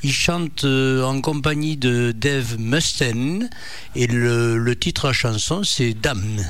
Il 0.03 0.13
chante 0.13 0.65
en 0.65 1.21
compagnie 1.21 1.77
de 1.77 2.13
Dave 2.13 2.59
Mustaine 2.59 3.49
et 3.95 4.07
le, 4.07 4.59
le 4.59 4.77
titre 4.77 5.07
la 5.07 5.13
chanson 5.13 5.63
c'est 5.65 5.95
Damn. 5.95 6.45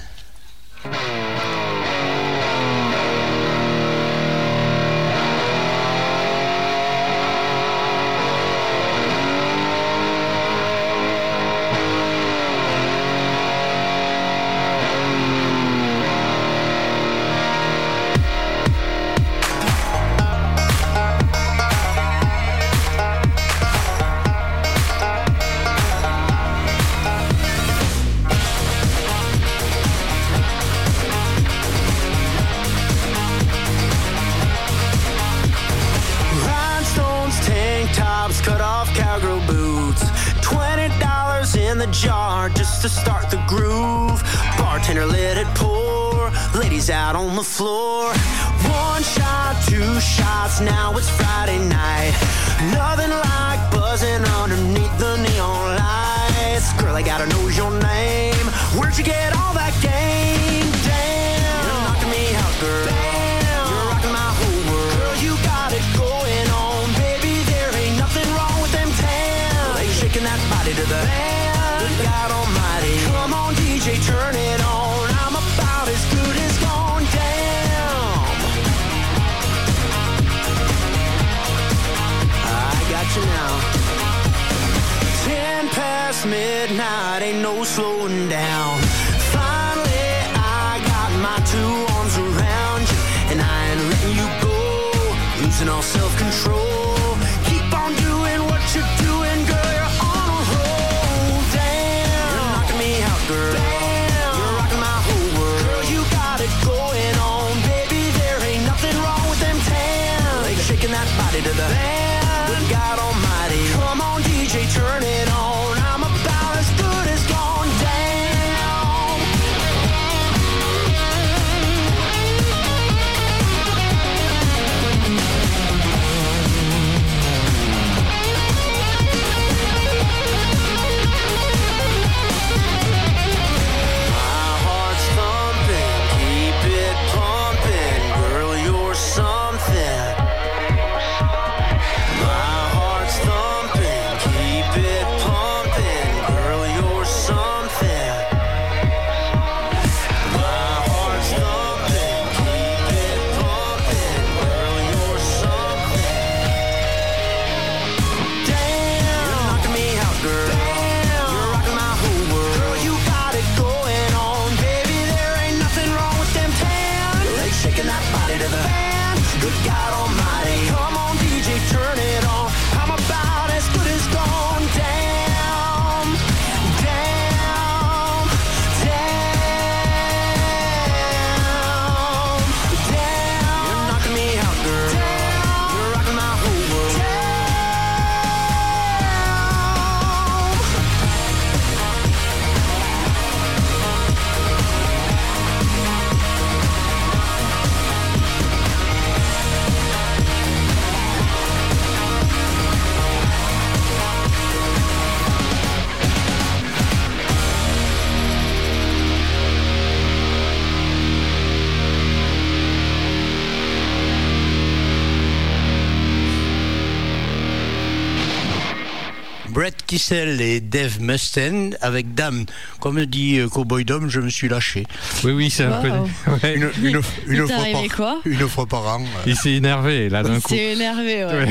Tissel 219.96 220.40
et 220.40 220.60
Dave 220.60 221.02
Mustaine 221.02 221.76
avec 221.82 222.14
Dame. 222.14 222.46
Comme 222.80 223.04
dit 223.04 223.38
euh, 223.38 223.46
Cowboy 223.48 223.84
Dom, 223.84 224.08
je 224.08 224.20
me 224.20 224.30
suis 224.30 224.48
lâché. 224.48 224.86
Oui, 225.22 225.32
oui, 225.32 225.50
c'est 225.50 225.64
un 225.64 225.82
peu. 225.82 225.90
Ouais. 226.42 226.54
Une, 226.56 226.70
une- 226.82 227.00
Il 227.28 227.34
une 227.40 227.46
fois 227.46 227.56
par, 227.72 227.96
quoi? 227.96 228.20
une 228.24 228.48
fois 228.48 228.66
par 228.66 228.86
an. 228.86 229.02
euh. 229.02 229.22
Il 229.26 229.36
s'est 229.36 229.52
énervé 229.52 230.08
là 230.08 230.22
d'un 230.22 230.36
Il 230.36 230.40
coup. 230.40 230.54
s'est 230.54 230.72
énervé, 230.72 231.26
ouais. 231.26 231.32
Ouais. 231.44 231.48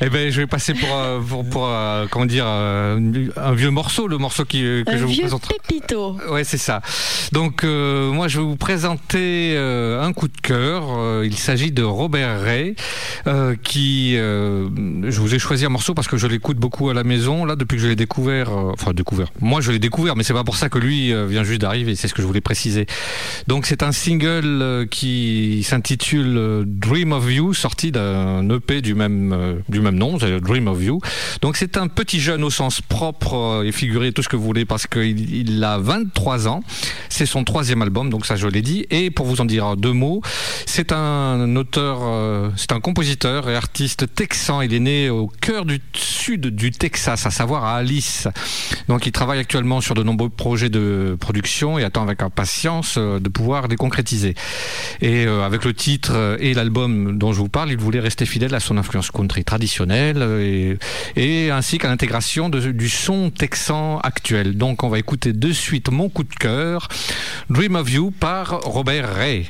Eh 0.00 0.08
ben, 0.08 0.30
je 0.32 0.40
vais 0.40 0.46
passer 0.46 0.72
pour, 0.72 0.88
euh, 0.96 1.20
pour, 1.20 1.44
pour, 1.44 1.66
euh, 1.68 2.06
comment 2.10 2.24
dire, 2.24 2.44
euh, 2.46 2.98
un 3.36 3.52
vieux 3.52 3.68
morceau, 3.70 4.08
le 4.08 4.16
morceau 4.16 4.46
qui, 4.46 4.60
que 4.62 4.84
Un 4.90 4.96
je 4.96 5.02
vous 5.04 5.10
vieux 5.10 5.22
présenterai. 5.24 5.54
pépito. 5.68 6.16
Ouais, 6.30 6.44
c'est 6.44 6.56
ça. 6.56 6.80
Donc, 7.32 7.62
euh, 7.64 8.10
moi, 8.10 8.28
je 8.28 8.38
vais 8.38 8.44
vous 8.44 8.56
présenter 8.56 9.52
euh, 9.54 10.02
un 10.02 10.14
coup 10.14 10.28
de 10.28 10.40
cœur. 10.42 10.84
Il 11.24 11.36
s'agit 11.36 11.72
de 11.72 11.82
Robert 11.82 12.40
Ray, 12.40 12.74
euh, 13.26 13.54
qui, 13.62 14.16
euh, 14.16 14.68
je 15.10 15.20
vous 15.20 15.34
ai 15.34 15.38
choisi 15.38 15.66
un 15.66 15.70
morceau 15.70 15.92
parce 15.92 16.08
que 16.08 16.16
je 16.16 16.26
l'écoute 16.26 16.56
beaucoup 16.56 16.88
à 16.88 16.94
la 16.94 17.04
maison. 17.04 17.44
Là, 17.44 17.54
depuis 17.54 17.76
que 17.76 17.81
je 17.82 17.88
l'ai 17.88 17.96
découvert, 17.96 18.50
euh, 18.50 18.72
enfin 18.72 18.92
découvert. 18.92 19.28
Moi, 19.40 19.60
je 19.60 19.72
l'ai 19.72 19.78
découvert, 19.78 20.14
mais 20.16 20.22
c'est 20.22 20.32
pas 20.32 20.44
pour 20.44 20.56
ça 20.56 20.68
que 20.68 20.78
lui 20.78 21.12
euh, 21.12 21.26
vient 21.26 21.42
juste 21.42 21.60
d'arriver. 21.60 21.96
C'est 21.96 22.08
ce 22.08 22.14
que 22.14 22.22
je 22.22 22.26
voulais 22.26 22.40
préciser. 22.40 22.86
Donc, 23.48 23.66
c'est 23.66 23.82
un 23.82 23.92
single 23.92 24.44
euh, 24.44 24.86
qui 24.86 25.62
s'intitule 25.64 26.64
Dream 26.66 27.12
of 27.12 27.30
You, 27.30 27.54
sorti 27.54 27.90
d'un 27.90 28.48
EP 28.48 28.80
du 28.80 28.94
même 28.94 29.62
du 29.68 29.80
même 29.80 29.96
nom, 29.96 30.16
Dream 30.16 30.68
of 30.68 30.82
You. 30.82 31.00
Donc, 31.40 31.56
c'est 31.56 31.76
un 31.76 31.88
petit 31.88 32.20
jeune 32.20 32.44
au 32.44 32.50
sens 32.50 32.80
propre 32.80 33.62
et 33.64 33.72
figuré, 33.72 34.12
tout 34.12 34.22
ce 34.22 34.28
que 34.28 34.36
vous 34.36 34.44
voulez, 34.44 34.64
parce 34.64 34.86
qu'il 34.86 35.34
il 35.34 35.64
a 35.64 35.78
23 35.78 36.48
ans. 36.48 36.62
C'est 37.08 37.26
son 37.26 37.44
troisième 37.44 37.82
album, 37.82 38.10
donc 38.10 38.26
ça 38.26 38.36
je 38.36 38.46
l'ai 38.46 38.62
dit. 38.62 38.86
Et 38.90 39.10
pour 39.10 39.26
vous 39.26 39.40
en 39.40 39.44
dire 39.44 39.76
deux 39.76 39.92
mots, 39.92 40.22
c'est 40.66 40.92
un 40.92 41.56
auteur, 41.56 42.52
c'est 42.56 42.72
un 42.72 42.80
compositeur 42.80 43.50
et 43.50 43.56
artiste 43.56 44.14
texan. 44.14 44.62
Il 44.62 44.72
est 44.72 44.80
né 44.80 45.10
au 45.10 45.26
cœur 45.26 45.64
du 45.64 45.80
sud 45.94 46.46
du 46.46 46.70
Texas, 46.70 47.26
à 47.26 47.30
savoir 47.30 47.64
à 47.64 47.71
Alice. 47.76 48.28
Donc 48.88 49.06
il 49.06 49.12
travaille 49.12 49.38
actuellement 49.38 49.80
sur 49.80 49.94
de 49.94 50.02
nombreux 50.02 50.28
projets 50.28 50.68
de 50.68 51.16
production 51.18 51.78
et 51.78 51.84
attend 51.84 52.02
avec 52.02 52.22
impatience 52.22 52.96
euh, 52.98 53.18
de 53.18 53.28
pouvoir 53.28 53.68
les 53.68 53.76
concrétiser. 53.76 54.34
Et 55.00 55.26
euh, 55.26 55.44
avec 55.44 55.64
le 55.64 55.74
titre 55.74 56.12
euh, 56.14 56.36
et 56.40 56.54
l'album 56.54 57.18
dont 57.18 57.32
je 57.32 57.38
vous 57.38 57.48
parle, 57.48 57.70
il 57.70 57.78
voulait 57.78 58.00
rester 58.00 58.26
fidèle 58.26 58.54
à 58.54 58.60
son 58.60 58.76
influence 58.76 59.10
country 59.10 59.44
traditionnelle 59.44 60.22
et, 60.40 60.78
et 61.16 61.50
ainsi 61.50 61.78
qu'à 61.78 61.88
l'intégration 61.88 62.48
du 62.48 62.88
son 62.88 63.30
texan 63.30 63.98
actuel. 64.00 64.56
Donc 64.56 64.82
on 64.82 64.88
va 64.88 64.98
écouter 64.98 65.32
de 65.32 65.52
suite 65.52 65.90
mon 65.90 66.08
coup 66.08 66.24
de 66.24 66.34
cœur, 66.34 66.88
Dream 67.50 67.76
of 67.76 67.90
You 67.90 68.10
par 68.10 68.60
Robert 68.62 69.14
Ray. 69.14 69.48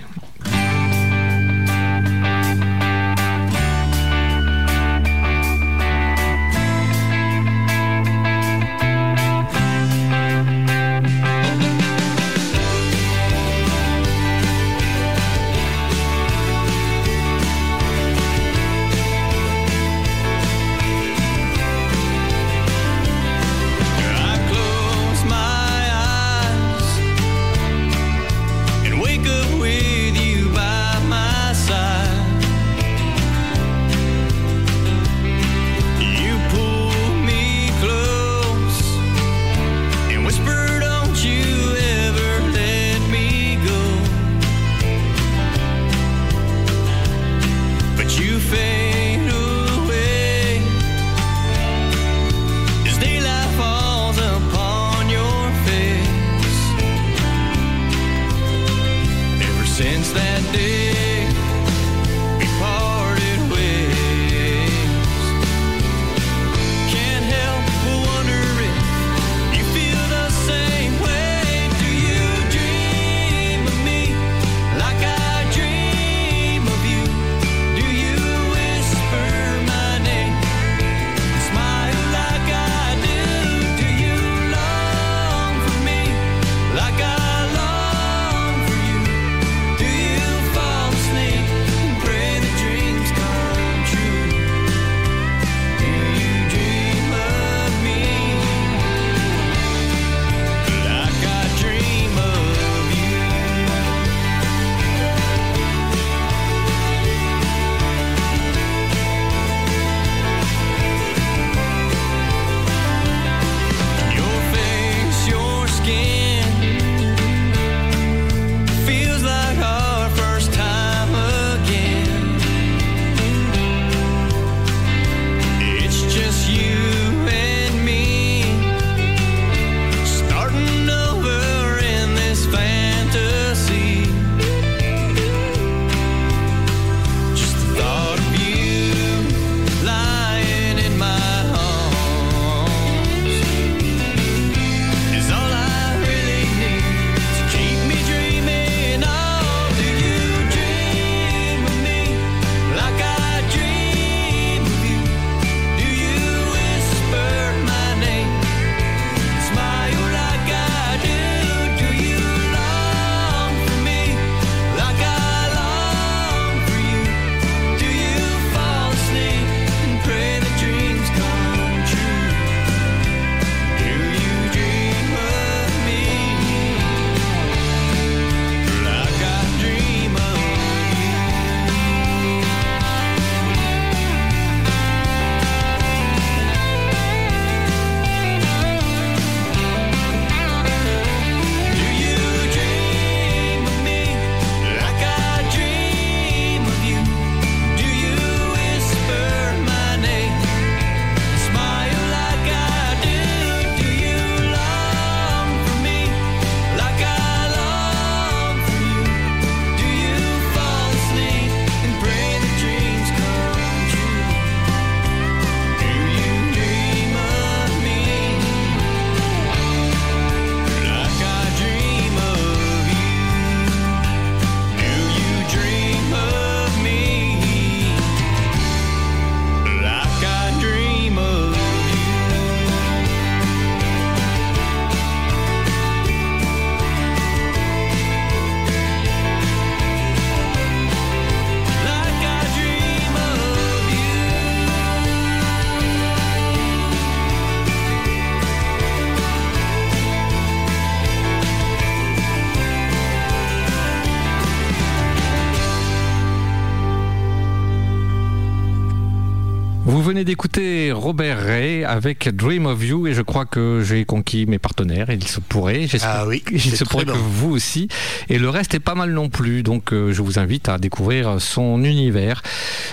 Venez 260.23 260.31
d'écouter 260.35 260.93
Robert 260.93 261.39
Ray 261.45 261.83
avec 261.85 262.29
Dream 262.29 262.67
of 262.67 262.85
You 262.85 263.09
et 263.09 263.15
je 263.15 263.23
crois 263.23 263.45
que 263.45 263.83
j'ai 263.85 264.05
conquis 264.05 264.47
mes 264.47 264.59
partenaires. 264.61 265.07
Il 265.11 265.27
se 265.27 265.41
pourrait. 265.41 265.89
J'espère- 265.89 266.11
Ah 266.21 266.27
oui, 266.29 266.45
Il 266.53 266.61
se 266.61 266.85
pourrait 266.85 267.05
que 267.07 267.11
vous 267.11 267.51
aussi. 267.51 267.89
Et 268.29 268.39
le 268.39 268.49
reste 268.49 268.75
est 268.75 268.81
pas 268.81 268.95
mal 268.95 269.11
non 269.13 269.29
plus. 269.29 269.65
Donc 269.65 269.93
euh, 269.93 270.13
je 270.13 270.23
vous 270.23 270.39
invite 270.39 270.69
à 270.69 270.79
découvrir 270.79 271.41
son 271.41 271.83
univers. 271.83 272.43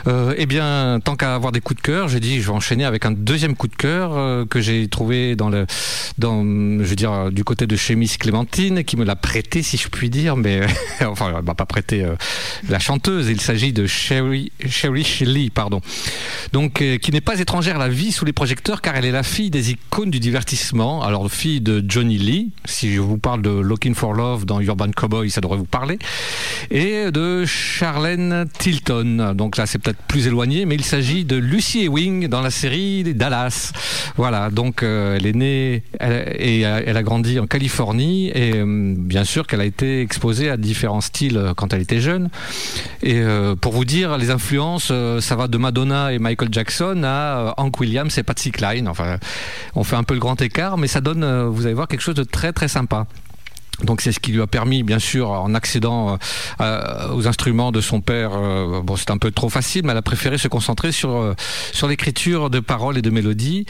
Euh, 0.08 0.34
eh 0.38 0.48
bien, 0.48 1.00
tant 1.04 1.16
qu'à 1.16 1.36
avoir 1.36 1.52
des 1.52 1.60
coups 1.62 1.78
de 1.80 1.86
cœur, 1.86 2.08
j'ai 2.08 2.20
dit 2.20 2.42
je 2.42 2.48
vais 2.48 2.54
enchaîner 2.54 2.86
avec 2.86 3.06
un 3.06 3.12
deuxième 3.12 3.56
coup 3.56 3.68
de 3.68 3.76
cœur 3.76 4.18
euh, 4.18 4.46
que 4.46 4.60
j'ai 4.60 4.88
trouvé 4.88 5.36
dans 5.36 5.50
le, 5.50 5.68
dans, 6.18 6.42
je 6.44 6.84
veux 6.84 6.96
dire, 6.96 7.32
du 7.32 7.44
côté 7.44 7.68
de 7.68 7.76
chez 7.76 7.96
Miss 7.96 8.18
Clémentine, 8.18 8.84
qui 8.84 8.98
me 8.98 9.06
l'a 9.06 9.16
prêté, 9.16 9.62
si 9.62 9.78
je 9.78 9.88
puis 9.90 10.10
dire, 10.10 10.36
mais 10.36 10.62
enfin, 11.06 11.32
elle 11.38 11.44
m'a 11.44 11.54
pas 11.54 11.68
prêté 11.68 12.06
la 12.68 12.80
chanteuse. 12.80 13.30
Il 13.30 13.40
s'agit 13.42 13.72
de 13.74 13.86
Sherry, 13.86 14.52
Sherry 14.68 15.04
Shelley, 15.04 15.50
pardon. 15.54 15.82
Donc, 16.54 16.84
qui 17.02 17.12
n'est 17.12 17.19
pas 17.22 17.40
étrangère 17.40 17.78
à 17.78 17.80
la 17.80 17.90
vie 17.90 18.12
sous 18.12 18.26
les 18.26 18.34
projecteurs, 18.34 18.82
car 18.82 18.96
elle 18.96 19.06
est 19.06 19.12
la 19.12 19.24
fille 19.24 19.50
des 19.50 19.72
icônes 19.72 20.12
du 20.12 20.20
divertissement. 20.20 21.04
Alors, 21.04 21.30
fille 21.30 21.62
de 21.62 21.84
Johnny 21.88 22.18
Lee. 22.18 22.52
Si 22.66 22.94
je 22.94 23.00
vous 23.00 23.18
parle 23.18 23.42
de 23.42 23.50
Looking 23.50 23.96
for 23.96 24.14
Love 24.14 24.46
dans 24.46 24.60
Urban 24.60 24.92
Cowboy, 24.96 25.30
ça 25.30 25.42
devrait 25.42 25.58
vous 25.58 25.66
parler. 25.66 26.00
Et 26.72 27.12
de 27.12 27.46
Charlene 27.46 28.46
Tilton. 28.58 29.34
Donc 29.36 29.58
là, 29.58 29.66
c'est 29.66 29.80
peut-être 29.80 30.02
plus 30.08 30.28
éloigné, 30.28 30.66
mais 30.66 30.76
il 30.76 30.84
s'agit 30.84 31.26
de 31.26 31.36
Lucy 31.36 31.86
Ewing 31.86 32.28
dans 32.28 32.42
la 32.42 32.52
série 32.52 33.14
Dallas. 33.14 33.72
Voilà. 34.18 34.50
Donc, 34.50 34.84
euh, 34.84 35.16
elle 35.16 35.26
est 35.26 35.36
née 35.36 35.84
et 36.02 36.66
euh, 36.66 36.82
elle 36.86 36.98
a 36.98 37.04
grandi 37.04 37.40
en 37.40 37.48
Californie 37.48 38.30
et 38.30 38.56
euh, 38.56 38.96
bien 38.98 39.24
sûr 39.24 39.48
qu'elle 39.48 39.62
a 39.62 39.66
été 39.66 40.02
exposée 40.02 40.50
à 40.50 40.58
différents 40.58 41.02
styles 41.02 41.54
quand 41.56 41.74
elle 41.74 41.82
était 41.82 42.02
jeune. 42.02 42.30
Et 43.04 43.22
pour 43.62 43.74
vous 43.74 43.86
dire, 43.86 44.18
les 44.18 44.30
influences, 44.30 44.92
ça 45.20 45.36
va 45.36 45.48
de 45.48 45.58
Madonna 45.58 46.12
et 46.14 46.20
Michael 46.20 46.50
Jackson 46.52 47.04
euh, 47.10 47.52
Hank 47.58 47.80
Williams 47.80 48.18
et 48.18 48.24
Patsy 48.24 48.52
Cline. 48.52 48.88
Enfin, 48.88 49.18
on 49.76 49.84
fait 49.84 49.96
un 49.96 50.04
peu 50.04 50.14
le 50.14 50.20
grand 50.20 50.42
écart, 50.42 50.78
mais 50.78 50.88
ça 50.88 51.02
donne, 51.02 51.24
euh, 51.24 51.46
vous 51.46 51.66
allez 51.66 51.76
voir, 51.76 51.88
quelque 51.88 52.02
chose 52.02 52.16
de 52.16 52.24
très 52.24 52.54
très 52.54 52.68
sympa. 52.68 53.08
Donc 53.84 54.02
c'est 54.02 54.12
ce 54.12 54.20
qui 54.20 54.32
lui 54.32 54.42
a 54.42 54.48
permis, 54.48 54.84
bien 54.84 55.00
sûr, 55.00 55.32
en 55.32 55.54
accédant 55.54 56.18
euh, 56.62 57.14
aux 57.14 57.28
instruments 57.28 57.72
de 57.72 57.82
son 57.82 58.02
père. 58.02 58.32
euh, 58.34 58.82
bon, 58.82 58.96
c'est 58.96 59.12
un 59.12 59.18
peu 59.18 59.32
trop 59.32 59.50
facile, 59.50 59.84
mais 59.86 59.92
elle 59.92 59.98
a 59.98 60.02
préféré 60.02 60.38
se 60.38 60.48
concentrer 60.48 60.92
sur 60.92 61.16
euh, 61.16 61.34
sur 61.72 61.88
l'écriture 61.88 62.50
de 62.50 62.60
paroles 62.60 62.98
et 62.98 63.02
de 63.02 63.10
mélodies. 63.10 63.66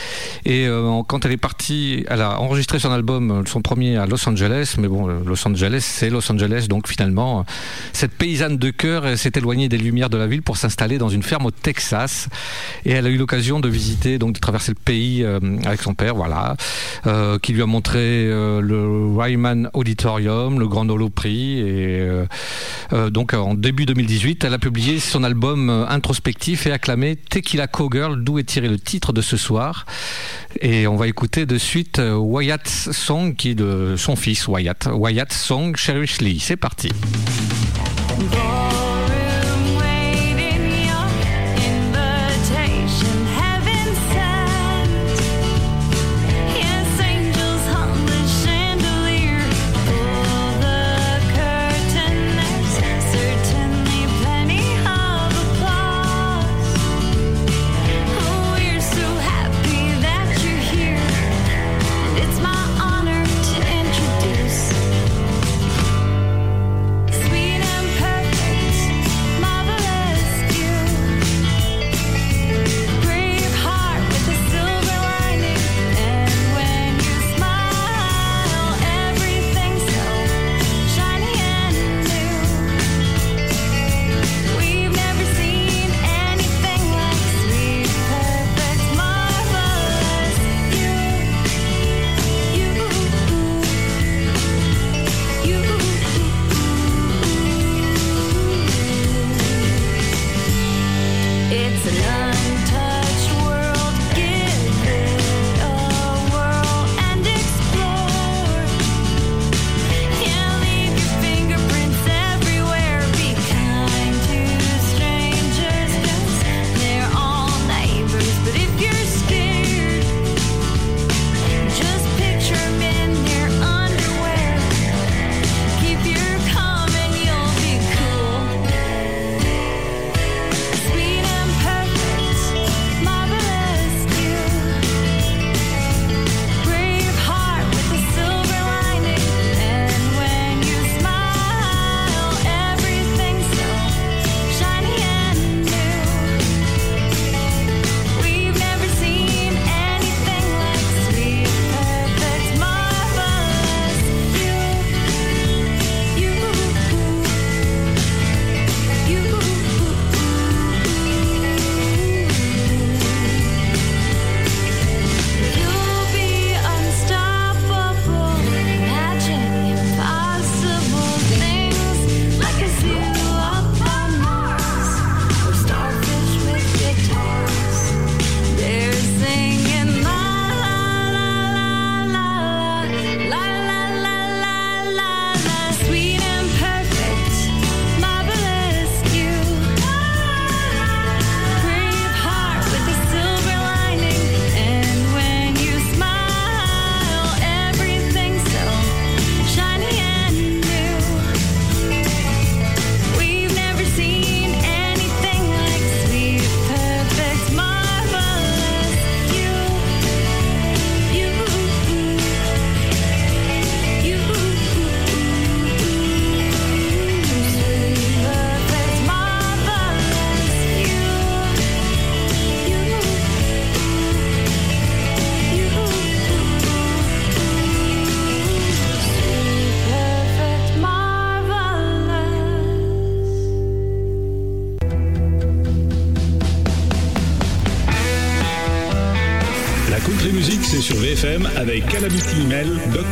Et 0.45 0.68
quand 1.07 1.26
elle 1.26 1.32
est 1.32 1.38
partie, 1.38 2.05
elle 2.10 2.22
a 2.22 2.39
enregistré 2.39 2.80
son 2.80 2.91
album, 2.91 3.43
son 3.45 3.62
premier 3.62 3.97
à 3.97 4.05
Los 4.05 4.28
Angeles. 4.28 4.76
Mais 4.80 4.88
bon, 4.88 5.07
Los 5.07 5.47
Angeles, 5.47 5.82
c'est 5.82 6.10
Los 6.10 6.32
Angeles, 6.32 6.68
donc 6.70 6.88
finalement, 6.88 7.45
cette 7.93 8.12
paysanne 8.12 8.57
de 8.57 8.70
cœur 8.70 9.18
s'est 9.18 9.32
éloignée 9.36 9.70
des 9.70 9.78
lumières 9.78 10.10
de 10.10 10.18
la 10.18 10.28
ville 10.28 10.41
pour 10.41 10.57
s'installer 10.57 10.97
dans 10.97 11.10
une 11.10 11.24
ferme 11.24 11.45
au 11.45 11.51
Texas. 11.51 12.30
Et 12.86 12.91
elle 12.91 13.05
a 13.05 13.10
eu 13.10 13.18
l'occasion 13.18 13.60
de 13.60 13.70
visiter, 13.70 14.18
donc 14.18 14.34
de 14.34 14.39
traverser 14.39 14.72
le 14.72 14.82
pays 14.84 15.26
avec 15.66 15.82
son 15.82 15.93
père, 15.93 16.16
voilà, 16.16 16.55
qui 17.41 17.53
lui 17.53 17.62
a 17.62 17.66
montré 17.66 18.26
le 18.28 19.16
Ryman 19.18 19.70
Auditorium, 19.74 19.99
le 20.04 20.68
Grand 20.68 20.89
Ole 20.89 21.10
Prix. 21.10 21.60
Et 21.60 22.00
euh, 22.00 22.26
euh, 22.93 23.10
donc 23.10 23.34
en 23.34 23.54
début 23.54 23.86
2018, 23.86 24.43
elle 24.43 24.54
a 24.54 24.60
publié 24.60 25.00
son 25.00 25.24
album 25.24 25.70
euh, 25.70 25.88
introspectif 25.88 26.68
et 26.68 26.72
acclamé 26.72 27.16
Tequila 27.16 27.68
Cowgirl, 27.68 28.24
d'où 28.24 28.39
est 28.39 28.43
tiré 28.43 28.68
le 28.68 28.80
titre 28.80 29.14
de 29.14 29.22
ce 29.22 29.38
soir. 29.38 29.86
Et 30.62 30.88
on 30.88 30.95
va 30.95 31.08
écouter 31.08 31.45
de 31.45 31.58
suite 31.58 32.02
Wyatt's 32.02 32.91
Song, 32.91 33.36
qui 33.36 33.56
de 33.56 33.95
son 33.97 34.16
fils 34.16 34.47
Wyatt. 34.47 34.88
Wyatt's 34.91 35.36
Song, 35.36 35.76
Cherish 35.76 36.22
Lee. 36.22 36.39
C'est 36.39 36.58
parti. 36.58 36.89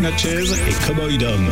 Natchez 0.02 0.52
et 0.68 0.74
Cowboy 0.86 1.18
Dom. 1.18 1.50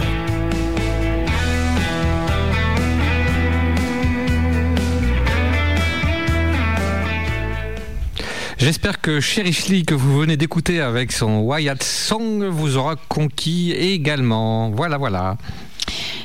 J'espère 8.57 9.01
que 9.01 9.19
Sherry 9.19 9.83
que 9.85 9.93
vous 9.93 10.17
venez 10.19 10.37
d'écouter 10.37 10.81
avec 10.81 11.11
son 11.11 11.39
Wyatt 11.39 11.83
Song, 11.83 12.45
vous 12.45 12.77
aura 12.77 12.95
conquis 13.09 13.73
également. 13.73 14.69
Voilà, 14.71 14.97
voilà. 14.97 15.37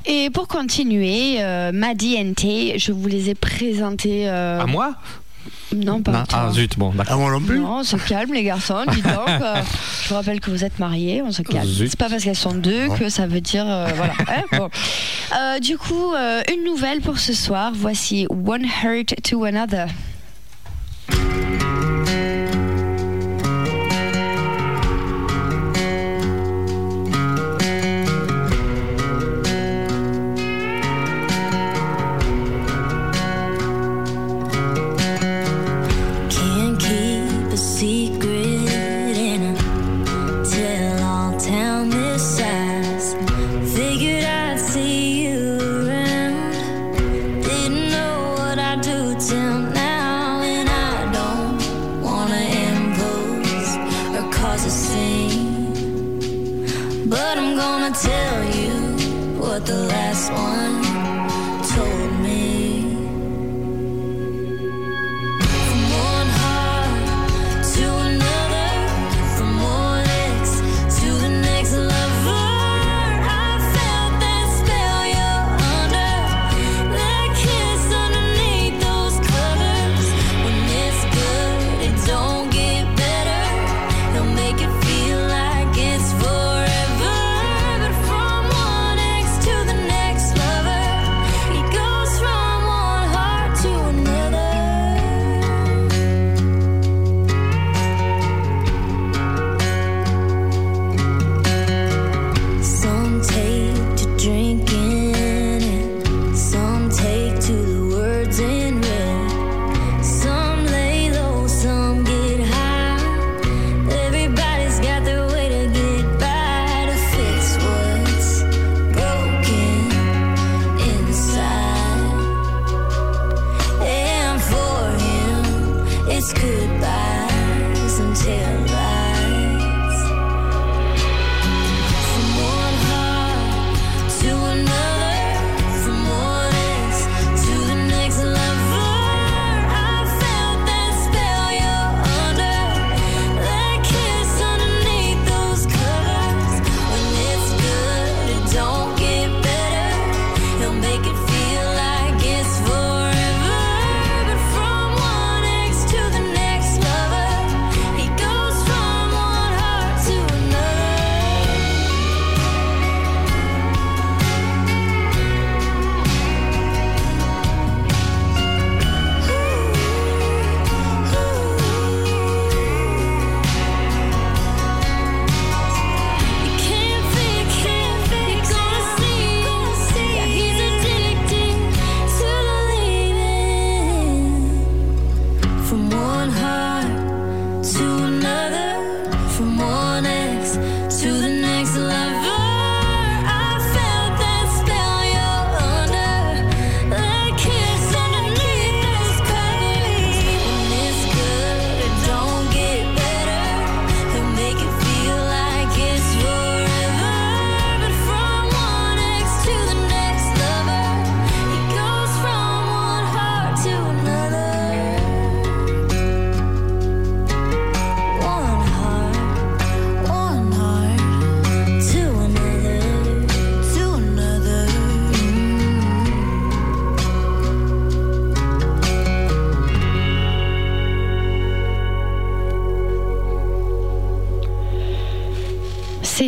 Et 0.07 0.31
pour 0.31 0.49
continuer, 0.49 1.43
euh, 1.43 1.73
Maddy 1.73 2.17
NT, 2.23 2.79
je 2.79 2.93
vous 2.93 3.09
les 3.09 3.31
ai 3.31 3.35
présentés. 3.35 4.29
euh, 4.29 4.61
À 4.61 4.67
moi? 4.67 4.95
Non, 5.75 6.03
pas 6.03 6.13
Non, 6.13 6.25
toi. 6.25 6.47
Ah 6.49 6.53
zut, 6.53 6.79
bon, 6.79 6.91
d'accord. 6.91 7.19
moi 7.19 7.31
non 7.31 7.41
plus. 7.41 7.59
Non, 7.61 7.79
on 7.79 7.85
se 7.85 7.97
calme 7.97 8.33
les 8.33 8.43
garçons, 8.43 8.85
dis 8.93 9.03
donc. 9.03 9.13
euh, 9.29 9.63
je 10.05 10.09
vous 10.09 10.15
rappelle 10.15 10.41
que 10.41 10.51
vous 10.51 10.65
êtes 10.65 10.79
mariés, 10.79 11.23
on 11.23 11.31
se 11.33 11.43
calme. 11.43 11.65
Zut. 11.67 11.91
C'est 11.91 11.99
pas 11.99 12.09
parce 12.09 12.25
qu'elles 12.25 12.35
sont 12.37 12.55
deux 12.55 12.89
que 12.99 13.09
ça 13.09 13.27
veut 13.27 13.41
dire 13.41 13.65
euh, 13.67 13.89
voilà. 13.95 14.15
hein, 14.29 14.43
bon. 14.59 14.69
Euh, 15.39 15.59
du 15.61 15.79
coup, 15.79 16.13
euh, 16.15 16.43
une 16.53 16.65
nouvelle 16.65 17.01
pour 17.01 17.19
ce 17.19 17.33
soir. 17.33 17.73
Voici 17.75 18.27
One 18.31 18.67
Hurt 18.85 19.15
to 19.23 19.45
Another. 19.45 19.87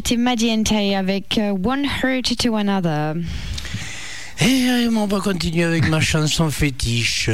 C'était 0.05 0.17
Maddy 0.17 0.57
NT 0.57 0.97
avec 0.97 1.39
euh, 1.39 1.53
One 1.53 1.85
Hurt 1.85 2.37
to 2.37 2.57
Another. 2.57 3.15
Et 4.41 4.69
euh, 4.69 4.91
on 4.97 5.07
va 5.07 5.21
continuer 5.21 5.63
avec 5.63 5.89
ma 5.89 6.01
chanson 6.01 6.51
fétiche, 6.51 7.31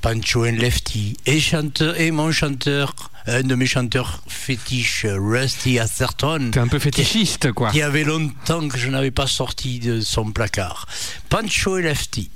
Pancho 0.00 0.46
and 0.46 0.52
Lefty. 0.52 1.18
Et, 1.26 1.40
chanteur, 1.40 2.00
et 2.00 2.10
mon 2.10 2.32
chanteur, 2.32 2.94
un 3.26 3.42
de 3.42 3.54
mes 3.54 3.66
chanteurs 3.66 4.22
fétiches, 4.28 5.04
Rusty 5.04 5.78
Atherton. 5.78 6.50
T'es 6.52 6.60
un 6.60 6.68
peu 6.68 6.78
fétichiste, 6.78 7.52
quoi. 7.52 7.70
Qui 7.70 7.82
avait 7.82 8.04
longtemps 8.04 8.66
que 8.66 8.78
je 8.78 8.88
n'avais 8.88 9.10
pas 9.10 9.26
sorti 9.26 9.78
de 9.78 10.00
son 10.00 10.32
placard. 10.32 10.86
Pancho 11.28 11.76
et 11.76 11.82
Lefty. 11.82 12.30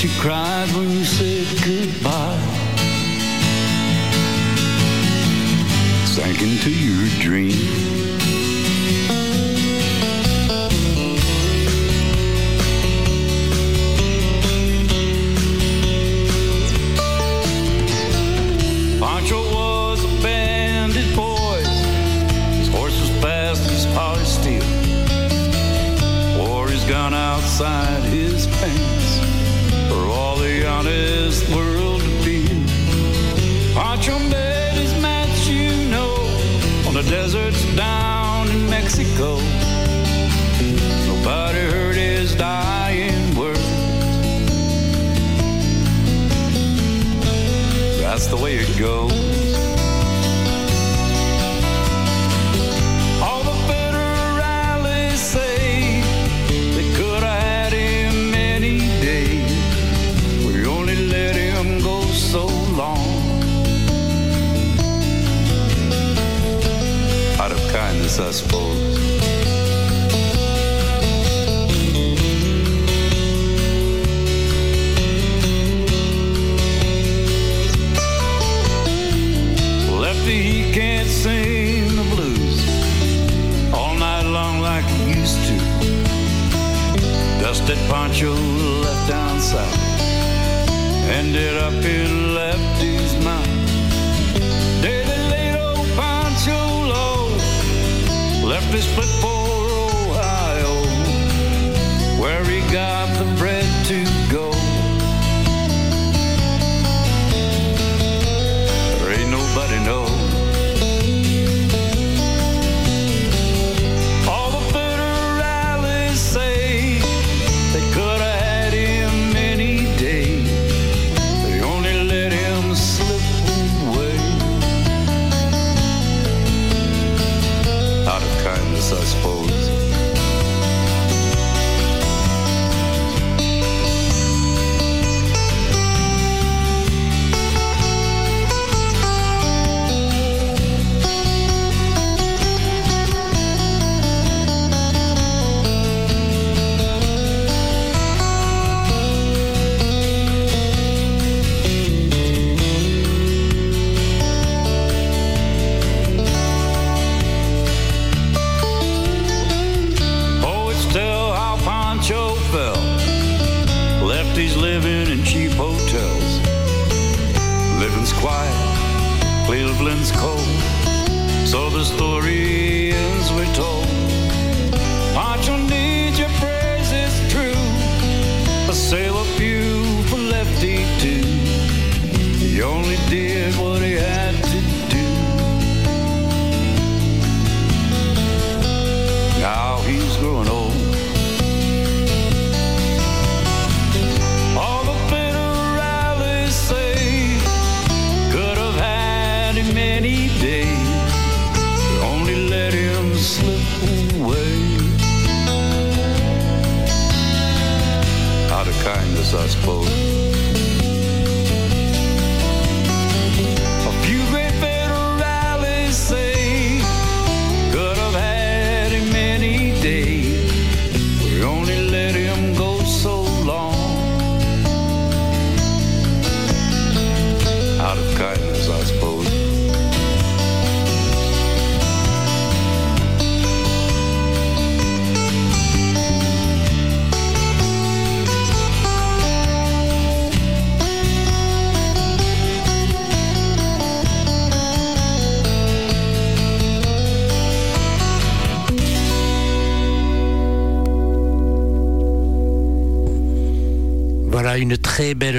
She 0.00 0.08
cried 0.18 0.66
when 0.74 0.88
you 0.88 1.04
said 1.04 1.46
goodbye. 1.62 2.40
Sank 6.06 6.40
into 6.40 6.70
your 6.70 7.06
dream. 7.20 7.89
Mexico. 39.10 39.36
Nobody 41.06 41.58
heard 41.58 41.96
his 41.96 42.34
dying 42.34 43.34
words. 43.34 43.58
That's 48.00 48.26
the 48.26 48.36
way 48.36 48.56
it 48.56 48.78
goes. 48.78 49.19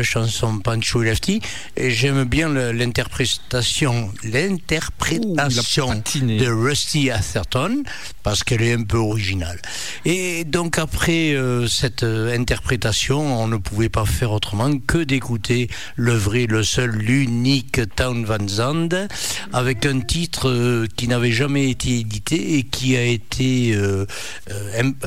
Chanson 0.03 0.59
Pancho 0.59 1.01
Lefty 1.01 1.41
et 1.75 1.91
j'aime 1.91 2.23
bien 2.23 2.49
l'interprétation 2.49 4.11
l'interprétation 4.23 6.03
de 6.13 6.47
Rusty 6.47 7.09
Atherton 7.11 7.83
parce 8.23 8.43
qu'elle 8.43 8.61
est 8.61 8.73
un 8.73 8.83
peu 8.83 8.97
originale. 8.97 9.59
Et 10.03 10.45
donc 10.45 10.79
après 10.79 11.35
euh, 11.35 11.67
cette 11.67 12.01
euh, 12.01 12.35
interprétation, 12.35 13.39
on 13.39 13.47
ne 13.47 13.57
pouvait 13.57 13.89
pas 13.89 14.05
faire 14.05 14.31
autrement 14.31 14.79
que 14.79 14.97
d'écouter 14.97 15.69
le 15.95 16.13
vrai, 16.13 16.47
le 16.47 16.63
seul, 16.63 16.89
l'unique 16.89 17.81
Town 17.95 18.25
Van 18.25 18.47
Zandt 18.47 19.07
avec 19.53 19.85
un 19.85 19.99
titre 19.99 20.49
euh, 20.49 20.87
qui 20.95 21.07
n'avait 21.07 21.31
jamais 21.31 21.69
été 21.69 21.99
édité 21.99 22.57
et 22.57 22.63
qui 22.63 22.97
a 22.97 23.03
été 23.03 23.77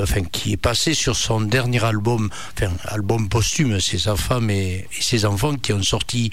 enfin 0.01 0.23
qui 0.31 0.53
est 0.53 0.57
passé 0.57 0.95
sur 0.95 1.17
son 1.17 1.41
dernier 1.41 1.85
album, 1.85 2.31
enfin 2.57 2.73
album 2.85 3.29
posthume 3.29 3.81
c'est 3.81 3.99
sa 3.99 4.15
femme 4.15 4.49
et, 4.51 4.87
et 4.97 5.03
ses 5.03 5.25
enfants 5.25 5.55
qui 5.57 5.73
ont 5.73 5.83
sorti 5.83 6.31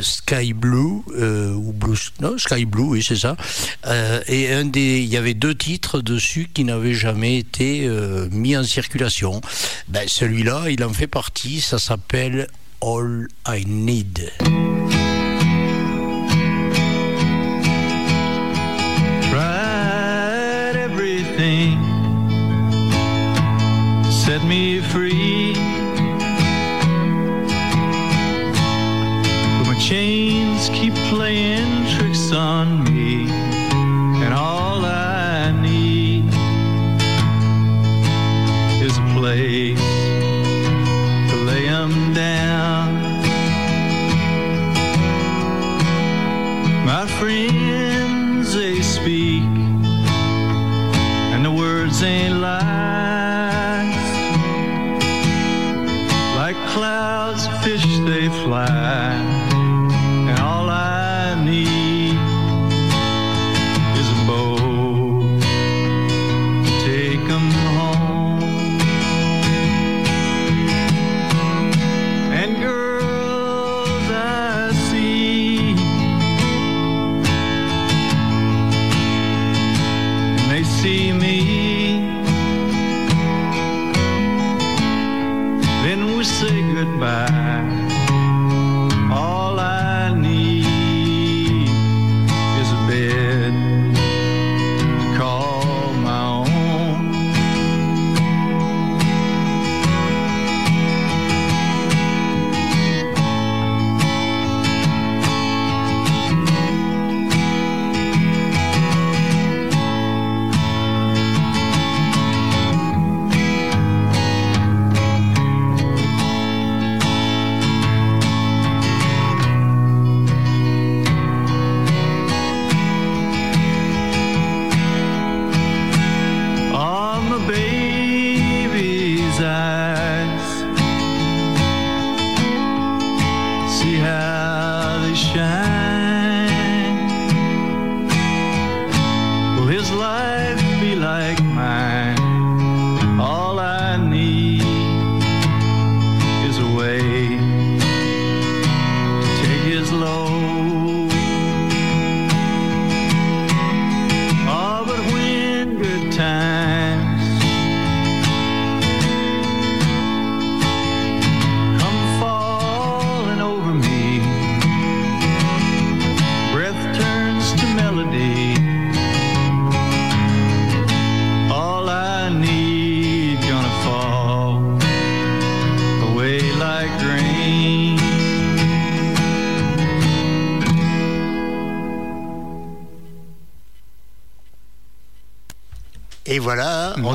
Sky 0.00 0.52
Blue 0.52 1.02
ou 1.54 1.72
Blue, 1.72 1.96
non 2.20 2.36
Sky 2.38 2.64
Blue, 2.64 2.82
oui 2.82 3.04
c'est 3.06 3.16
ça. 3.16 3.36
Et 4.26 4.52
un 4.52 4.64
des, 4.64 5.00
il 5.00 5.08
y 5.08 5.16
avait 5.16 5.34
deux 5.34 5.54
titres 5.54 6.00
dessus 6.00 6.48
qui 6.52 6.64
n'avaient 6.64 6.94
jamais 6.94 7.38
été 7.38 7.67
euh, 7.86 8.28
mis 8.30 8.56
en 8.56 8.64
circulation. 8.64 9.40
Ben, 9.88 10.06
celui-là, 10.06 10.70
il 10.70 10.82
en 10.84 10.92
fait 10.92 11.06
partie. 11.06 11.60
Ça 11.60 11.78
s'appelle 11.78 12.48
All 12.80 13.28
I 13.46 13.64
Need. 13.66 14.32
tried 19.30 20.74
everything 20.76 21.78
set 24.08 24.42
me 24.44 24.80
free. 24.80 25.54
But 29.56 29.66
my 29.72 29.78
chains 29.78 30.68
keep 30.70 30.94
playing 31.12 31.72
tricks 31.94 32.32
on 32.32 32.84
me, 32.84 32.87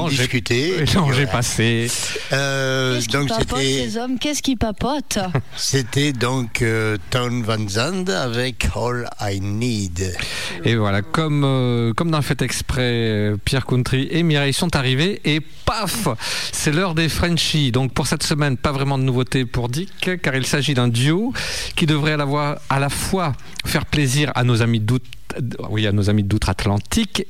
Non, 0.04 0.10
j'ai-. 0.10 0.86
Non, 0.96 1.08
passé. 1.32 1.88
Euh, 2.32 2.96
Qu'est-ce 2.96 3.08
qui 3.08 3.14
donc 3.14 3.30
papote, 3.30 3.48
c'était 3.50 3.90
ces 3.90 3.98
hommes? 3.98 4.20
Qu'est-ce 4.20 4.42
qui 4.42 4.56
papote? 4.56 5.20
C'était 5.56 6.14
donc 6.14 6.62
euh, 6.62 6.98
Town 7.10 7.42
Van 7.44 7.68
Zandt 7.68 8.12
avec 8.12 8.68
All 8.76 9.08
I 9.22 9.40
Need. 9.40 10.16
Et 10.64 10.76
voilà, 10.76 11.02
comme, 11.02 11.44
euh, 11.46 11.94
comme 11.94 12.12
dans 12.12 12.18
le 12.18 12.24
fait 12.24 12.42
exprès, 12.42 12.82
euh, 12.82 13.38
Pierre 13.44 13.66
Country 13.66 14.08
et 14.12 14.24
Mireille 14.24 14.54
sont 14.54 14.76
arrivés 14.76 15.22
et 15.26 15.40
paf 15.40 16.08
C'est 16.52 16.72
l'heure 16.72 16.96
des 16.96 17.10
Frenchies. 17.10 17.72
Donc 17.72 17.94
pour 17.94 18.08
cette 18.08 18.24
semaine, 18.24 18.58
pas 18.58 18.72
vraiment 18.72 18.98
de 18.98 19.04
nouveauté 19.04 19.46
pour 19.46 19.70
Dick, 19.70 20.22
car 20.22 20.36
il 20.36 20.46
s'agit 20.46 20.74
d'un 20.74 20.88
duo 20.88 21.34
qui 21.76 21.86
devrait 21.86 22.14
à 22.14 22.18
la, 22.18 22.60
à 22.70 22.80
la 22.80 22.90
fois 22.90 23.34
faire 23.66 23.86
plaisir 23.86 24.32
à 24.36 24.44
nos 24.44 24.62
amis 24.62 24.80
d'outre 24.80 25.06
oui, 25.70 25.88
à 25.88 25.92
nos 25.92 26.10
amis 26.10 26.24
d'outre-Atlantique, 26.24 27.28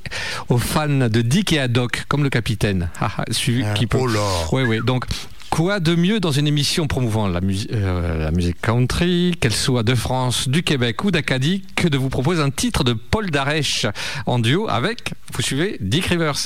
aux 0.50 0.58
fans 0.58 0.88
de 0.88 1.22
Dick 1.22 1.54
et 1.54 1.60
Haddock, 1.60 2.06
comme 2.08 2.24
le 2.24 2.30
capitaine, 2.30 2.90
suivi 3.32 3.64
qui 3.76 3.88
peut. 3.88 3.98
oh 4.02 4.08
là. 4.08 4.20
Oui, 4.52 4.64
oui. 4.64 4.80
Donc, 4.86 5.06
quoi 5.54 5.80
de 5.80 5.94
mieux 5.94 6.20
dans 6.20 6.32
une 6.32 6.48
émission 6.48 6.88
promouvant 6.88 7.28
la, 7.28 7.40
euh, 7.72 8.24
la 8.24 8.32
musique 8.32 8.60
country, 8.60 9.36
qu'elle 9.40 9.54
soit 9.54 9.84
de 9.84 9.94
France, 9.94 10.50
du 10.50 10.64
Québec 10.64 11.04
ou 11.04 11.12
d'Acadie, 11.12 11.62
que 11.76 11.88
de 11.88 11.96
vous 11.96 12.10
proposer 12.10 12.42
un 12.42 12.50
titre 12.50 12.84
de 12.84 12.94
Paul 12.94 13.30
Darèche 13.30 13.86
en 14.26 14.40
duo 14.40 14.68
avec, 14.68 15.14
vous 15.32 15.44
suivez, 15.44 15.78
Dick 15.80 16.08
Rivers. 16.08 16.40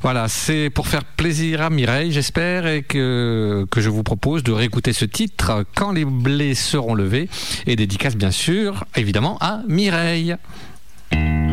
Voilà, 0.00 0.28
c'est 0.28 0.70
pour 0.70 0.88
faire 0.88 1.04
plaisir 1.04 1.60
à 1.60 1.68
Mireille, 1.68 2.10
j'espère, 2.10 2.66
et 2.66 2.82
que, 2.82 3.66
que 3.70 3.82
je 3.82 3.90
vous 3.90 4.02
propose 4.02 4.42
de 4.42 4.52
réécouter 4.52 4.94
ce 4.94 5.04
titre 5.04 5.66
quand 5.74 5.92
les 5.92 6.06
blés 6.06 6.54
seront 6.54 6.94
levés, 6.94 7.28
et 7.66 7.76
dédicace 7.76 8.16
bien 8.16 8.30
sûr, 8.30 8.86
évidemment, 8.96 9.36
à 9.42 9.60
Mireille. 9.68 10.36
Thank 11.14 11.28
you. 11.28 11.43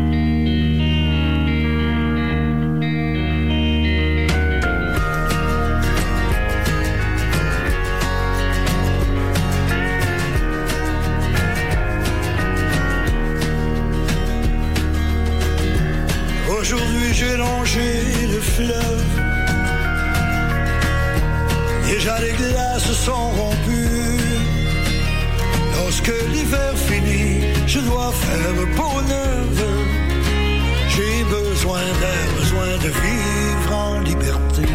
Je 27.81 27.87
dois 27.87 28.11
faire 28.11 28.75
pour 28.75 29.01
neuf 29.01 29.63
J'ai 30.89 31.23
besoin 31.23 31.79
d'air, 32.01 32.27
besoin 32.37 32.77
de 32.83 32.89
vivre 33.05 33.75
en 33.75 33.99
liberté. 34.01 34.67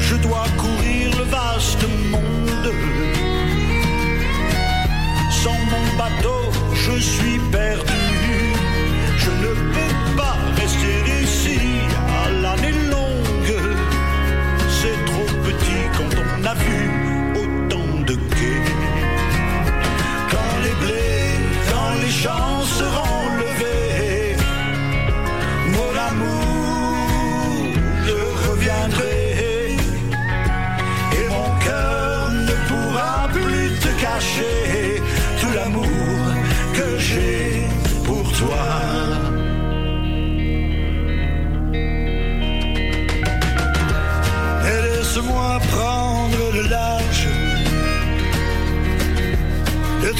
Je 0.00 0.16
dois 0.16 0.46
courir 0.56 1.10
le 1.18 1.24
vaste 1.24 1.84
monde. 2.10 2.72
Sans 5.30 5.60
mon 5.72 5.86
bateau, 5.96 6.42
je 6.74 6.98
suis 6.98 7.38
perdu. 7.52 8.02
Je 9.16 9.30
ne 9.30 9.52
peux 9.74 9.94
pas 10.16 10.36
rester 10.56 10.96
ici 11.22 11.60
à 12.20 12.30
l'année 12.42 12.76
longue. 12.90 13.60
C'est 14.68 15.04
trop 15.04 15.30
petit 15.46 15.82
quand 15.96 16.14
on 16.20 16.44
a 16.44 16.54
vu 16.54 16.91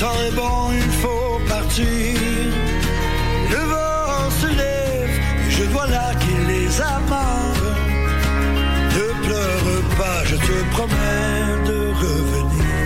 temps 0.02 0.20
est 0.28 0.34
bon, 0.34 0.58
il 0.84 0.92
faut 1.02 1.38
partir. 1.54 1.86
Le 3.54 3.62
vent 3.72 4.30
se 4.40 4.48
lève 4.62 5.14
et 5.46 5.50
je 5.58 5.64
vois 5.72 5.88
là 5.96 6.08
qu'il 6.20 6.40
les 6.52 6.70
amarre. 6.80 7.64
Ne 8.96 9.06
pleure 9.26 9.82
pas, 10.00 10.20
je 10.30 10.36
te 10.48 10.56
promets 10.74 11.46
de 11.70 11.78
revenir. 12.04 12.80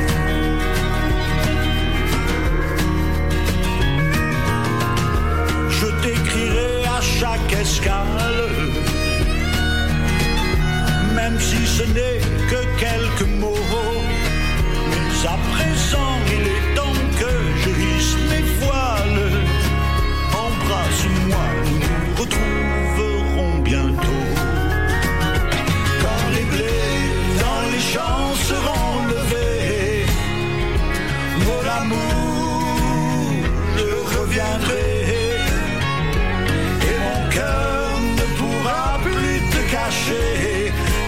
Je 5.79 5.89
t'écrirai 6.03 6.75
à 6.99 7.01
chaque 7.19 7.53
escale, 7.65 8.43
même 11.19 11.39
si 11.49 11.61
ce 11.77 11.85
n'est 11.97 12.21
que 12.51 12.61
quelques 12.85 13.31
mots. 13.41 14.03
Mais 14.91 15.29
à 15.35 15.37
présent, 15.55 16.16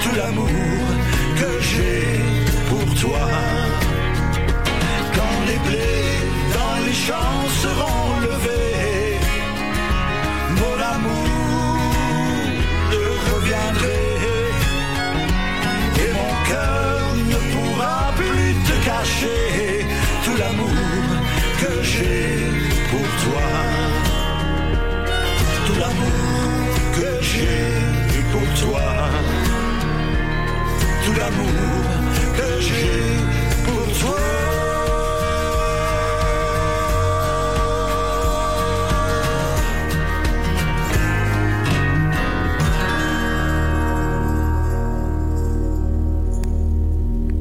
tout 0.02 0.14
l'amour 0.16 0.48
que 1.36 1.60
j'ai 1.60 2.20
pour 2.68 2.94
toi. 2.94 3.28
Quand 5.14 5.38
les 5.48 5.58
blés 5.68 6.20
dans 6.54 6.86
les 6.86 6.92
champs 6.92 7.48
seront 7.62 7.97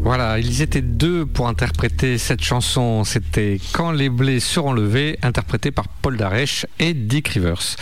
Voilà, 0.03 0.39
ils 0.39 0.61
étaient 0.61 0.81
deux 0.81 1.25
pour 1.25 1.47
interpréter 1.47 2.17
cette 2.17 2.41
chanson. 2.41 3.03
C'était 3.03 3.59
Quand 3.73 3.91
les 3.91 4.09
blés 4.09 4.39
seront 4.39 4.71
levés, 4.71 5.19
interprété 5.21 5.71
par 5.71 5.87
Paul 5.87 6.15
Darèche 6.15 6.65
et 6.79 6.93
Dick 6.93 7.27
Rivers. 7.27 7.75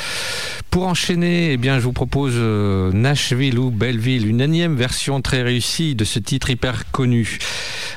Pour 0.76 0.88
enchaîner, 0.88 1.54
eh 1.54 1.58
bien, 1.58 1.80
je 1.80 1.86
vous 1.86 1.94
propose 1.94 2.34
euh, 2.36 2.92
Nashville 2.92 3.58
ou 3.60 3.72
Belleville, 3.72 4.28
une 4.28 4.42
énième 4.42 4.76
version 4.76 5.22
très 5.22 5.42
réussie 5.42 5.96
de 5.96 6.04
ce 6.04 6.20
titre 6.20 6.50
hyper 6.50 6.92
connu. 6.92 7.40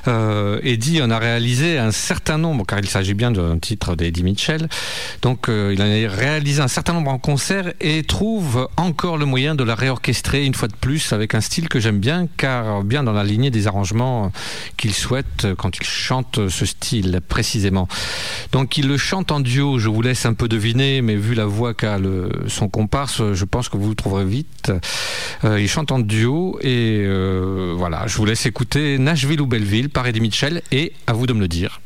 Euh, 0.06 0.60
Eddie 0.62 1.02
en 1.02 1.10
a 1.10 1.18
réalisé 1.18 1.76
un 1.76 1.90
certain 1.90 2.38
nombre, 2.38 2.64
car 2.64 2.78
il 2.78 2.86
s'agit 2.86 3.14
bien 3.14 3.32
d'un 3.32 3.58
titre 3.58 3.96
d'Eddie 3.96 4.22
Mitchell. 4.22 4.68
Donc, 5.22 5.48
euh, 5.48 5.74
il 5.74 5.82
en 5.82 5.86
a 5.86 6.08
réalisé 6.08 6.62
un 6.62 6.68
certain 6.68 6.92
nombre 6.92 7.10
en 7.10 7.18
concert 7.18 7.72
et 7.80 8.04
trouve 8.04 8.68
encore 8.76 9.18
le 9.18 9.26
moyen 9.26 9.56
de 9.56 9.64
la 9.64 9.74
réorchestrer 9.74 10.46
une 10.46 10.54
fois 10.54 10.68
de 10.68 10.76
plus 10.76 11.12
avec 11.12 11.34
un 11.34 11.40
style 11.40 11.68
que 11.68 11.80
j'aime 11.80 11.98
bien, 11.98 12.28
car 12.36 12.84
bien 12.84 13.02
dans 13.02 13.12
la 13.12 13.24
lignée 13.24 13.50
des 13.50 13.66
arrangements 13.66 14.30
qu'il 14.76 14.94
souhaite 14.94 15.48
quand 15.58 15.76
il 15.78 15.84
chante 15.84 16.48
ce 16.48 16.64
style 16.64 17.20
précisément. 17.26 17.88
Donc, 18.52 18.78
il 18.78 18.86
le 18.86 18.96
chante 18.96 19.32
en 19.32 19.40
duo. 19.40 19.80
Je 19.80 19.88
vous 19.88 20.00
laisse 20.00 20.26
un 20.26 20.34
peu 20.34 20.46
deviner, 20.46 21.02
mais 21.02 21.16
vu 21.16 21.34
la 21.34 21.46
voix 21.46 21.74
qu'a 21.74 21.98
le- 21.98 22.30
son 22.68 22.80
comparse, 22.80 23.32
je 23.32 23.44
pense 23.44 23.68
que 23.68 23.76
vous 23.76 23.88
le 23.88 23.94
trouverez 23.94 24.24
vite. 24.24 24.72
Euh, 25.44 25.60
il 25.60 25.68
chante 25.68 25.92
en 25.92 25.98
duo 25.98 26.58
et 26.60 27.02
euh, 27.04 27.74
voilà, 27.76 28.06
je 28.06 28.16
vous 28.16 28.24
laisse 28.24 28.46
écouter 28.46 28.98
Nashville 28.98 29.40
ou 29.40 29.46
Belleville 29.46 29.88
par 29.88 30.06
Eddie 30.06 30.20
Mitchell 30.20 30.62
et 30.70 30.92
à 31.06 31.12
vous 31.12 31.26
de 31.26 31.32
me 31.32 31.40
le 31.40 31.48
dire. 31.48 31.80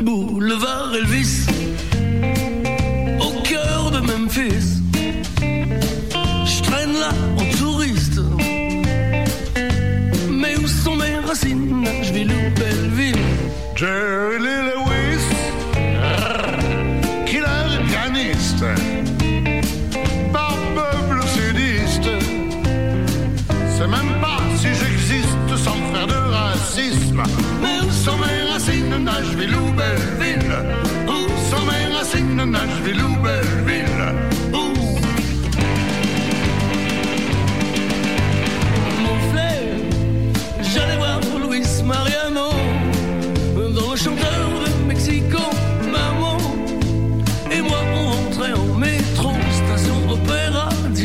Boulevard 0.00 0.94
Elvis, 0.94 1.39
Jerry 13.80 14.38
Lee 14.38 14.62
Lewis, 14.68 15.24
killer 17.24 17.80
pianiste, 17.88 18.62
barbe 20.30 21.24
sudiste. 21.24 22.10
C'est 23.78 23.86
même 23.86 24.20
pas 24.20 24.36
si 24.58 24.68
j'existe 24.74 25.64
sans 25.64 25.78
faire 25.94 26.06
de 26.06 26.30
racisme. 26.30 27.22
Où 27.62 27.90
sont 27.90 28.18
mes 28.18 28.50
racines, 28.52 29.02
Nashville 29.02 29.56
ou 29.56 29.72
Belleville 29.72 30.19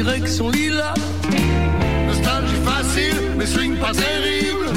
direction 0.05 0.49
Lila. 0.49 0.93
Nostalgie 2.07 2.61
facile, 2.63 3.21
mais 3.37 3.45
swing 3.45 3.75
pas 3.77 3.91
terrible. 3.91 4.67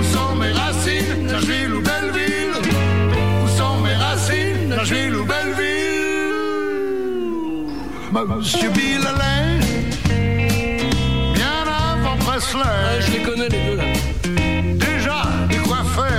Où 0.00 0.04
sont 0.04 0.34
mes 0.36 0.52
racines, 0.52 1.26
Nashville 1.26 1.74
ou 1.74 1.82
Belleville? 1.82 2.54
Où 3.44 3.48
sont 3.58 3.78
mes 3.84 3.94
racines, 3.94 4.68
Nashville 4.68 5.14
ou 5.16 5.24
Belleville? 5.24 5.68
Monsieur 8.36 8.70
Bill 8.70 9.02
Allen, 9.06 9.60
bien 11.34 11.64
avant 11.92 12.16
Presley. 12.16 13.00
je 13.00 13.12
les 13.12 13.22
connais 13.22 13.48
les 13.48 13.64
deux 13.66 13.76
là. 13.76 13.84
Déjà 14.86 15.22
décoiffé, 15.48 16.12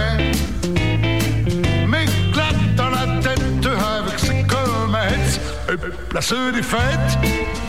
m'éclate 1.88 2.76
dans 2.78 2.90
la 2.90 3.06
tête 3.22 3.66
avec 3.66 4.20
ses 4.20 4.44
comètes 4.44 5.42
et 5.72 5.78
place 6.10 6.34
des 6.54 6.64
fêtes 6.64 7.69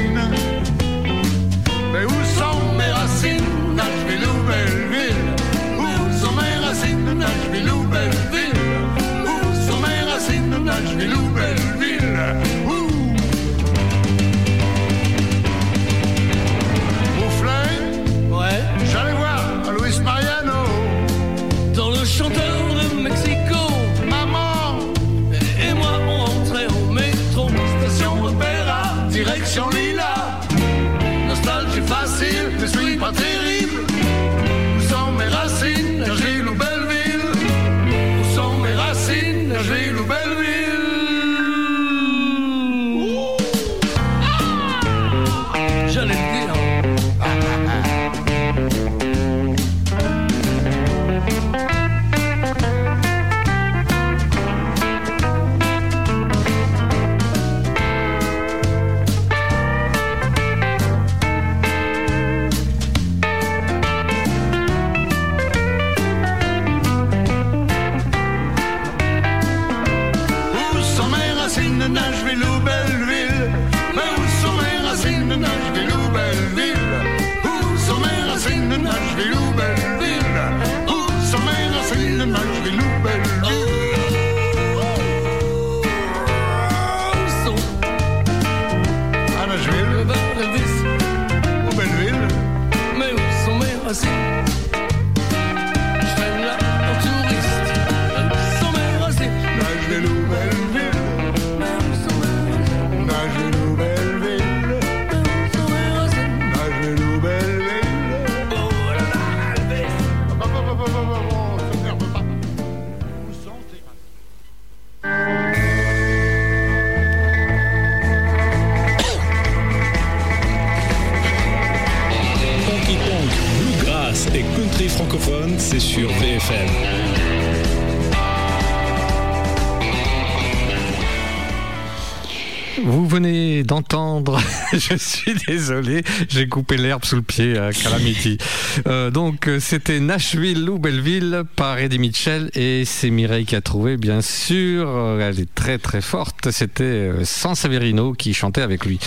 Je 134.90 134.96
suis 134.96 135.34
désolé, 135.46 136.02
j'ai 136.28 136.48
coupé 136.48 136.76
l'herbe 136.76 137.04
sous 137.04 137.16
le 137.16 137.22
pied 137.22 137.58
à 137.58 137.72
Calamity. 137.72 138.38
Euh, 138.86 139.10
donc 139.10 139.48
euh, 139.48 139.60
c'était 139.60 140.00
Nashville 140.00 140.68
ou 140.68 140.78
Belleville 140.78 141.44
par 141.56 141.78
Eddie 141.78 141.98
Mitchell 141.98 142.50
et 142.54 142.84
c'est 142.84 143.10
Mireille 143.10 143.44
qui 143.46 143.56
a 143.56 143.60
trouvé 143.60 143.96
bien 143.96 144.20
sûr, 144.20 144.88
Euh, 144.88 145.20
elle 145.20 145.40
est 145.40 145.54
très 145.54 145.78
très 145.78 146.00
forte, 146.00 146.50
c'était 146.50 147.10
San 147.24 147.54
Severino 147.54 148.12
qui 148.12 148.34
chantait 148.34 148.62
avec 148.62 148.84
lui. 148.84 148.98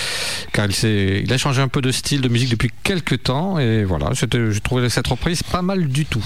Car 0.52 0.68
il, 0.68 1.24
il 1.24 1.34
a 1.34 1.38
changé 1.38 1.62
un 1.62 1.68
peu 1.68 1.82
de 1.82 1.92
style 1.92 2.22
de 2.22 2.30
musique 2.30 2.50
depuis 2.50 2.72
quelques 2.84 3.24
temps 3.24 3.60
et 3.60 3.84
voilà, 3.84 4.12
j'ai 4.14 4.60
trouvé 4.62 4.90
cette 4.90 5.08
reprise 5.08 5.44
pas 5.44 5.62
mal 5.62 5.88
du 5.88 6.06
tout. 6.06 6.26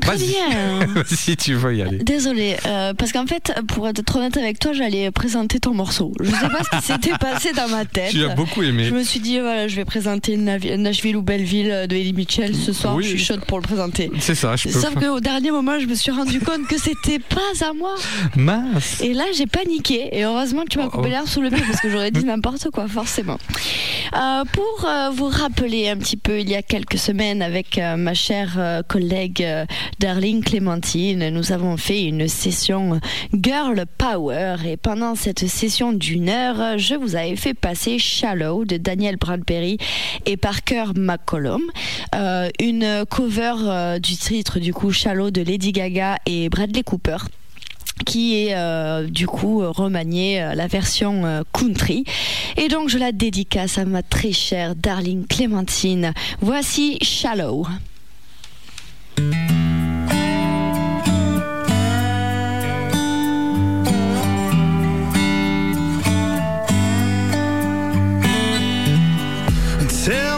Très 0.00 0.16
bien. 0.16 1.04
si 1.06 1.36
tu 1.36 1.54
veux 1.54 1.76
y 1.76 1.82
aller. 1.82 1.98
Désolée, 1.98 2.56
euh, 2.66 2.94
parce 2.94 3.12
qu'en 3.12 3.26
fait, 3.26 3.52
pour 3.68 3.88
être 3.88 4.16
honnête 4.16 4.36
avec 4.36 4.58
toi, 4.58 4.72
j'allais 4.72 5.10
présenter 5.10 5.60
ton 5.60 5.74
morceau. 5.74 6.12
Je 6.20 6.30
sais 6.30 6.48
pas 6.48 6.62
ce 6.64 6.76
qui 6.78 6.84
s'était 6.84 7.18
passé 7.18 7.52
dans 7.52 7.68
ma 7.68 7.84
tête. 7.84 8.10
Tu 8.10 8.24
as 8.24 8.34
beaucoup 8.34 8.62
aimé. 8.62 8.84
Je 8.84 8.94
me 8.94 9.02
suis 9.02 9.20
dit, 9.20 9.40
voilà, 9.40 9.68
je 9.68 9.76
vais 9.76 9.84
présenter 9.84 10.36
Nashville 10.36 11.16
ou 11.16 11.22
Belleville 11.22 11.86
de 11.88 11.96
Eddie 11.96 12.12
Mitchell 12.12 12.54
ce 12.54 12.72
soir. 12.72 12.94
Oui. 12.94 13.04
Je 13.04 13.08
suis 13.10 13.24
chaude 13.24 13.44
pour 13.46 13.58
le 13.58 13.62
présenter. 13.62 14.10
C'est 14.20 14.34
ça, 14.34 14.56
je 14.56 14.68
peux. 14.68 14.80
Sauf 14.80 14.94
qu'au 14.94 15.20
dernier 15.20 15.50
moment, 15.50 15.78
je 15.78 15.86
me 15.86 15.94
suis 15.94 16.10
rendu 16.10 16.40
compte 16.40 16.66
que 16.68 16.78
c'était 16.78 17.18
pas 17.18 17.66
à 17.66 17.72
moi. 17.72 17.94
Mince. 18.36 19.00
Et 19.00 19.14
là, 19.14 19.24
j'ai 19.36 19.46
paniqué. 19.46 20.08
Et 20.12 20.24
heureusement 20.24 20.62
que 20.62 20.68
tu 20.68 20.78
m'as 20.78 20.88
coupé 20.88 21.10
l'air 21.10 21.26
sous 21.26 21.40
le 21.40 21.50
pied 21.50 21.62
parce 21.66 21.80
que 21.80 21.90
j'aurais 21.90 22.10
dit 22.10 22.24
n'importe 22.24 22.70
quoi, 22.70 22.86
forcément. 22.88 23.38
Euh, 24.14 24.44
pour 24.52 24.86
euh, 24.88 25.10
vous 25.10 25.28
rappeler 25.28 25.88
un 25.88 25.96
petit 25.96 26.16
peu, 26.16 26.40
il 26.40 26.48
y 26.48 26.54
a 26.54 26.62
quelques 26.62 26.98
semaines, 26.98 27.42
avec 27.42 27.80
ma 27.96 28.14
chère 28.14 28.82
collègue 28.88 29.46
Darling 29.98 30.42
Clémentine, 30.42 31.30
nous 31.30 31.52
avons 31.52 31.76
fait 31.76 32.04
une 32.04 32.28
session 32.28 33.00
Girl 33.34 33.84
Power. 33.98 34.56
Et 34.66 34.76
pendant 34.76 35.14
cette 35.14 35.46
session 35.46 35.92
d'une 35.92 36.28
heure, 36.28 36.78
je 36.78 36.94
vous 36.94 37.16
avais 37.16 37.36
fait 37.36 37.54
passer 37.54 37.98
Shallow 37.98 38.64
de 38.64 38.76
Daniel 38.76 39.16
Bradbury 39.16 39.78
et 40.26 40.36
Parker 40.36 40.86
McCollum. 40.96 41.62
Euh, 42.14 42.48
une 42.60 43.04
cover 43.08 43.54
euh, 43.60 43.98
du 43.98 44.16
titre, 44.16 44.58
du 44.58 44.72
coup, 44.72 44.90
Shallow 44.90 45.30
de 45.30 45.42
Lady 45.42 45.72
Gaga 45.72 46.16
et 46.26 46.48
Bradley 46.48 46.82
Cooper 46.82 47.18
qui 48.04 48.34
est 48.34 48.54
euh, 48.54 49.06
du 49.06 49.26
coup 49.26 49.60
remanié 49.72 50.42
euh, 50.42 50.54
la 50.54 50.66
version 50.66 51.42
country. 51.52 52.04
Et 52.58 52.68
donc 52.68 52.90
je 52.90 52.98
la 52.98 53.10
dédicace 53.10 53.78
à 53.78 53.86
ma 53.86 54.02
très 54.02 54.32
chère 54.32 54.74
Darling 54.76 55.26
Clémentine. 55.26 56.12
Voici 56.42 56.98
Shallow. 57.00 57.66
Tell 70.06 70.35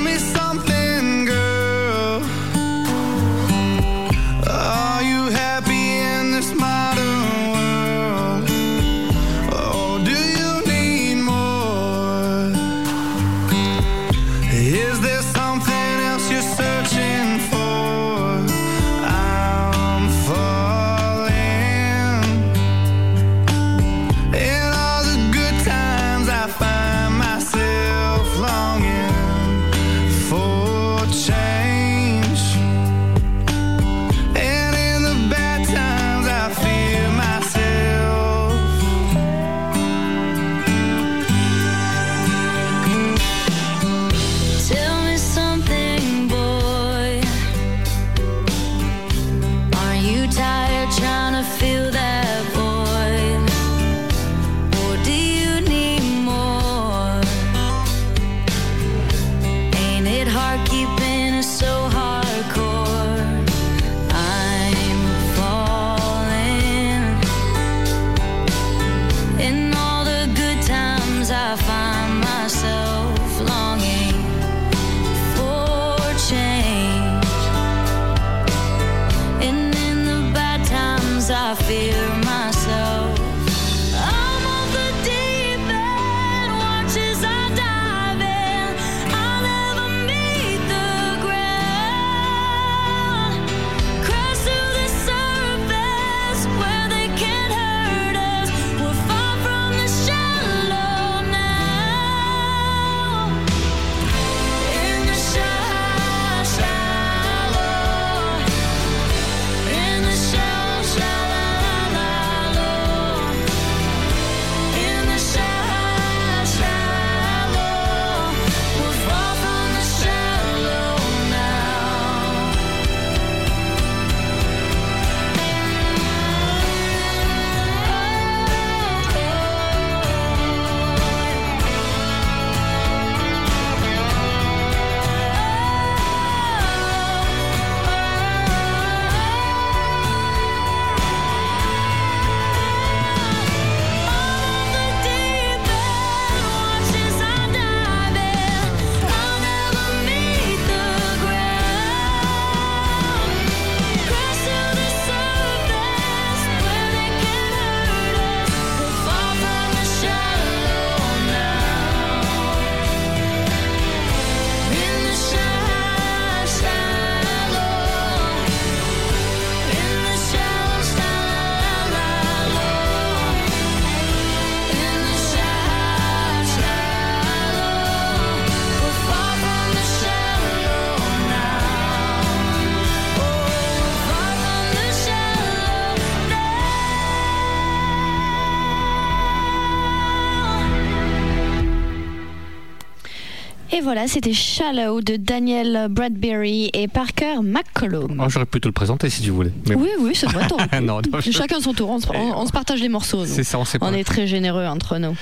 Et 193.79 193.81
voilà, 193.81 194.09
c'était 194.09 194.33
Shallow 194.33 195.01
de 195.03 195.15
Daniel 195.15 195.87
Bradbury 195.89 196.69
et 196.75 196.89
Parker 196.89 197.37
McCollum. 197.43 198.21
Oh, 198.21 198.29
J'aurais 198.29 198.47
pu 198.47 198.61
te 198.61 198.67
le 198.67 198.73
présenter 198.73 199.09
si 199.09 199.23
tu 199.23 199.31
voulais. 199.31 199.53
Mais 199.69 199.77
Oui, 199.77 199.91
oui, 200.01 200.13
c'est 200.15 200.27
vrai. 200.27 200.49
pu. 200.49 200.57
Non, 200.81 201.01
non, 201.13 201.21
je- 201.21 201.31
Chacun 201.31 201.61
son 201.61 201.75
tour, 201.75 201.89
on 201.91 202.01
se, 202.01 202.09
on- 202.09 202.39
on 202.39 202.47
se 202.47 202.51
partage 202.51 202.81
les 202.81 202.89
morceaux. 202.89 203.25
C'est 203.25 203.45
ça, 203.45 203.57
on 203.59 203.65
sait 203.65 203.79
pas. 203.79 203.87
On 203.89 203.95
est 203.95 204.03
très 204.03 204.27
généreux 204.27 204.65
entre 204.67 204.99
nous. 204.99 205.15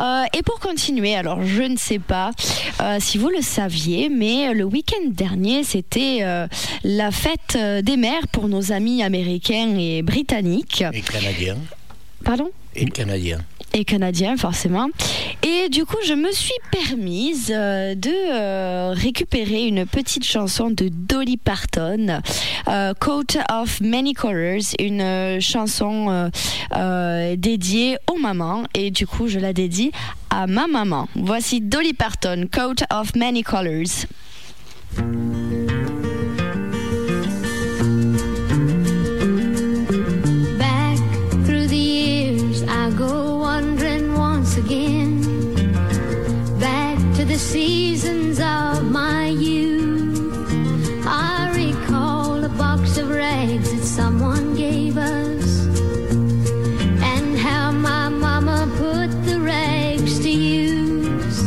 Euh, 0.00 0.24
et 0.36 0.42
pour 0.42 0.58
continuer, 0.58 1.14
alors 1.14 1.44
je 1.44 1.62
ne 1.62 1.76
sais 1.76 2.00
pas 2.00 2.32
euh, 2.80 2.96
si 2.98 3.16
vous 3.16 3.28
le 3.28 3.40
saviez, 3.42 4.08
mais 4.08 4.52
le 4.54 4.64
week-end 4.64 5.08
dernier, 5.10 5.62
c'était 5.62 6.18
euh, 6.22 6.48
la 6.82 7.12
fête 7.12 7.56
des 7.82 7.96
mères 7.96 8.26
pour 8.32 8.48
nos 8.48 8.72
amis 8.72 9.04
américains 9.04 9.76
et 9.78 10.02
britanniques. 10.02 10.82
Et 10.92 11.00
canadien. 11.00 11.56
Pardon? 12.24 12.50
Et 12.74 12.86
canadien. 12.86 13.38
Et 13.74 13.84
canadien 13.84 14.36
forcément. 14.36 14.88
Et 15.42 15.68
du 15.68 15.84
coup, 15.84 15.98
je 16.06 16.14
me 16.14 16.32
suis 16.32 16.54
permise 16.70 17.52
euh, 17.54 17.94
de 17.94 18.10
euh, 18.32 18.92
récupérer 18.94 19.66
une 19.66 19.84
petite 19.84 20.24
chanson 20.24 20.70
de 20.70 20.88
Dolly 20.88 21.36
Parton, 21.36 22.20
euh, 22.68 22.94
Coat 22.98 23.38
of 23.52 23.80
Many 23.80 24.14
Colors, 24.14 24.62
une 24.78 25.40
chanson 25.40 26.30
dédiée 27.36 27.96
aux 28.10 28.18
mamans. 28.18 28.64
Et 28.74 28.90
du 28.90 29.06
coup, 29.06 29.28
je 29.28 29.38
la 29.38 29.52
dédie 29.52 29.90
à 30.30 30.46
ma 30.46 30.66
maman. 30.66 31.08
Voici 31.16 31.60
Dolly 31.60 31.92
Parton, 31.92 32.46
Coat 32.50 32.84
of 32.90 33.14
Many 33.16 33.42
Colors. 33.42 34.06
The 47.34 47.40
seasons 47.40 48.38
of 48.38 48.88
my 48.92 49.26
youth. 49.26 51.04
I 51.04 51.50
recall 51.52 52.44
a 52.44 52.48
box 52.48 52.96
of 52.96 53.10
rags 53.10 53.72
that 53.72 53.84
someone 53.84 54.54
gave 54.54 54.96
us. 54.96 55.66
And 57.12 57.36
how 57.36 57.72
my 57.72 58.08
mama 58.08 58.72
put 58.76 59.08
the 59.24 59.40
rags 59.40 60.20
to 60.20 60.30
use. 60.30 61.38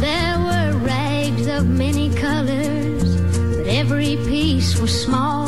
There 0.00 0.38
were 0.40 0.76
rags 0.78 1.46
of 1.46 1.68
many 1.68 2.12
colors, 2.12 3.20
but 3.58 3.66
every 3.68 4.16
piece 4.26 4.76
was 4.76 4.90
small, 4.90 5.46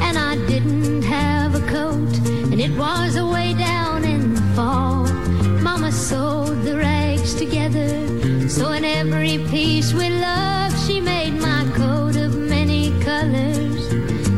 and 0.00 0.16
I 0.16 0.36
didn't 0.46 1.02
have 1.02 1.56
a 1.56 1.66
coat, 1.66 2.14
and 2.52 2.60
it 2.60 2.70
was 2.78 3.16
away 3.16 3.54
down 3.54 4.04
in 4.04 4.34
the 4.34 4.42
fall. 4.54 5.08
Mama 5.60 5.90
sewed 5.90 6.62
the 6.62 6.76
rags 6.76 7.34
together, 7.34 8.01
so 8.52 8.70
in 8.72 8.84
every 8.84 9.38
piece 9.48 9.94
with 9.94 10.12
love, 10.20 10.70
she 10.86 11.00
made 11.00 11.32
my 11.40 11.64
coat 11.74 12.16
of 12.16 12.36
many 12.36 12.90
colors 13.00 13.88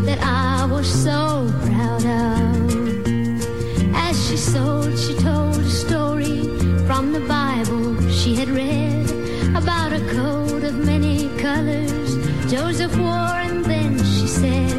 that 0.06 0.20
I 0.22 0.66
was 0.66 0.86
so 0.86 1.50
proud 1.66 2.04
of. 2.04 3.06
As 3.92 4.14
she 4.28 4.36
sewed, 4.36 4.96
she 4.96 5.14
told 5.18 5.56
a 5.56 5.68
story 5.68 6.42
from 6.86 7.12
the 7.12 7.24
Bible 7.26 8.00
she 8.08 8.36
had 8.36 8.50
read 8.50 9.10
about 9.56 9.92
a 9.92 10.02
coat 10.14 10.62
of 10.62 10.74
many 10.76 11.28
colors 11.38 12.14
Joseph 12.48 12.96
wore, 12.96 13.38
and 13.48 13.64
then 13.64 13.98
she 13.98 14.28
said, 14.28 14.76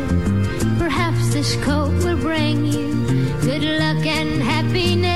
Perhaps 0.79 1.33
this 1.33 1.57
coat 1.65 1.91
will 2.05 2.21
bring 2.21 2.63
you 2.63 2.93
good 3.41 3.63
luck 3.63 4.05
and 4.05 4.41
happiness. 4.41 5.14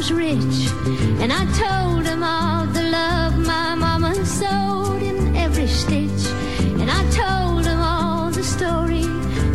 Was 0.00 0.12
rich. 0.12 0.58
And 1.20 1.30
I 1.30 1.44
told 1.64 2.06
him 2.06 2.22
all 2.22 2.64
the 2.64 2.84
love 2.84 3.36
my 3.36 3.74
mama 3.74 4.14
sewed 4.24 5.02
in 5.02 5.36
every 5.36 5.66
stitch. 5.66 6.24
And 6.80 6.88
I 6.90 7.02
told 7.10 7.66
him 7.66 7.78
all 7.78 8.30
the 8.30 8.42
story 8.42 9.04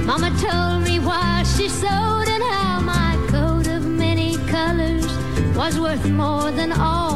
mama 0.09 0.29
told 0.47 0.83
me 0.83 0.99
why 0.99 1.41
she 1.55 1.67
sewed 1.67 2.27
and 2.35 2.43
how 2.53 2.79
my 2.79 3.11
coat 3.33 3.65
of 3.75 3.87
many 3.87 4.37
colors 4.55 5.07
was 5.57 5.79
worth 5.79 6.05
more 6.11 6.51
than 6.51 6.71
all 6.73 7.14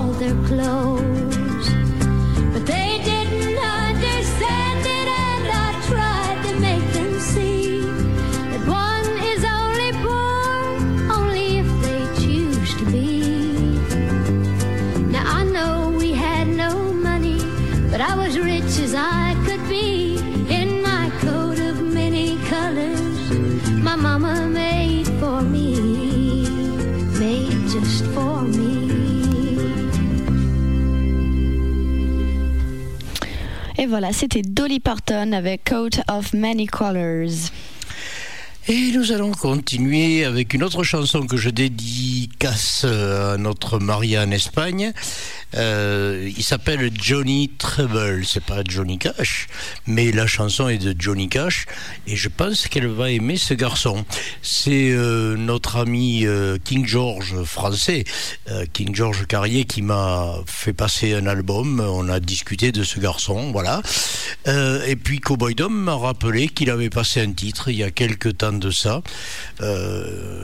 Et 33.80 33.86
voilà, 33.86 34.12
c'était 34.12 34.42
Dolly 34.42 34.82
Parton 34.82 35.32
avec 35.32 35.70
Coat 35.70 36.02
of 36.10 36.34
Many 36.34 36.66
Colors. 36.66 37.50
Et 38.68 38.92
nous 38.92 39.14
allons 39.14 39.32
continuer 39.32 40.26
avec 40.26 40.54
une 40.54 40.64
autre 40.64 40.84
chanson 40.84 41.26
que 41.26 41.38
je 41.38 41.50
dédicace 41.50 42.84
à 42.84 43.38
notre 43.38 43.80
Maria 43.80 44.24
en 44.24 44.32
Espagne. 44.32 44.92
Euh, 45.56 46.30
il 46.38 46.44
s'appelle 46.44 46.92
Johnny 47.00 47.50
Treble. 47.58 48.24
C'est 48.26 48.44
pas 48.44 48.62
Johnny 48.68 48.98
Cash, 48.98 49.48
mais 49.88 50.12
la 50.12 50.28
chanson 50.28 50.70
est 50.70 50.78
de 50.78 50.96
Johnny 50.98 51.30
Cash. 51.30 51.66
Et 52.08 52.16
je 52.16 52.30
pense 52.30 52.68
qu'elle 52.68 52.88
va 52.88 53.12
aimer 53.12 53.38
ce 53.38 53.54
garçon. 53.54 54.06
C'est 54.42 54.92
euh, 54.92 55.36
notre 55.36 55.78
ami 55.78 56.26
euh, 56.26 56.58
King 56.64 56.86
George 56.86 57.44
français, 57.44 58.04
King 58.74 58.94
George 58.94 59.26
Carrier, 59.28 59.66
qui 59.66 59.82
m'a 59.82 60.36
fait 60.46 60.74
passer 60.74 61.14
un 61.14 61.26
album. 61.26 61.80
On 61.80 62.10
a 62.10 62.20
discuté 62.20 62.72
de 62.72 62.84
ce 62.84 63.00
garçon, 63.00 63.52
voilà. 63.52 63.82
Et 64.48 64.96
puis 64.96 65.20
Cowboy 65.20 65.56
Dom 65.56 65.74
m'a 65.74 65.96
rappelé 65.96 66.48
qu'il 66.48 66.70
avait 66.70 66.90
passé 66.90 67.22
un 67.22 67.32
titre 67.32 67.70
il 67.70 67.78
y 67.78 67.84
a 67.84 67.92
quelques 67.92 68.38
temps 68.38 68.54
de 68.54 68.72
ça. 68.72 69.02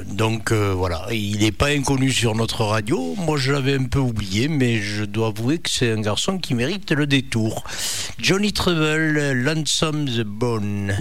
Donc 0.08 0.52
voilà, 0.52 1.08
il 1.12 1.40
n'est 1.40 1.52
pas 1.52 1.70
inconnu 1.70 2.12
sur 2.12 2.36
notre 2.36 2.64
radio. 2.64 3.16
Moi, 3.18 3.38
je 3.38 3.52
l'avais 3.52 3.76
un 3.76 3.86
peu 3.86 4.00
oublié, 4.00 4.48
mais 4.48 4.82
je 4.82 4.95
dois 5.04 5.28
avouer 5.28 5.60
que 5.60 5.70
c'est 5.70 5.92
un 5.92 6.02
garçon 6.02 6.38
qui 6.38 6.54
mérite 6.54 6.92
le 6.92 7.06
détour. 7.08 7.64
Johnny 8.18 8.54
Treble, 8.54 9.34
Lonesome 9.34 10.06
the 10.06 10.24
Bone. 10.24 10.96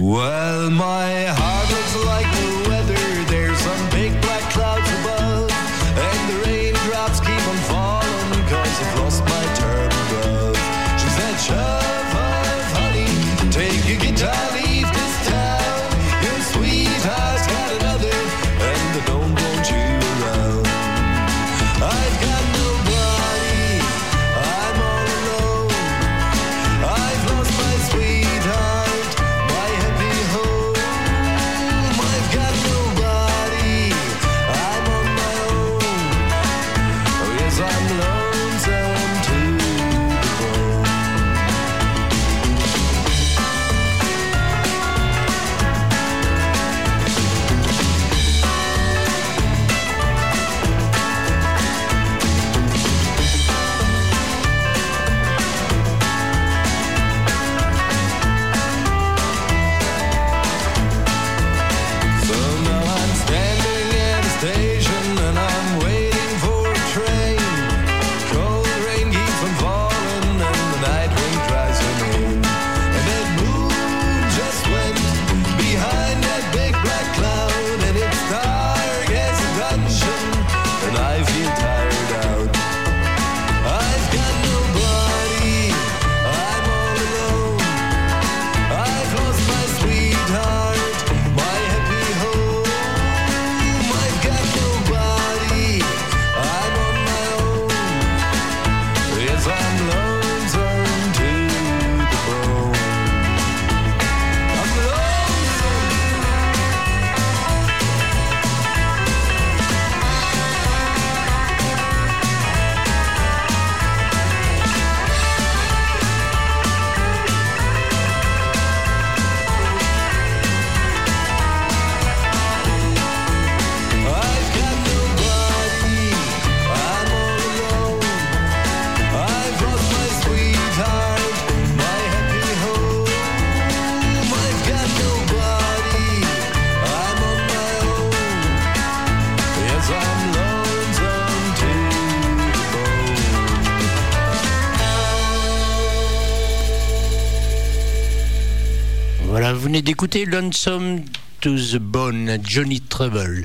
D'écouter 150.05 150.25
Lonesome 150.25 151.05
to 151.41 151.57
the 151.57 151.79
Bone, 151.79 152.37
Johnny 152.43 152.79
Trouble. 152.79 153.43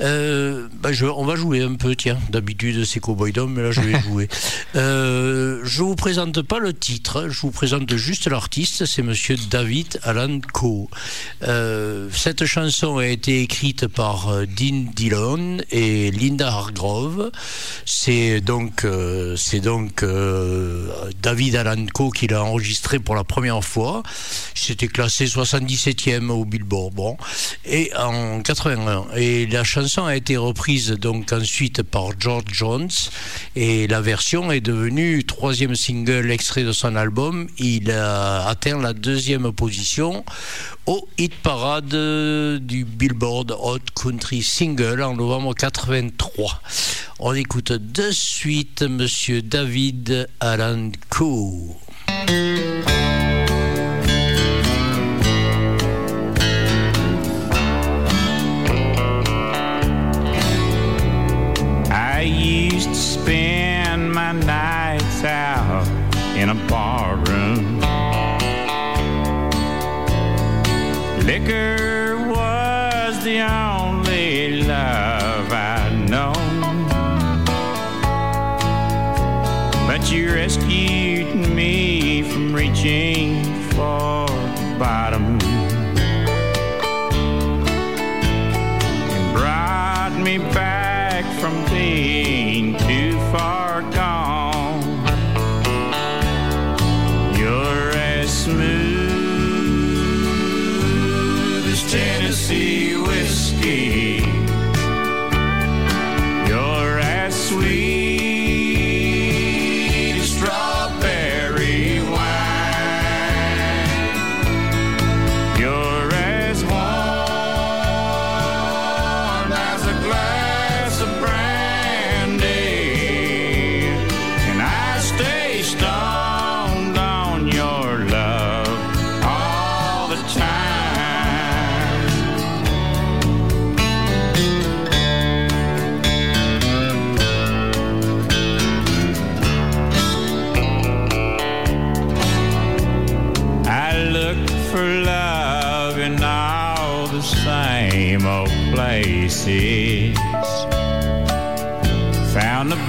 Euh, 0.00 0.68
bah, 0.80 0.92
je- 0.92 1.04
on 1.04 1.24
va 1.24 1.36
jouer 1.36 1.62
un 1.62 1.74
peu, 1.74 1.94
tiens. 1.94 2.18
D'habitude, 2.30 2.84
c'est 2.84 3.00
Cowboy 3.00 3.32
Dom, 3.32 3.52
mais 3.52 3.62
là, 3.62 3.70
je 3.70 3.80
vais 3.80 4.00
jouer. 4.02 4.28
Euh, 4.76 5.60
je 5.64 5.82
vous 5.82 5.94
présente 5.94 6.40
pas 6.42 6.58
le 6.58 6.72
titre, 6.72 7.26
je 7.28 7.40
vous 7.40 7.50
présente 7.50 7.94
juste 7.96 8.26
l'artiste, 8.26 8.86
c'est 8.86 9.02
monsieur 9.02 9.36
David 9.50 10.00
Alan 10.02 10.40
Coe. 10.52 10.88
Euh, 11.42 12.08
cette 12.12 12.44
chanson 12.46 12.98
a 12.98 13.06
été 13.06 13.42
écrite 13.42 13.86
par 13.88 14.28
euh, 14.28 14.46
Dean 14.46 14.86
Dillon 14.94 15.58
et 15.70 16.10
Linda 16.12 16.48
Hargrove. 16.48 17.30
C'est 17.84 18.40
donc, 18.40 18.86
c'est 19.36 19.60
donc 19.60 20.04
David 21.22 21.56
Alan 21.56 21.86
Coe 21.92 22.10
qui 22.10 22.26
l'a 22.26 22.42
enregistré 22.42 22.98
pour 22.98 23.14
la 23.14 23.24
première 23.24 23.62
fois. 23.64 24.02
C'était 24.54 24.88
classé 24.88 25.26
77e 25.26 26.30
au 26.30 26.44
Billboard. 26.44 26.94
Bon. 26.94 27.16
Et 27.64 27.90
en 27.96 28.40
81. 28.42 29.06
Et 29.16 29.46
la 29.46 29.64
chanson 29.64 29.89
a 29.98 30.14
été 30.14 30.36
reprise 30.36 30.90
donc 30.90 31.32
ensuite 31.32 31.82
par 31.82 32.10
George 32.18 32.44
Jones 32.52 32.90
et 33.56 33.88
la 33.88 34.00
version 34.00 34.52
est 34.52 34.60
devenue 34.60 35.24
troisième 35.24 35.74
single 35.74 36.30
extrait 36.30 36.62
de 36.62 36.70
son 36.70 36.94
album. 36.94 37.48
Il 37.58 37.90
a 37.90 38.46
atteint 38.46 38.80
la 38.80 38.92
deuxième 38.92 39.52
position 39.52 40.24
au 40.86 41.08
hit 41.18 41.34
parade 41.34 41.88
du 41.88 42.84
Billboard 42.84 43.56
Hot 43.60 43.78
Country 44.00 44.42
Single 44.42 45.02
en 45.02 45.14
novembre 45.14 45.54
83. 45.54 46.62
On 47.18 47.34
écoute 47.34 47.72
de 47.72 48.10
suite 48.12 48.82
Monsieur 48.82 49.42
David 49.42 50.28
Alan 50.38 50.92
Coe. 51.08 51.74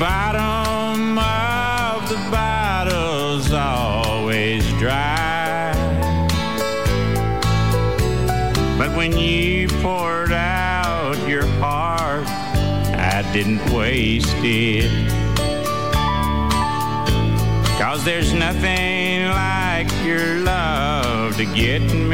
Bottom 0.01 1.19
of 1.19 2.09
the 2.09 2.17
bottle's 2.31 3.51
always 3.53 4.67
dry. 4.79 5.71
But 8.79 8.97
when 8.97 9.15
you 9.15 9.67
poured 9.83 10.31
out 10.31 11.15
your 11.29 11.45
heart, 11.59 12.25
I 12.97 13.21
didn't 13.31 13.63
waste 13.71 14.33
it. 14.37 14.89
Cause 17.79 18.03
there's 18.03 18.33
nothing 18.33 19.27
like 19.27 19.91
your 20.03 20.39
love 20.39 21.37
to 21.37 21.45
get 21.45 21.83
me 21.93 22.10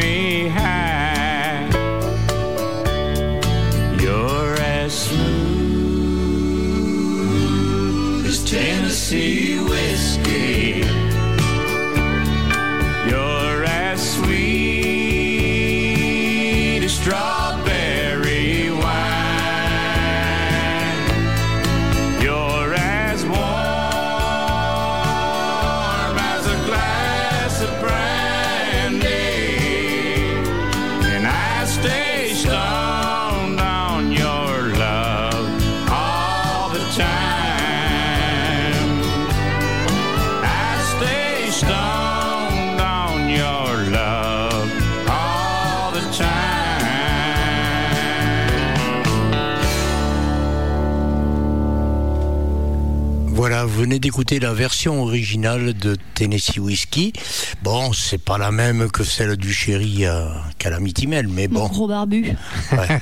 venez 53.77 53.99
d'écouter 53.99 54.39
la 54.39 54.53
version 54.53 55.03
originale 55.03 55.73
de 55.75 55.95
Tennessee 56.15 56.57
Whiskey. 56.57 57.13
Bon, 57.61 57.93
c'est 57.93 58.17
pas 58.17 58.39
la 58.39 58.51
même 58.51 58.89
que 58.89 59.03
celle 59.03 59.37
du 59.37 59.53
chéri 59.53 60.05
à 60.07 60.31
Calamity 60.57 61.05
Mel, 61.05 61.27
mais 61.27 61.47
Mon 61.47 61.61
bon. 61.61 61.67
gros 61.67 61.87
barbu. 61.87 62.35
Ouais. 62.71 62.99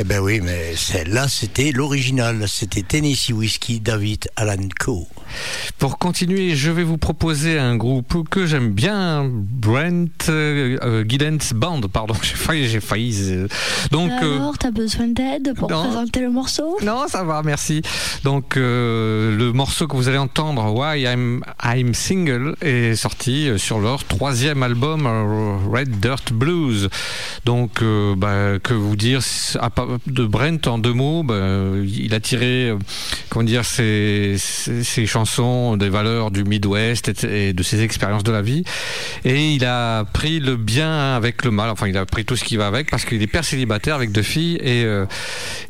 eh 0.00 0.04
ben 0.04 0.18
oui, 0.18 0.40
mais 0.42 0.74
celle-là, 0.74 1.28
c'était 1.28 1.70
l'original. 1.70 2.44
C'était 2.48 2.82
Tennessee 2.82 3.30
Whiskey 3.32 3.78
David 3.78 4.28
Alan 4.34 4.68
Coe. 4.80 5.06
Pour 5.78 5.98
continuer, 5.98 6.54
je 6.54 6.70
vais 6.70 6.82
vous 6.84 6.98
proposer 6.98 7.58
un 7.58 7.76
groupe 7.76 8.28
que 8.30 8.46
j'aime 8.46 8.72
bien, 8.72 9.28
Brent 9.30 10.06
euh, 10.28 10.78
euh, 10.82 11.04
Giddens 11.06 11.52
Band. 11.54 11.80
Pardon, 11.92 12.14
j'ai 12.22 12.34
failli, 12.34 12.68
j'ai 12.68 12.80
failli. 12.80 13.14
euh, 13.30 13.48
Donc, 13.90 14.10
euh, 14.22 14.36
Alors, 14.36 14.58
t'as 14.58 14.70
besoin 14.70 15.08
d'aide 15.08 15.54
pour 15.56 15.70
non. 15.70 15.84
présenter 15.84 16.20
le 16.20 16.30
morceau 16.30 16.78
Non, 16.82 17.04
ça 17.08 17.24
va, 17.24 17.42
merci. 17.44 17.82
Donc, 18.24 18.56
euh, 18.56 19.36
le 19.36 19.52
morceau 19.52 19.86
que 19.86 19.96
vous 19.96 20.08
allez 20.08 20.18
entendre, 20.18 20.72
Why 20.74 21.02
I'm, 21.02 21.42
I'm 21.64 21.94
Single, 21.94 22.56
est 22.62 22.94
sorti 22.94 23.48
sur 23.56 23.78
leur 23.80 24.04
troisième 24.04 24.62
album, 24.62 25.06
Red 25.70 26.00
Dirt 26.00 26.32
Blues. 26.32 26.88
Donc, 27.44 27.82
bah, 28.16 28.58
que 28.62 28.74
vous 28.74 28.96
dire 28.96 29.20
de 30.06 30.24
Brent 30.26 30.66
en 30.66 30.78
deux 30.78 30.92
mots, 30.92 31.22
bah, 31.22 31.34
il 31.86 32.14
a 32.14 32.20
tiré, 32.20 32.72
comment 33.28 33.44
dire, 33.44 33.64
ses, 33.64 34.36
ses, 34.38 34.82
ses 34.82 35.06
chansons 35.06 35.25
des 35.76 35.88
valeurs 35.88 36.30
du 36.30 36.44
Midwest 36.44 37.24
et, 37.24 37.52
de 37.52 37.62
ses 37.62 37.82
expériences 37.82 38.22
de 38.22 38.32
la 38.32 38.42
vie. 38.42 38.64
Et 39.24 39.54
il 39.54 39.64
a 39.64 40.04
pris 40.04 40.40
le 40.40 40.56
bien 40.56 41.14
avec 41.14 41.44
le 41.44 41.50
mal. 41.50 41.70
Enfin, 41.70 41.88
il 41.88 41.96
a 41.98 42.06
pris 42.06 42.24
tout 42.24 42.36
ce 42.36 42.44
qui 42.44 42.56
va 42.56 42.66
avec 42.66 42.90
parce 42.90 43.04
qu'il 43.04 43.20
est 43.22 43.26
père 43.26 43.44
célibataire 43.44 43.94
avec 43.96 44.12
deux 44.12 44.22
filles 44.22 44.56
et 44.62 44.84
euh, 44.84 45.06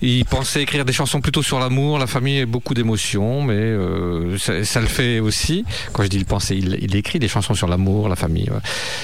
il 0.03 0.25
pensait 0.25 0.63
écrire 0.63 0.85
des 0.85 0.93
chansons 0.93 1.21
plutôt 1.21 1.43
sur 1.43 1.59
l'amour, 1.59 1.99
la 1.99 2.07
famille 2.07 2.39
et 2.39 2.47
beaucoup 2.47 2.75
d'émotions, 2.75 3.43
mais 3.43 3.55
euh, 3.55 4.37
ça, 4.39 4.81
le 4.81 4.87
fait 4.87 5.21
aussi. 5.21 5.65
Quand 5.93 6.03
je 6.03 6.09
dis 6.09 6.19
il 6.19 6.25
pensait, 6.25 6.57
il, 6.57 6.95
écrit 6.95 7.19
des 7.19 7.29
chansons 7.29 7.55
sur 7.55 7.69
l'amour, 7.69 8.09
la 8.09 8.17
famille. 8.17 8.51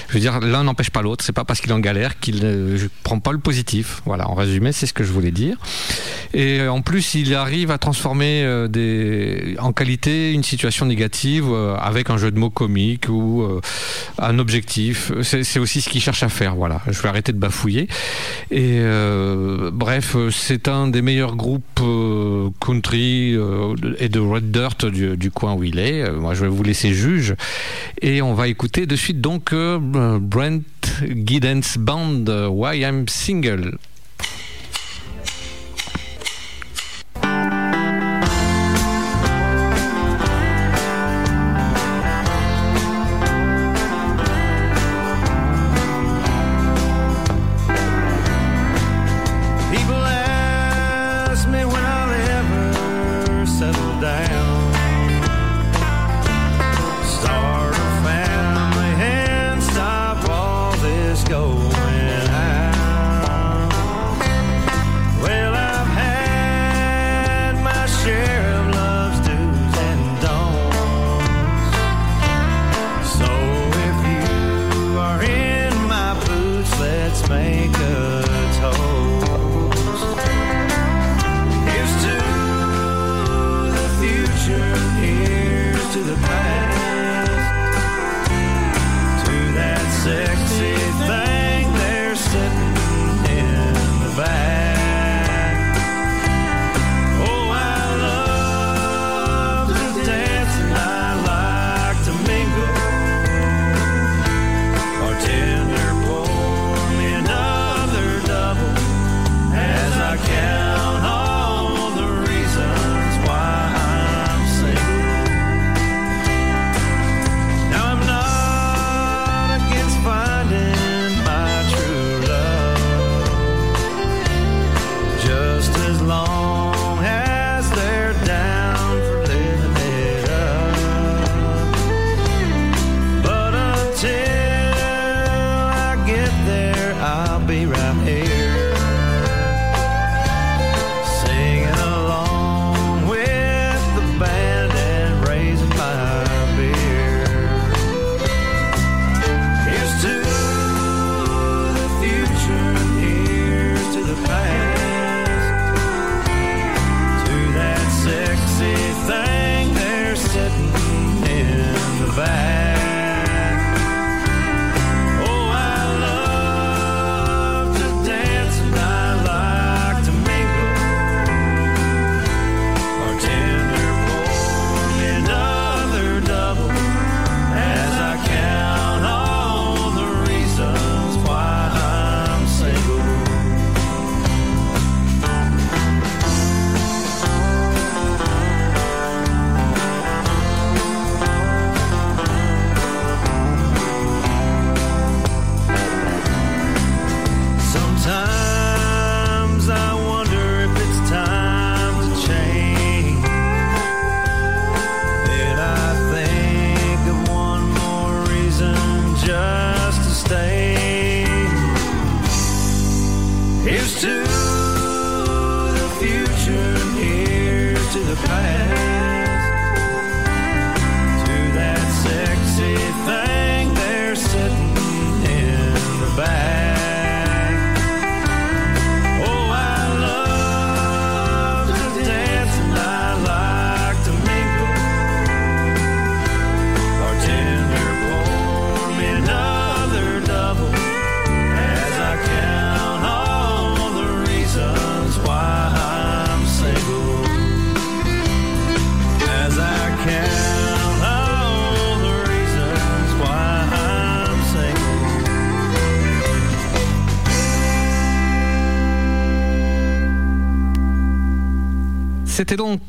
Je 0.09 0.15
veux 0.15 0.21
dire, 0.21 0.41
l'un 0.41 0.65
n'empêche 0.65 0.91
pas 0.91 1.03
l'autre. 1.03 1.25
C'est 1.25 1.33
pas 1.33 1.45
parce 1.45 1.61
qu'il 1.61 1.73
en 1.73 1.81
galère 1.81 2.21
qu'il 2.21 2.45
ne 2.45 2.77
prend 3.03 3.19
pas 3.19 3.33
le 3.33 3.39
positif. 3.39 4.03
Voilà, 4.05 4.29
en 4.29 4.35
résumé, 4.35 4.73
c'est 4.73 4.87
ce 4.87 4.93
que 4.93 5.05
je 5.05 5.13
voulais 5.13 5.31
dire. 5.31 5.57
Et 6.35 6.67
en 6.67 6.81
plus, 6.83 7.15
il 7.15 7.35
arrive 7.35 7.71
à 7.71 7.79
transformer 7.79 8.43
euh, 8.45 8.69
des, 8.69 9.57
en 9.59 9.73
qualité 9.73 10.32
une 10.33 10.43
situation 10.43 10.87
négative 10.87 11.47
euh, 11.49 11.77
avec 11.77 12.11
un 12.11 12.17
jeu 12.17 12.31
de 12.31 12.39
mots 12.39 12.51
comique 12.51 13.09
ou 13.09 13.43
euh, 13.43 13.61
un 14.19 14.39
objectif. 14.39 15.13
C'est 15.23 15.59
aussi 15.59 15.81
ce 15.81 15.89
qu'il 15.89 16.01
cherche 16.01 16.23
à 16.23 16.29
faire. 16.29 16.55
Voilà, 16.55 16.81
je 16.89 17.01
vais 17.01 17.09
arrêter 17.09 17.33
de 17.33 17.39
bafouiller. 17.39 17.89
Et 18.51 18.79
euh, 18.81 19.71
bref, 19.73 20.17
c'est 20.31 20.69
un 20.69 20.89
des 20.89 21.03
meilleurs 21.03 21.37
groupes 21.37 21.81
country 22.61 23.37
et 23.99 24.09
de 24.09 24.21
red 24.21 24.51
dirt 24.51 24.85
du, 24.87 25.17
du 25.17 25.31
coin 25.31 25.55
où 25.55 25.65
il 25.65 25.79
est. 25.79 26.11
Moi, 26.11 26.35
je 26.35 26.43
vais 26.43 26.51
vous 26.51 26.63
laisser 26.63 26.93
juge. 26.93 27.35
Et 28.01 28.23
on 28.23 28.35
va 28.35 28.49
écouter 28.49 28.87
de 28.87 28.97
suite 28.97 29.21
donc 29.21 29.55
Brent 29.55 30.63
Giddens 31.27 31.79
Band, 31.79 32.25
Why 32.51 32.81
I'm 32.81 33.09
Single. 33.09 33.79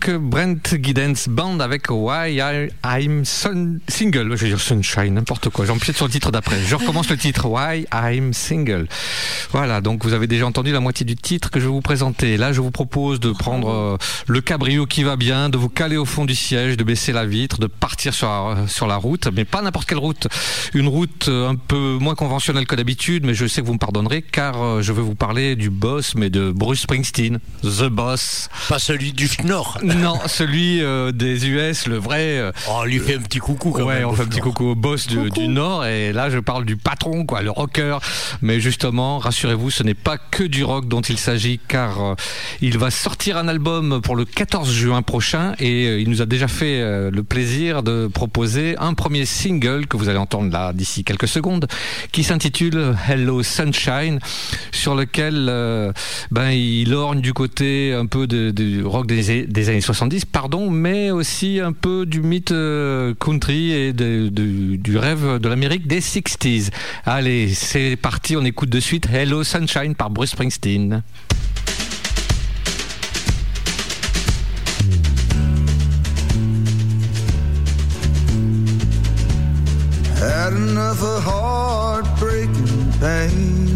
Donc 0.08 0.22
Brent 0.22 0.76
Giddens 0.82 1.30
Band 1.30 1.60
avec 1.60 1.90
Why 1.90 2.42
I'm 2.84 3.24
Single. 3.26 4.36
Je 4.36 4.44
vais 4.44 4.48
dire 4.48 4.60
Sunshine, 4.60 5.14
n'importe 5.14 5.50
quoi. 5.50 5.66
J'empiète 5.66 5.96
sur 5.96 6.06
le 6.06 6.12
titre 6.12 6.32
d'après. 6.32 6.58
Je 6.66 6.76
recommence 6.76 7.10
le 7.10 7.18
titre. 7.18 7.46
Why 7.46 7.86
I'm 7.94 8.34
Single. 8.34 8.88
Voilà, 9.52 9.82
donc 9.82 10.04
vous 10.04 10.14
avez 10.14 10.28
déjà 10.28 10.46
entendu 10.46 10.72
la 10.72 10.80
moitié 10.80 11.06
du 11.06 11.16
titre 11.16 11.52
que 11.52 11.60
je 11.60 11.66
vais 11.66 11.72
vous 11.72 11.82
présenter. 11.82 12.38
Là, 12.38 12.54
je 12.54 12.62
vous 12.62 12.72
propose 12.72 13.20
de 13.20 13.32
prendre 13.32 13.70
euh, 13.70 13.98
le 14.28 14.42
cabrio 14.42 14.86
qui 14.86 15.04
va 15.04 15.16
bien, 15.16 15.50
de 15.50 15.58
vous 15.58 15.70
caler 15.70 15.98
au 15.98 16.06
fond 16.06 16.26
du 16.26 16.36
siège, 16.36 16.76
de 16.76 16.84
baisser 16.84 17.12
la 17.12 17.26
vitre, 17.26 17.60
de 17.60 17.68
partir 17.68 18.14
sur 18.14 18.28
la, 18.28 18.68
sur 18.68 18.88
la 18.88 18.96
route, 18.98 19.28
mais 19.34 19.46
pas 19.46 19.62
n'importe 19.62 19.88
quelle 19.88 20.00
route. 20.00 20.28
Une 20.74 20.88
route 20.88 21.28
euh, 21.28 21.50
un 21.50 21.56
peu 21.56 21.98
moins 22.00 22.16
conventionnelle 22.16 22.66
que 22.66 22.76
d'habitude, 22.76 23.26
mais 23.26 23.34
je 23.36 23.46
sais 23.46 23.62
que 23.62 23.68
vous 23.68 23.74
me 23.74 23.80
pardonnerez 23.80 24.22
car 24.22 24.62
euh, 24.62 24.82
je 24.82 24.92
vais 24.92 25.02
vous 25.02 25.16
parler 25.16 25.56
du 25.56 25.70
boss, 25.70 26.16
mais 26.16 26.30
de 26.30 26.52
Bruce 26.52 26.82
Springsteen, 26.82 27.40
The 27.62 27.86
Boss. 27.86 28.50
Pas 28.68 28.80
celui 28.80 29.14
du 29.14 29.30
Nord. 29.44 29.78
Non, 29.98 30.20
celui 30.28 30.82
euh, 30.82 31.12
des 31.12 31.48
US, 31.50 31.88
le 31.88 31.98
vrai. 31.98 32.38
euh, 32.40 32.52
Oh, 32.68 32.78
on 32.80 32.84
lui 32.86 33.00
fait 33.00 33.16
un 33.16 33.22
petit 33.22 33.40
coucou 33.40 33.72
quand 33.72 33.84
ouais, 33.84 34.00
même. 34.00 34.06
on 34.08 34.14
fait 34.14 34.24
un 34.24 34.28
petit 34.28 34.40
coucou 34.40 34.66
au 34.70 34.76
boss 34.76 35.08
du, 35.08 35.30
du 35.30 35.48
Nord. 35.48 35.86
Et 35.86 36.12
là, 36.14 36.30
je 36.30 36.40
parle 36.40 36.66
du 36.66 36.78
patron, 36.78 37.26
quoi, 37.26 37.42
le 37.42 37.52
rocker. 37.52 37.98
Mais 38.42 38.60
justement, 38.60 39.20
rassurez-vous, 39.20 39.70
ce 39.70 39.84
n'est 39.84 39.94
pas 39.94 40.18
que 40.18 40.44
du 40.44 40.64
rock 40.64 40.88
dont 40.88 41.02
il 41.02 41.18
s'agit, 41.18 41.60
car 41.68 42.02
euh, 42.04 42.16
il 42.62 42.78
va 42.78 42.90
sortir 42.92 43.38
un 43.38 43.48
album 43.48 44.02
pour 44.02 44.16
le 44.16 44.26
14 44.26 44.72
juin 44.74 45.02
prochain. 45.02 45.54
Et 45.60 45.88
euh, 45.88 46.00
il 46.00 46.10
nous 46.10 46.22
a 46.22 46.26
déjà 46.26 46.48
fait 46.48 46.82
euh, 46.82 47.12
le 47.12 47.24
plaisir 47.24 47.84
de 47.84 48.08
proposer 48.08 48.76
un 48.80 48.94
premier 48.94 49.26
single 49.26 49.86
que 49.88 49.98
vous 49.98 50.10
allez 50.10 50.18
entendre 50.20 50.52
là 50.52 50.74
d'ici 50.74 51.04
quelques 51.04 51.28
secondes, 51.28 51.68
qui 52.12 52.24
s'intitule 52.24 52.96
Hello 53.08 53.44
Sunshine, 53.44 54.20
sur 54.72 54.96
lequel 54.96 55.48
euh, 55.50 55.92
ben, 56.32 56.50
il 56.50 56.94
orne 56.94 57.22
du 57.22 57.34
côté 57.34 57.94
un 57.94 58.06
peu 58.06 58.28
de- 58.28 58.52
du 58.52 58.84
rock 58.84 59.08
des, 59.08 59.46
des 59.46 59.70
années 59.70 59.82
70, 59.84 60.26
pardon, 60.26 60.70
mais 60.70 61.12
aussi 61.12 61.60
un 61.60 61.74
peu 61.74 62.06
du 62.06 62.22
mythe 62.22 62.52
euh, 62.52 63.14
country 63.20 63.72
et 63.72 63.94
du 63.94 64.98
rêve 64.98 65.40
de 65.40 65.50
l'Amérique 65.50 65.88
des 65.88 66.00
60s. 66.00 66.70
Allez, 67.06 67.50
c'est 67.54 67.96
parti, 67.96 68.36
on 68.38 68.46
écoute 68.46 68.70
de 68.70 68.80
suite 68.80 69.08
Hello 69.12 69.44
Sunshine 69.44 69.96
par 69.96 70.10
Bruce 70.10 70.32
Springsteen. 70.32 71.04
Heartbreaking. 83.04 83.73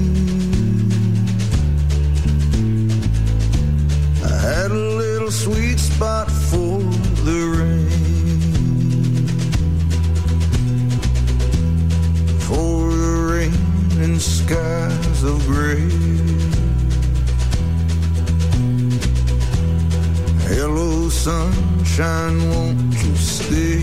Skies 14.20 15.24
of 15.24 15.46
gray. 15.46 15.90
Hello, 20.50 21.10
sunshine, 21.10 22.50
won't 22.50 22.94
you 23.04 23.16
stay? 23.16 23.80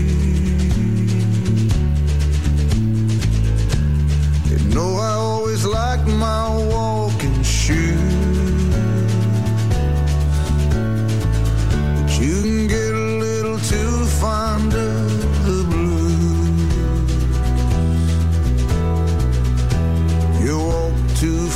You 4.49 4.59
know 4.73 4.95
I 4.97 5.13
always 5.13 5.65
like 5.65 6.05
my 6.05 6.49
walking 6.73 7.41
shoes. 7.43 8.04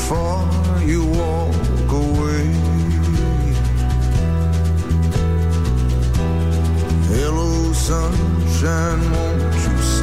Far, 0.09 0.41
you 0.81 1.05
walk 1.05 1.91
away. 1.91 2.45
Hello, 7.13 7.71
sunshine, 7.73 9.01
won't? 9.11 9.53
You 9.65 9.98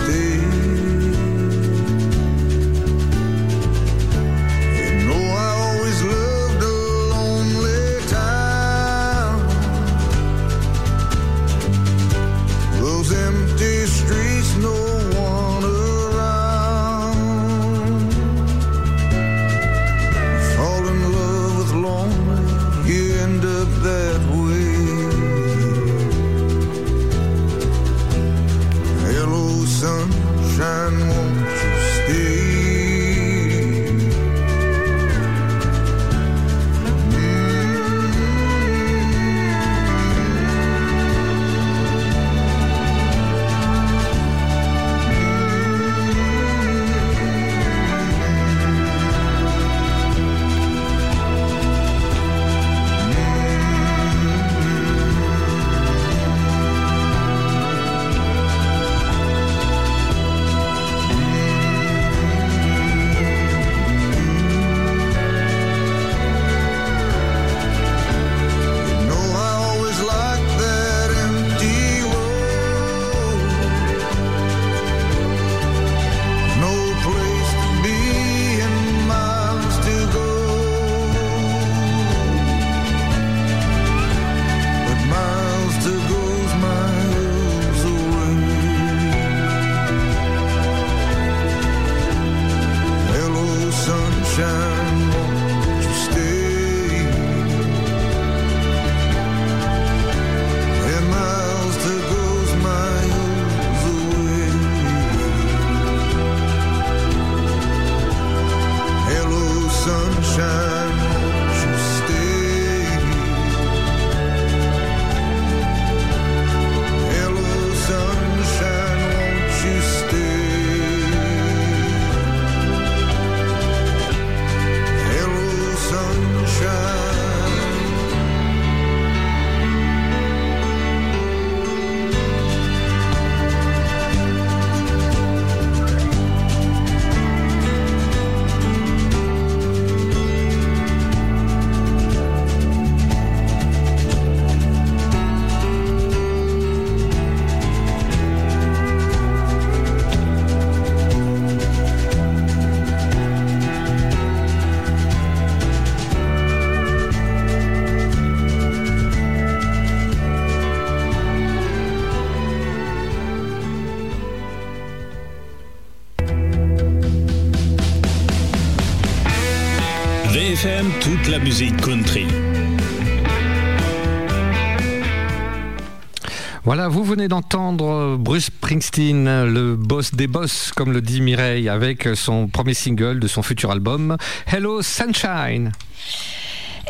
venez 177.17 177.29
d'entendre 177.29 178.19
Bruce 178.19 178.47
Springsteen, 178.47 179.45
le 179.45 179.75
boss 179.75 180.15
des 180.15 180.27
boss, 180.27 180.71
comme 180.77 180.93
le 180.93 181.01
dit 181.01 181.23
Mireille, 181.23 181.67
avec 181.67 182.07
son 182.15 182.47
premier 182.47 182.75
single 182.75 183.21
de 183.21 183.27
son 183.27 183.43
futur 183.43 183.71
album, 183.71 184.19
Hello 184.47 184.83
Sunshine. 184.83 185.73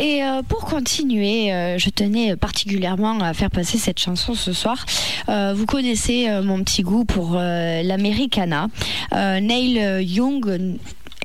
Et 0.00 0.24
euh, 0.24 0.42
pour 0.42 0.64
continuer, 0.64 1.52
euh, 1.52 1.78
je 1.78 1.90
tenais 1.90 2.34
particulièrement 2.34 3.20
à 3.20 3.34
faire 3.34 3.52
passer 3.52 3.78
cette 3.78 4.00
chanson 4.00 4.34
ce 4.34 4.52
soir. 4.52 4.84
Euh, 5.28 5.54
vous 5.56 5.64
connaissez 5.64 6.28
mon 6.42 6.64
petit 6.64 6.82
goût 6.82 7.04
pour 7.04 7.34
l'Americana. 7.34 8.66
Neil 9.12 10.02
Young 10.04 10.76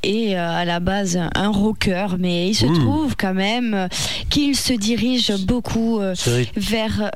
est 0.03 0.36
à 0.36 0.64
la 0.64 0.80
base 0.80 1.19
un 1.34 1.49
rocker, 1.49 2.18
mais 2.19 2.49
il 2.49 2.53
se 2.53 2.68
trouve 2.68 3.15
quand 3.18 3.34
même 3.34 3.90
qu'il 4.30 4.56
se 4.56 4.73
dirige 4.73 5.34
beaucoup 5.48 5.99
vers 6.56 7.10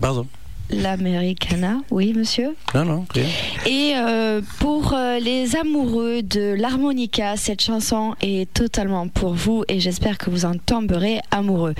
Pardon. 0.00 0.26
l'Americana. 0.72 1.78
Oui, 1.90 2.12
monsieur 2.16 2.54
Non, 2.74 2.84
non, 2.84 3.06
rien. 3.14 3.24
et 3.66 3.92
euh, 3.96 4.40
pour 4.58 4.92
euh, 4.94 5.18
les 5.18 5.56
amoureux 5.56 6.22
de 6.22 6.54
l'harmonica, 6.58 7.36
cette 7.36 7.62
chanson 7.62 8.14
est 8.20 8.52
totalement 8.52 9.08
pour 9.08 9.34
vous 9.34 9.64
et 9.68 9.80
j'espère 9.80 10.18
que 10.18 10.30
vous 10.30 10.44
en 10.44 10.54
tomberez 10.54 11.20
amoureux. 11.30 11.74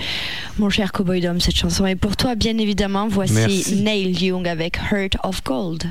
Mon 0.59 0.70
cher 0.70 0.93
Cowboy 0.93 1.20
Dom, 1.20 1.40
cette 1.40 1.56
chanson 1.56 1.86
est 1.86 1.97
pour 1.97 2.16
toi, 2.16 2.35
bien 2.35 2.56
évidemment. 2.59 3.09
Voici 3.09 3.32
Merci. 3.35 3.82
Neil 3.82 4.24
Young 4.24 4.47
avec 4.47 4.77
Heart 4.90 5.16
of 5.24 5.43
Gold. 5.44 5.85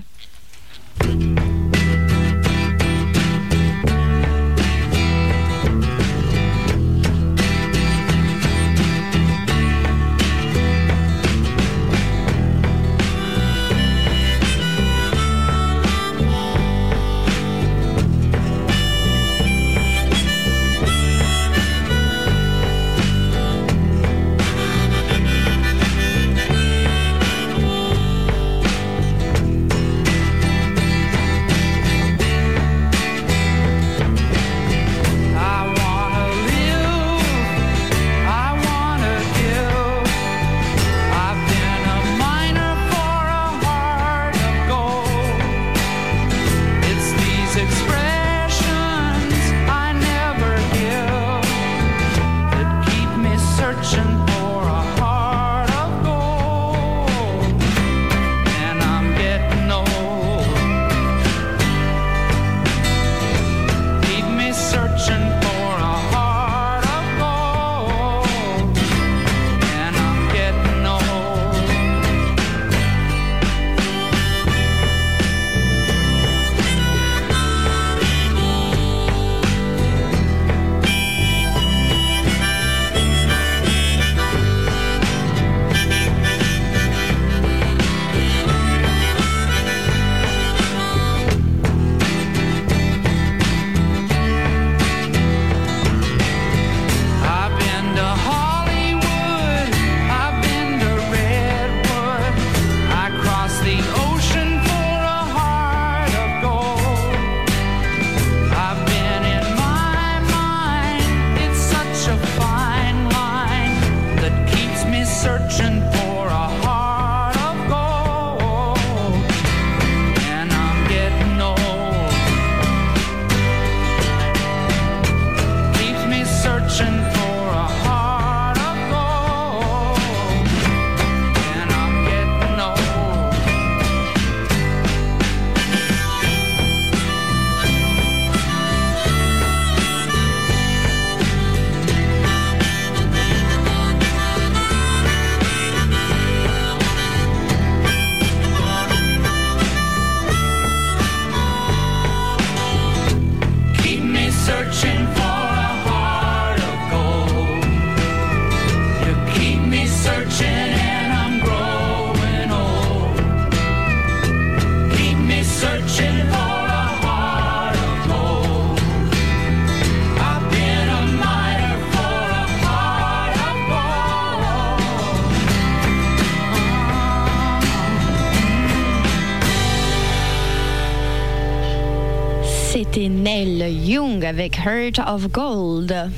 Young 184.21 184.25
avec 184.25 184.57
Heart 184.57 184.99
of 185.07 185.27
Gold. 185.31 186.11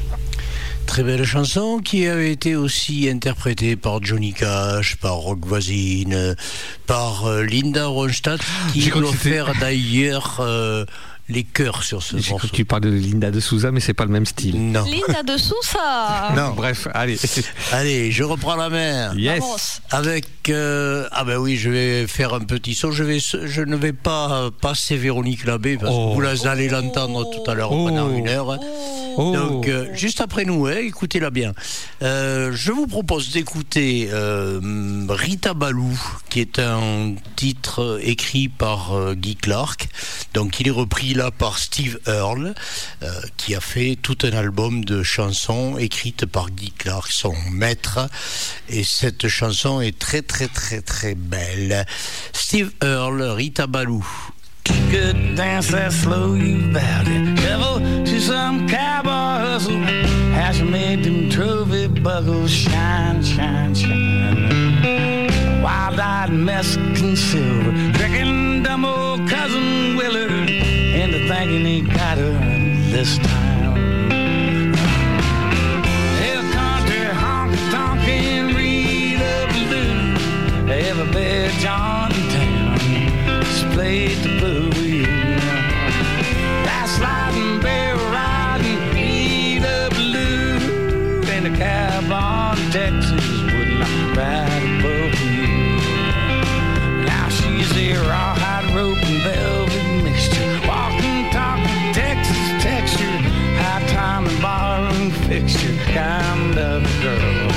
Très 0.85 1.03
belle 1.03 1.23
chanson 1.23 1.79
qui 1.79 2.05
avait 2.05 2.31
été 2.31 2.55
aussi 2.55 3.09
interprétée 3.09 3.75
par 3.77 4.03
Johnny 4.03 4.33
Cash, 4.33 4.97
par 4.97 5.15
Rock 5.15 5.39
Voisine, 5.45 6.35
par 6.85 7.25
euh, 7.25 7.43
Linda 7.43 7.87
Ronstadt, 7.87 8.41
qui 8.73 8.81
c'était- 8.81 9.17
faire 9.17 9.53
d'ailleurs 9.59 10.37
euh, 10.41 10.85
les 11.29 11.43
chœurs 11.43 11.83
sur 11.83 12.03
ce 12.03 12.15
morceau. 12.15 12.37
que 12.37 12.47
tu 12.53 12.65
parles 12.65 12.81
de 12.83 12.89
Linda 12.89 13.31
de 13.31 13.39
Souza, 13.39 13.71
mais 13.71 13.79
c'est 13.79 13.93
pas 13.93 14.03
le 14.05 14.11
même 14.11 14.25
style. 14.25 14.71
Non. 14.71 14.83
Linda 14.85 15.23
de 15.23 15.37
Sousa. 15.37 16.31
Non. 16.35 16.51
Bref, 16.55 16.87
allez. 16.93 17.17
Allez, 17.71 18.11
je 18.11 18.23
reprends 18.23 18.55
la 18.55 18.69
main. 18.69 19.15
Yes. 19.15 19.39
Vamos. 19.39 19.55
Avec 19.91 20.27
euh, 20.49 21.07
ah 21.11 21.23
ben 21.23 21.37
oui, 21.37 21.55
je 21.57 21.69
vais 21.69 22.07
faire 22.07 22.33
un 22.33 22.41
petit 22.41 22.75
son. 22.75 22.91
Je 22.91 23.03
vais, 23.03 23.19
je 23.19 23.61
ne 23.61 23.75
vais 23.75 23.93
pas 23.93 24.49
passer 24.61 24.97
Véronique 24.97 25.45
Labbé 25.45 25.77
parce 25.77 25.93
Oh. 25.95 26.09
que 26.09 26.13
vous 26.15 26.21
la- 26.21 26.49
allez 26.51 26.67
l'entendre 26.69 27.29
tout 27.31 27.49
à 27.49 27.53
l'heure 27.53 27.71
Oh. 27.71 27.87
pendant 27.87 28.11
une 28.13 28.27
heure. 28.27 28.59
Oh. 28.61 28.82
Donc 29.17 29.67
euh, 29.67 29.87
juste 29.93 30.21
après 30.21 30.45
nous, 30.45 30.65
hein, 30.65 30.77
écoutez-la 30.77 31.29
bien. 31.29 31.53
Euh, 32.01 32.51
je 32.53 32.71
vous 32.71 32.87
propose 32.87 33.31
d'écouter 33.31 34.09
euh, 34.11 34.59
Rita 35.09 35.53
Balou, 35.53 35.99
qui 36.29 36.39
est 36.39 36.59
un 36.59 37.15
titre 37.35 37.99
écrit 38.03 38.47
par 38.49 38.93
euh, 38.93 39.13
Guy 39.13 39.35
Clark. 39.35 39.87
Donc 40.33 40.59
il 40.59 40.67
est 40.67 40.71
repris 40.71 41.13
là 41.13 41.31
par 41.31 41.57
Steve 41.57 41.99
Earle, 42.07 42.53
euh, 43.03 43.21
qui 43.37 43.55
a 43.55 43.61
fait 43.61 43.97
tout 44.01 44.17
un 44.23 44.31
album 44.31 44.85
de 44.85 45.03
chansons 45.03 45.77
écrites 45.77 46.25
par 46.25 46.49
Guy 46.49 46.71
Clark, 46.71 47.11
son 47.11 47.35
maître. 47.51 47.99
Et 48.69 48.83
cette 48.83 49.27
chanson 49.27 49.81
est 49.81 49.97
très 49.97 50.21
très 50.21 50.47
très 50.47 50.81
très 50.81 51.15
belle. 51.15 51.85
Steve 52.33 52.71
Earle, 52.81 53.21
Rita 53.21 53.67
Balou. 53.67 54.05
Could 54.65 55.35
dance 55.35 55.69
that 55.69 55.91
slow, 55.91 56.35
you 56.35 56.71
vowed 56.71 57.07
it. 57.07 57.35
Devil 57.37 57.79
to 58.05 58.19
some 58.21 58.67
cowboy 58.67 59.09
hustle. 59.09 59.79
How 60.33 60.51
she 60.51 60.63
made 60.63 61.03
them 61.03 61.29
trophy 61.29 61.87
buckles 61.87 62.51
shine, 62.51 63.23
shine, 63.23 63.73
shine. 63.73 65.61
Wild-eyed 65.61 66.31
Mexican 66.31 67.15
silver, 67.15 67.71
tricking 67.97 68.63
dumb 68.63 68.85
old 68.85 69.29
cousin 69.29 69.95
Willard 69.95 70.49
into 70.49 71.27
thinking 71.27 71.65
he 71.65 71.81
got 71.81 72.17
her 72.17 72.33
this 72.91 73.17
time. 73.19 73.75
Hill 76.21 76.43
country 76.51 77.05
honky 77.23 77.71
tonk 77.71 78.07
and 78.07 78.55
read 78.55 79.19
blue. 79.67 80.71
Every 80.71 81.11
bed 81.11 81.51
John 81.59 82.11
town 82.11 82.77
displayed 83.41 84.17
the 84.17 84.39
rope 98.83 99.05
and 99.05 99.21
velvet 99.23 100.03
mixture. 100.03 100.59
Walking, 100.67 101.29
talking, 101.31 101.93
Texas 101.93 102.47
texture. 102.61 103.17
High 103.61 103.85
time 103.87 104.25
and 104.27 104.41
barroom 104.41 105.11
fixture. 105.27 105.75
Kind 105.93 106.57
of 106.57 106.81
girl. 107.01 107.49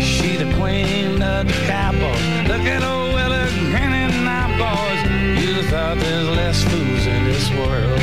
She 0.00 0.36
the 0.36 0.48
queen 0.58 1.22
of 1.22 1.46
the 1.46 1.58
cowboy. 1.70 2.20
Look 2.50 2.64
at 2.74 2.82
old 2.82 3.14
Willa 3.14 3.44
grinning 3.70 4.26
eyeballs. 4.40 5.00
You 5.40 5.54
thought 5.70 5.96
there's 5.98 6.28
less 6.40 6.58
fools 6.70 7.04
in 7.14 7.20
this 7.30 7.46
world. 7.58 8.00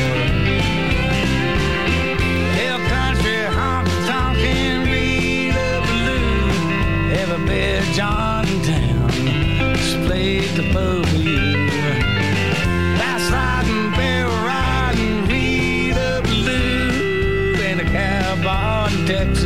Hill 2.58 2.80
country, 2.94 3.40
honky 3.58 3.98
tonk 4.08 4.38
and 4.38 4.82
read 4.94 5.54
blue. 5.90 7.12
Every 7.20 7.46
bed 7.46 7.82
John 7.98 8.44
town 8.68 9.74
displayed 9.74 10.50
the 10.58 10.64
boogie. 10.74 11.13
Cowboy 19.06 19.43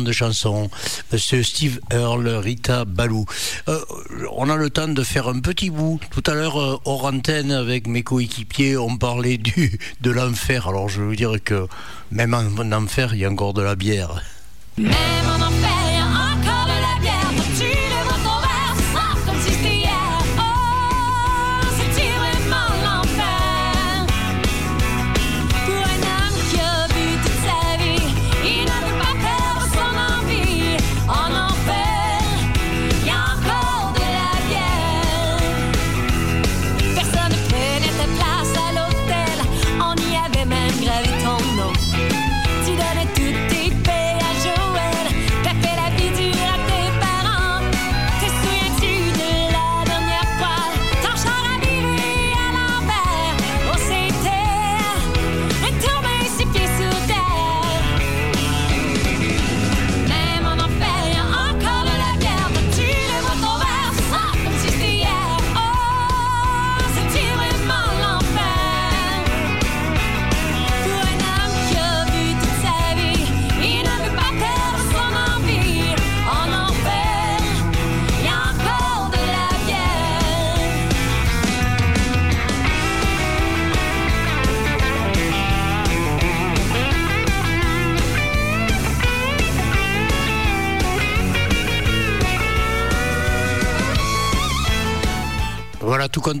monsieur 0.00 0.26
avec 0.26 0.36
une 0.36 0.42
grande 0.42 0.68
chanson, 0.68 0.70
Monsieur 1.12 1.42
Steve 1.42 1.80
Earle, 1.90 2.28
Rita 2.28 2.84
Balou. 2.84 3.24
Euh, 3.68 3.78
on 4.32 4.48
a 4.48 4.56
le 4.56 4.70
temps 4.70 4.88
de 4.88 5.02
faire 5.02 5.28
un 5.28 5.40
petit 5.40 5.70
bout. 5.70 6.00
Tout 6.10 6.22
à 6.26 6.34
l'heure, 6.34 6.60
euh, 6.60 6.78
hors 6.84 7.04
antenne, 7.04 7.52
avec 7.52 7.86
mes 7.86 8.02
coéquipiers, 8.02 8.76
on 8.76 8.96
parlait 8.96 9.38
du, 9.38 9.78
de 10.00 10.10
l'enfer. 10.10 10.68
Alors 10.68 10.88
je 10.88 11.02
veux 11.02 11.16
dire 11.16 11.36
que 11.44 11.66
même 12.10 12.34
en 12.34 12.72
enfer, 12.72 13.14
il 13.14 13.20
y 13.20 13.24
a 13.24 13.30
encore 13.30 13.54
de 13.54 13.62
la 13.62 13.74
bière. 13.74 14.22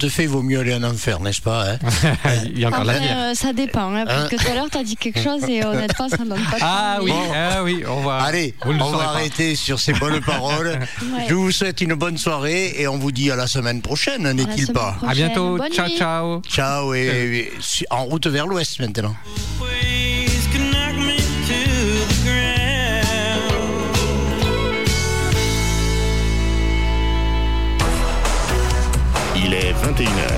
Compte 0.02 0.10
fait, 0.10 0.22
il 0.24 0.28
vaut 0.28 0.42
mieux 0.42 0.60
aller 0.60 0.74
en 0.74 0.82
enfer, 0.82 1.20
n'est-ce 1.20 1.40
pas 1.40 1.72
hein 1.72 1.78
Il 2.46 2.58
y 2.58 2.64
a 2.64 2.68
encore 2.68 2.80
Enfin, 2.82 2.92
la 2.92 2.98
bière. 2.98 3.16
euh, 3.18 3.34
ça 3.34 3.52
dépend, 3.52 3.94
hein, 3.94 4.04
parce 4.06 4.24
Hein 4.24 4.28
que 4.30 4.36
tout 4.36 4.50
à 4.50 4.54
l'heure, 4.54 4.68
t'as 4.70 4.82
dit 4.82 4.96
quelque 4.96 5.20
chose 5.20 5.42
et 5.48 5.64
honnêtement, 5.64 6.08
ça 6.08 6.18
ne 6.18 6.28
donne 6.30 6.42
pas 6.50 6.56
Ah 6.60 6.98
oui, 7.02 7.12
ah 7.34 7.62
oui, 7.62 7.82
on 7.88 8.00
va. 8.02 8.18
Allez, 8.22 8.54
on 8.64 8.72
va 8.72 8.98
pas. 8.98 9.04
arrêter 9.10 9.54
sur 9.54 9.78
ces 9.78 9.92
bonnes 9.92 10.20
paroles. 10.26 10.78
Ouais. 11.02 11.26
Je 11.28 11.34
vous 11.34 11.50
souhaite 11.52 11.80
une 11.80 11.94
bonne 11.94 12.18
soirée 12.18 12.74
et 12.78 12.88
on 12.88 12.98
vous 12.98 13.12
dit 13.12 13.30
à 13.30 13.36
la 13.36 13.46
semaine 13.46 13.80
prochaine, 13.82 14.30
n'est-il 14.32 14.72
pas? 14.72 14.92
Prochaine. 14.98 15.08
À 15.10 15.14
bientôt. 15.14 15.56
Bonne 15.56 15.72
ciao, 15.72 15.86
nuit. 15.86 15.96
ciao. 15.98 16.42
Ciao 16.48 16.94
et, 16.94 17.00
et 17.80 17.84
en 17.90 18.04
route 18.04 18.26
vers 18.26 18.46
l'ouest 18.46 18.80
maintenant. 18.80 19.14
Martinez. 30.04 30.31